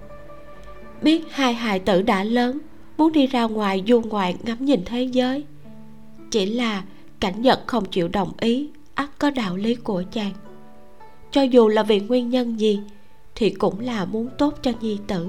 [1.02, 2.60] Biết hai hài tử đã lớn,
[2.98, 5.46] muốn đi ra ngoài du ngoạn ngắm nhìn thế giới
[6.32, 6.84] chỉ là
[7.20, 10.32] cảnh nhật không chịu đồng ý ắt có đạo lý của chàng.
[11.32, 12.80] Cho dù là vì nguyên nhân gì
[13.36, 15.28] thì cũng là muốn tốt cho nhi tử.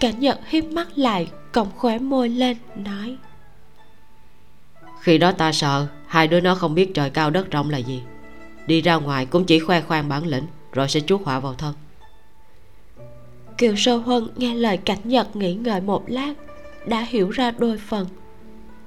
[0.00, 3.16] Cảnh nhật hiếp mắt lại còng khóe môi lên nói.
[5.00, 8.02] Khi đó ta sợ hai đứa nó không biết trời cao đất rộng là gì.
[8.66, 11.74] Đi ra ngoài cũng chỉ khoe khoang bản lĩnh rồi sẽ chuốc họa vào thân.
[13.58, 16.34] Kiều sơ huân nghe lời cảnh nhật nghĩ ngợi một lát
[16.86, 18.06] đã hiểu ra đôi phần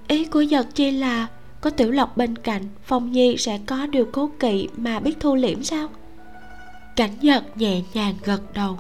[0.08, 1.28] ý của nhật chi là
[1.62, 5.36] có tiểu lộc bên cạnh phong nhi sẽ có điều cố kỵ mà biết thu
[5.36, 5.90] liễm sao?
[6.96, 8.80] Cảnh nhật nhẹ nhàng gật đầu.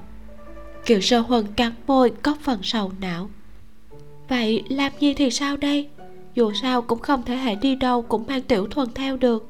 [0.85, 3.29] Kiều sơ huân cắn môi có phần sầu não.
[4.29, 5.89] Vậy làm nhi thì sao đây?
[6.35, 9.49] Dù sao cũng không thể hệ đi đâu cũng mang tiểu thuần theo được.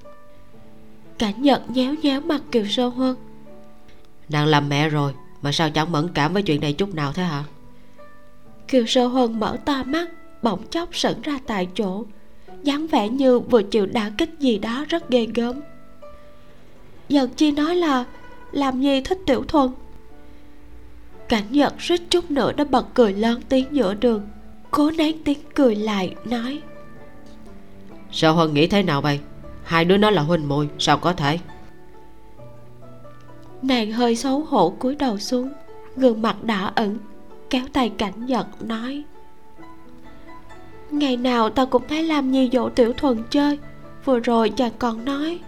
[1.17, 3.15] Cảnh nhật nhéo nhéo mặt kiều sơ huân.
[4.29, 7.23] Nàng làm mẹ rồi mà sao chẳng mẫn cảm với chuyện này chút nào thế
[7.23, 7.43] hả?
[8.67, 10.09] Kiều sơ huân mở to mắt
[10.45, 12.03] bỗng chốc sững ra tại chỗ.
[12.63, 15.61] dáng vẻ như vừa chịu đả kích gì đó rất ghê gớm.
[17.09, 18.05] Nhật chi nói là
[18.51, 19.69] làm gì thích tiểu thuần?
[21.29, 24.27] Cảnh nhật suýt chút nữa đã bật cười lớn tiếng giữa đường
[24.71, 26.61] cố nén tiếng cười lại nói
[28.11, 29.19] Sao Huân nghĩ thế nào vậy?
[29.63, 31.39] Hai đứa nó là huynh muội Sao có thể?
[33.61, 35.49] Nàng hơi xấu hổ cúi đầu xuống
[35.95, 36.97] Gương mặt đỏ ửng
[37.49, 39.03] Kéo tay cảnh giật nói
[40.91, 43.59] Ngày nào ta cũng thấy làm nhi dỗ tiểu thuần chơi.
[44.05, 45.39] Vừa rồi chàng còn nói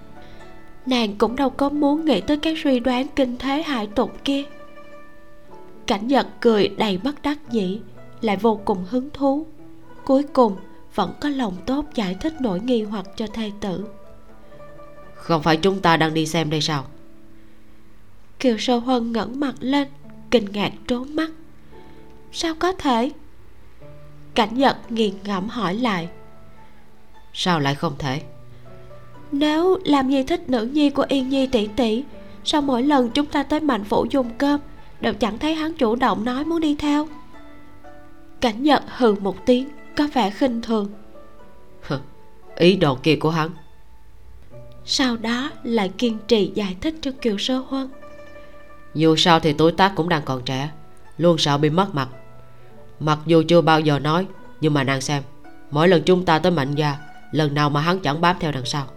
[0.86, 4.44] Nàng cũng đâu có muốn nghĩ tới cái suy đoán kinh thế hại tục kia.
[5.88, 7.80] Cảnh giật cười đầy bất đắc dĩ
[8.22, 9.46] Lại vô cùng hứng thú.
[10.06, 10.56] Cuối cùng
[10.96, 13.88] vẫn có lòng tốt giải thích nỗi nghi hoặc cho thê tử.
[15.16, 16.86] Không phải chúng ta đang đi xem đây sao?
[18.40, 19.88] Kiều sơ huân ngẩng mặt lên
[20.32, 21.30] kinh ngạc trốn mắt.
[22.32, 23.12] Sao có thể
[24.38, 26.10] cảnh nhật nghiền ngẫm hỏi lại.
[27.34, 28.22] Sao lại không thể?
[29.32, 32.04] Nếu làm gì thích nữ nhi của yên nhi tỷ tỷ
[32.44, 34.60] sao mỗi lần chúng ta tới mạnh phủ dùng cơm
[35.02, 37.08] đều chẳng thấy hắn chủ động nói muốn đi theo?
[38.42, 40.92] Cảnh nhật hừ một tiếng có vẻ khinh thường.
[42.56, 43.50] Ý đồ kia của hắn.
[44.86, 47.90] Sau đó lại kiên trì giải thích cho kiều sơ huân.
[48.94, 50.70] Dù sao thì tuổi tác cũng đang còn trẻ
[51.18, 52.08] luôn sợ bị mất mặt
[53.00, 54.26] mặc dù chưa bao giờ nói,
[54.62, 55.24] nhưng mà nàng xem,
[55.72, 56.98] mỗi lần chúng ta tới mạnh gia,
[57.32, 58.88] lần nào mà hắn chẳng bám theo đằng sau.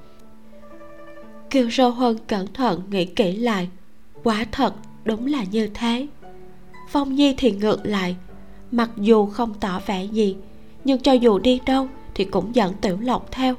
[1.50, 3.68] Kiều sơ huân cẩn thận nghĩ kỹ lại,
[4.22, 4.74] quả thật,
[5.04, 6.06] đúng là như thế.
[6.88, 8.16] Phong nhi thì ngược lại,
[8.70, 10.36] mặc dù không tỏ vẻ gì,
[10.84, 13.54] nhưng cho dù đi đâu thì cũng dẫn tiểu lộc theo,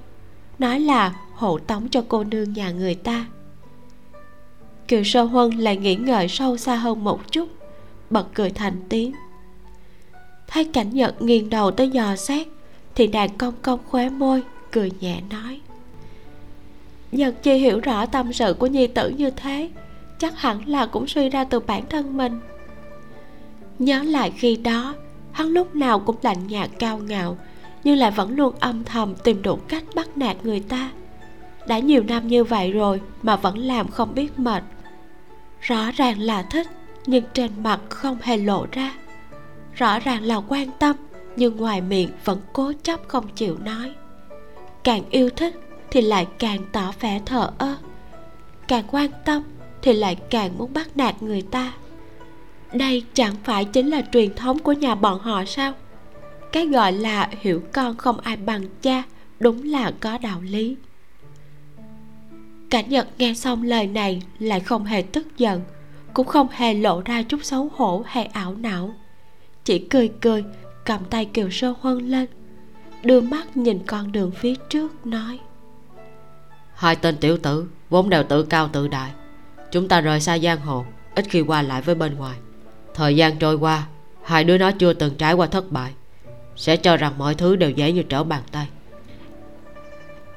[0.60, 3.26] nói là hộ tống cho cô nương nhà người ta.
[4.88, 7.50] Kiều sơ huân lại nghĩ ngợi sâu xa hơn một chút,
[8.10, 9.12] bật cười thành tiếng
[10.52, 12.48] thấy cảnh nhật nghiêng đầu tới dò xét,
[12.95, 15.60] thì nàng cong cong khóe môi, cười nhẹ nói.
[17.11, 19.69] Nhật chi hiểu rõ tâm sự của nhi tử như thế,
[20.19, 22.40] chắc hẳn là cũng suy ra từ bản thân mình.
[23.80, 24.95] Nhớ lại khi đó,
[25.32, 27.38] hắn lúc nào cũng lạnh nhạt cao ngạo,
[27.84, 30.91] nhưng lại vẫn luôn âm thầm tìm đủ cách bắt nạt người ta.
[31.68, 34.64] Đã nhiều năm như vậy rồi mà vẫn làm không biết mệt.
[35.61, 36.68] Rõ ràng là thích,
[37.06, 38.94] nhưng trên mặt không hề lộ ra
[39.73, 40.95] rõ ràng là quan tâm,
[41.35, 43.93] nhưng ngoài miệng vẫn cố chấp không chịu nói.
[44.84, 45.56] Càng yêu thích
[45.91, 47.76] thì lại càng tỏ vẻ thờ ơ.
[48.68, 49.43] Càng quan tâm
[49.81, 51.73] thì lại càng muốn bắt nạt người ta.
[52.73, 55.73] Đây chẳng phải chính là truyền thống của nhà bọn họ sao?
[56.52, 59.03] Cái gọi là hiểu con không ai bằng cha
[59.39, 60.76] đúng là có đạo lý.
[62.69, 65.61] Cảnh nhật nghe xong lời này lại không hề tức giận,
[66.14, 68.93] cũng không hề lộ ra chút xấu hổ hay ảo não
[69.66, 70.44] chỉ cười cười,
[70.86, 72.26] cầm tay kiều sơ huân lên.
[73.04, 75.40] Đưa mắt nhìn con đường phía trước, nói.
[76.74, 79.12] Hai tên tiểu tử, vốn đều tự cao tự đại.
[79.72, 80.86] Chúng ta rời xa giang hồ,
[81.16, 82.38] ít khi qua lại với bên ngoài.
[82.94, 83.88] Thời gian trôi qua,
[84.24, 85.94] hai đứa nó chưa từng trải qua thất bại.
[86.56, 88.68] Sẽ cho rằng mọi thứ đều dễ như trở bàn tay.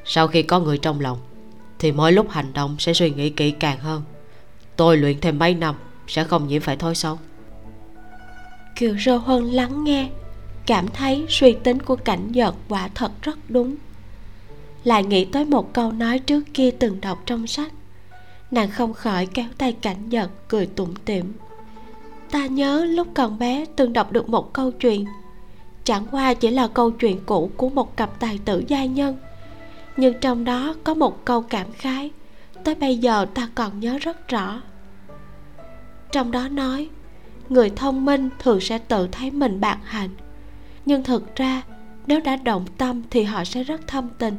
[0.05, 1.19] Sau khi có người trong lòng,
[1.79, 4.03] thì mỗi lúc hành động sẽ suy nghĩ kỹ càng hơn.
[4.77, 5.75] Tôi luyện thêm mấy năm,
[6.07, 7.19] sẽ không nhiễm phải thói xấu
[8.77, 10.09] kiều sơ huân lắng nghe,
[10.67, 13.77] cảm thấy suy tính của cảnh giật quả thật rất đúng.
[14.85, 17.73] Lại nghĩ tới một câu nói trước kia từng đọc trong sách.
[18.51, 21.33] Nàng không khỏi kéo tay cảnh giật cười tủm tỉm.
[22.31, 25.05] Ta nhớ lúc còn bé từng đọc được một câu chuyện.
[25.85, 29.17] Chẳng qua chỉ là câu chuyện cũ của một cặp tài tử gia nhân.
[29.97, 32.11] Nhưng trong đó có một câu cảm khái,
[32.65, 34.63] tới bây giờ ta còn nhớ rất rõ.
[36.13, 36.89] Trong đó nói
[37.49, 40.11] người thông minh thường sẽ tự thấy mình bạc hạnh.
[40.87, 41.62] Nhưng thực ra,
[42.07, 44.35] nếu đã động tâm thì họ sẽ rất thâm tình.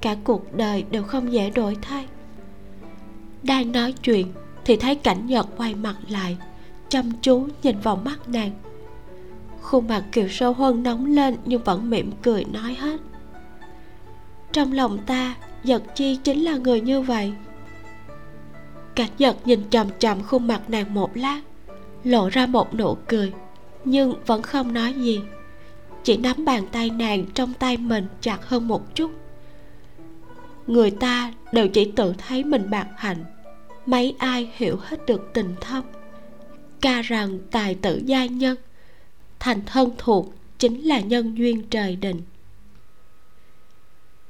[0.00, 2.06] Cả cuộc đời đều không dễ đổi thay.
[3.42, 4.32] Đang nói chuyện
[4.64, 6.36] thì thấy cảnh nhật quay mặt lại,
[6.88, 8.50] chăm chú nhìn vào mắt nàng.
[9.60, 13.00] Khuôn mặt kiều sâu huân nóng lên nhưng vẫn mỉm cười nói hết.
[14.52, 15.34] Trong lòng ta
[15.64, 17.32] giật chi chính là người như vậy.
[18.94, 21.40] Cảnh giật nhìn chằm chằm khuôn mặt nàng một lát
[22.04, 23.32] lộ ra một nụ cười,
[23.84, 25.20] nhưng vẫn không nói gì.
[26.04, 29.10] Chỉ nắm bàn tay nàng trong tay mình chặt hơn một chút.
[30.66, 33.24] Người ta đều chỉ tự thấy mình bạc hạnh,
[33.86, 35.84] mấy ai hiểu hết được tình thâm.
[36.80, 38.56] Ca rằng tài tử gia nhân,
[39.38, 42.22] thành thân thuộc chính là nhân duyên trời định.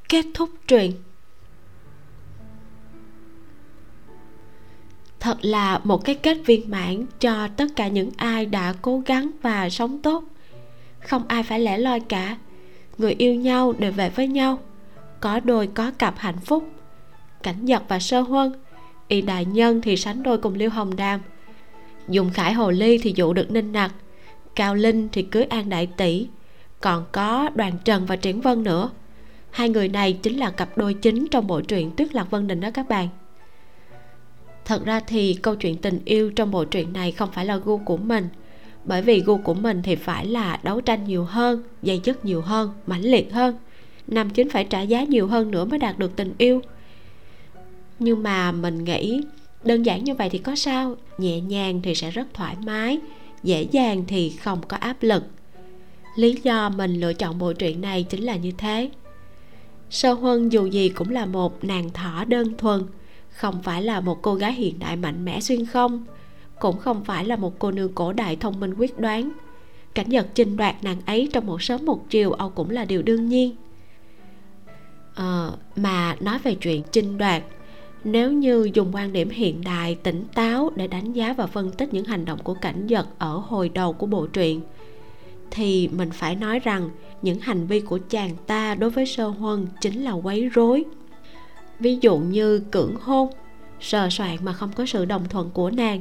[0.09, 0.93] Kết thúc truyện.
[5.21, 9.31] Thật là một cái kết viên mãn cho tất cả những ai đã cố gắng
[9.43, 10.25] và sống tốt.
[11.01, 12.37] Không ai phải lẻ loi cả.
[12.99, 14.59] Người yêu nhau đều về với nhau.
[15.21, 16.69] Có đôi có cặp hạnh phúc.
[17.43, 18.53] Cảnh nhật và sơ huân,
[19.09, 21.21] y đại nhân thì sánh đôi cùng liêu hồng đàm.
[22.09, 23.93] Dùng khải hồ ly thì dụ được ninh nặc,
[24.55, 26.27] cao linh thì cưới an đại tỷ.
[26.81, 28.91] Còn có đoàn trần và triển vân nữa.
[29.51, 32.61] Hai người này chính là cặp đôi chính trong bộ truyện tuyết lạc vân đình
[32.61, 33.09] đó các bạn
[34.69, 37.79] thật ra thì câu chuyện tình yêu trong bộ truyện này không phải là gu
[37.79, 38.29] của mình.
[38.85, 42.41] Bởi vì gu của mình thì phải là đấu tranh nhiều hơn, dây dứt nhiều
[42.41, 43.57] hơn, mãnh liệt hơn.
[44.07, 46.61] Nam chính phải trả giá nhiều hơn nữa mới đạt được tình yêu.
[47.99, 49.21] Nhưng mà mình nghĩ,
[49.65, 50.97] đơn giản như vậy thì có sao?
[51.19, 52.99] Nhẹ nhàng thì sẽ rất thoải mái,
[53.43, 55.25] dễ dàng thì không có áp lực.
[56.17, 58.91] Lý do mình lựa chọn bộ truyện này chính là như thế.
[59.91, 62.83] Sơ huân dù gì cũng là một nàng thỏ đơn thuần
[63.39, 66.05] không phải là một cô gái hiện đại mạnh mẽ xuyên không
[66.59, 69.31] cũng không phải là một cô nương cổ đại thông minh quyết đoán.
[69.95, 73.03] Cảnh nhật chinh đoạt nàng ấy trong một sớm một chiều âu cũng là điều
[73.03, 73.57] đương nhiên.
[75.15, 77.43] Ờ, mà nói về chuyện chinh đoạt
[78.05, 81.95] nếu như dùng quan điểm hiện đại tỉnh táo để đánh giá và phân tích
[81.95, 84.61] những hành động của cảnh giật ở hồi đầu của bộ truyện
[85.51, 86.91] thì mình phải nói rằng
[87.23, 90.85] những hành vi của chàng ta đối với sơ huân chính là quấy rối
[91.81, 93.31] ví dụ như cưỡng hôn,
[93.81, 96.01] sờ soạn mà không có sự đồng thuận của nàng,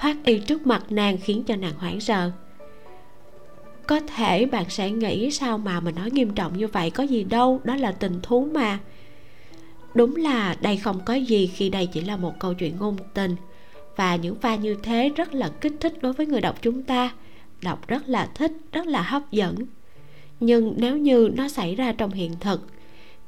[0.00, 2.30] thoát y trước mặt nàng khiến cho nàng hoảng sợ.
[3.86, 7.24] Có thể bạn sẽ nghĩ sao mà mình nói nghiêm trọng như vậy, có gì
[7.24, 8.78] đâu, đó là tình thú mà.
[9.94, 13.36] Đúng là đây không có gì khi đây chỉ là một câu chuyện ngôn tình,
[13.96, 17.10] và những pha như thế rất là kích thích đối với người đọc chúng ta,
[17.62, 19.54] đọc rất là thích, rất là hấp dẫn.
[20.40, 22.66] Nhưng nếu như nó xảy ra trong hiện thực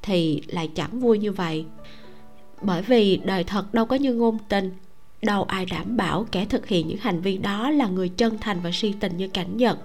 [0.02, 1.64] thì lại chẳng vui như vậy.
[2.62, 4.70] Bởi vì đời thật đâu có như ngôn tình.
[5.22, 8.60] Đâu ai đảm bảo kẻ thực hiện những hành vi đó là người chân thành
[8.60, 9.78] và si tình như cảnh nhật.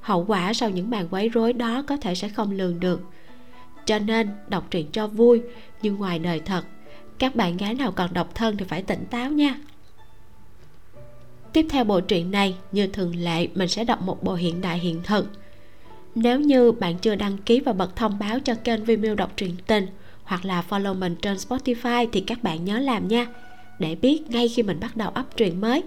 [0.00, 3.00] Hậu quả sau những màn quấy rối đó có thể sẽ không lường được.
[3.86, 5.42] Cho nên, đọc truyện cho vui,
[5.82, 6.64] nhưng ngoài đời thật,
[7.18, 9.56] các bạn gái nào còn độc thân thì phải tỉnh táo nha.
[11.52, 14.78] Tiếp theo bộ truyện này, như thường lệ, mình sẽ đọc một bộ hiện đại
[14.78, 15.30] hiện thực
[16.14, 19.56] nếu như bạn chưa đăng ký và bật thông báo cho kênh Vimeo đọc truyện
[19.66, 19.86] tình,
[20.24, 23.26] hoặc là follow mình trên Spotify thì các bạn nhớ làm nha.
[23.78, 25.82] Để biết ngay khi mình bắt đầu up truyện mới,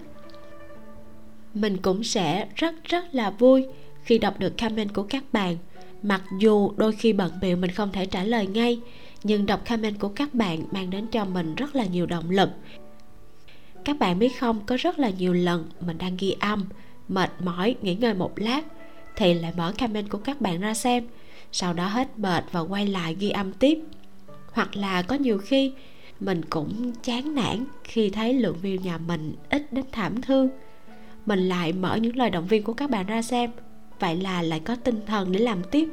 [1.54, 3.66] mình cũng sẽ rất rất là vui
[4.04, 5.58] khi đọc được comment của các bạn.
[6.04, 8.80] Mặc dù đôi khi bận bịu mình không thể trả lời ngay,
[9.24, 12.50] nhưng đọc comment của các bạn mang đến cho mình rất là nhiều động lực.
[13.86, 16.66] Các bạn biết không, có rất là nhiều lần mình đang ghi âm,
[17.08, 18.62] mệt mỏi, nghỉ ngơi một lát
[19.16, 21.08] thì lại mở comment của các bạn ra xem.
[21.52, 23.80] Sau đó hết mệt và quay lại ghi âm tiếp.
[24.52, 25.74] Hoặc là có nhiều khi
[26.20, 30.50] mình cũng chán nản khi thấy lượng view nhà mình ít đến thảm thương.
[31.26, 33.52] Mình lại mở những lời động viên của các bạn ra xem.
[34.00, 35.90] Vậy là lại có tinh thần để làm tiếp.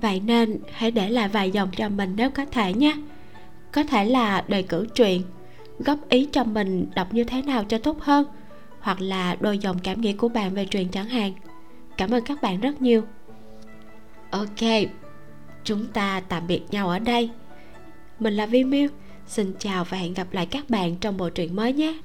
[0.00, 2.96] Vậy nên hãy để lại vài dòng cho mình nếu có thể nhé.
[3.72, 5.22] Có thể là đề cử truyện
[5.78, 8.26] góp ý cho mình đọc như thế nào cho tốt hơn,
[8.80, 11.32] hoặc là đôi dòng cảm nghĩ của bạn về truyện chẳng hạn
[11.96, 13.02] cảm ơn các bạn rất nhiều.
[14.30, 14.88] Ok,
[15.64, 17.30] chúng ta tạm biệt nhau ở đây.
[18.18, 18.88] Mình là vi miu.
[19.26, 21.98] Xin chào và hẹn gặp lại các bạn trong bộ truyện mới nhé.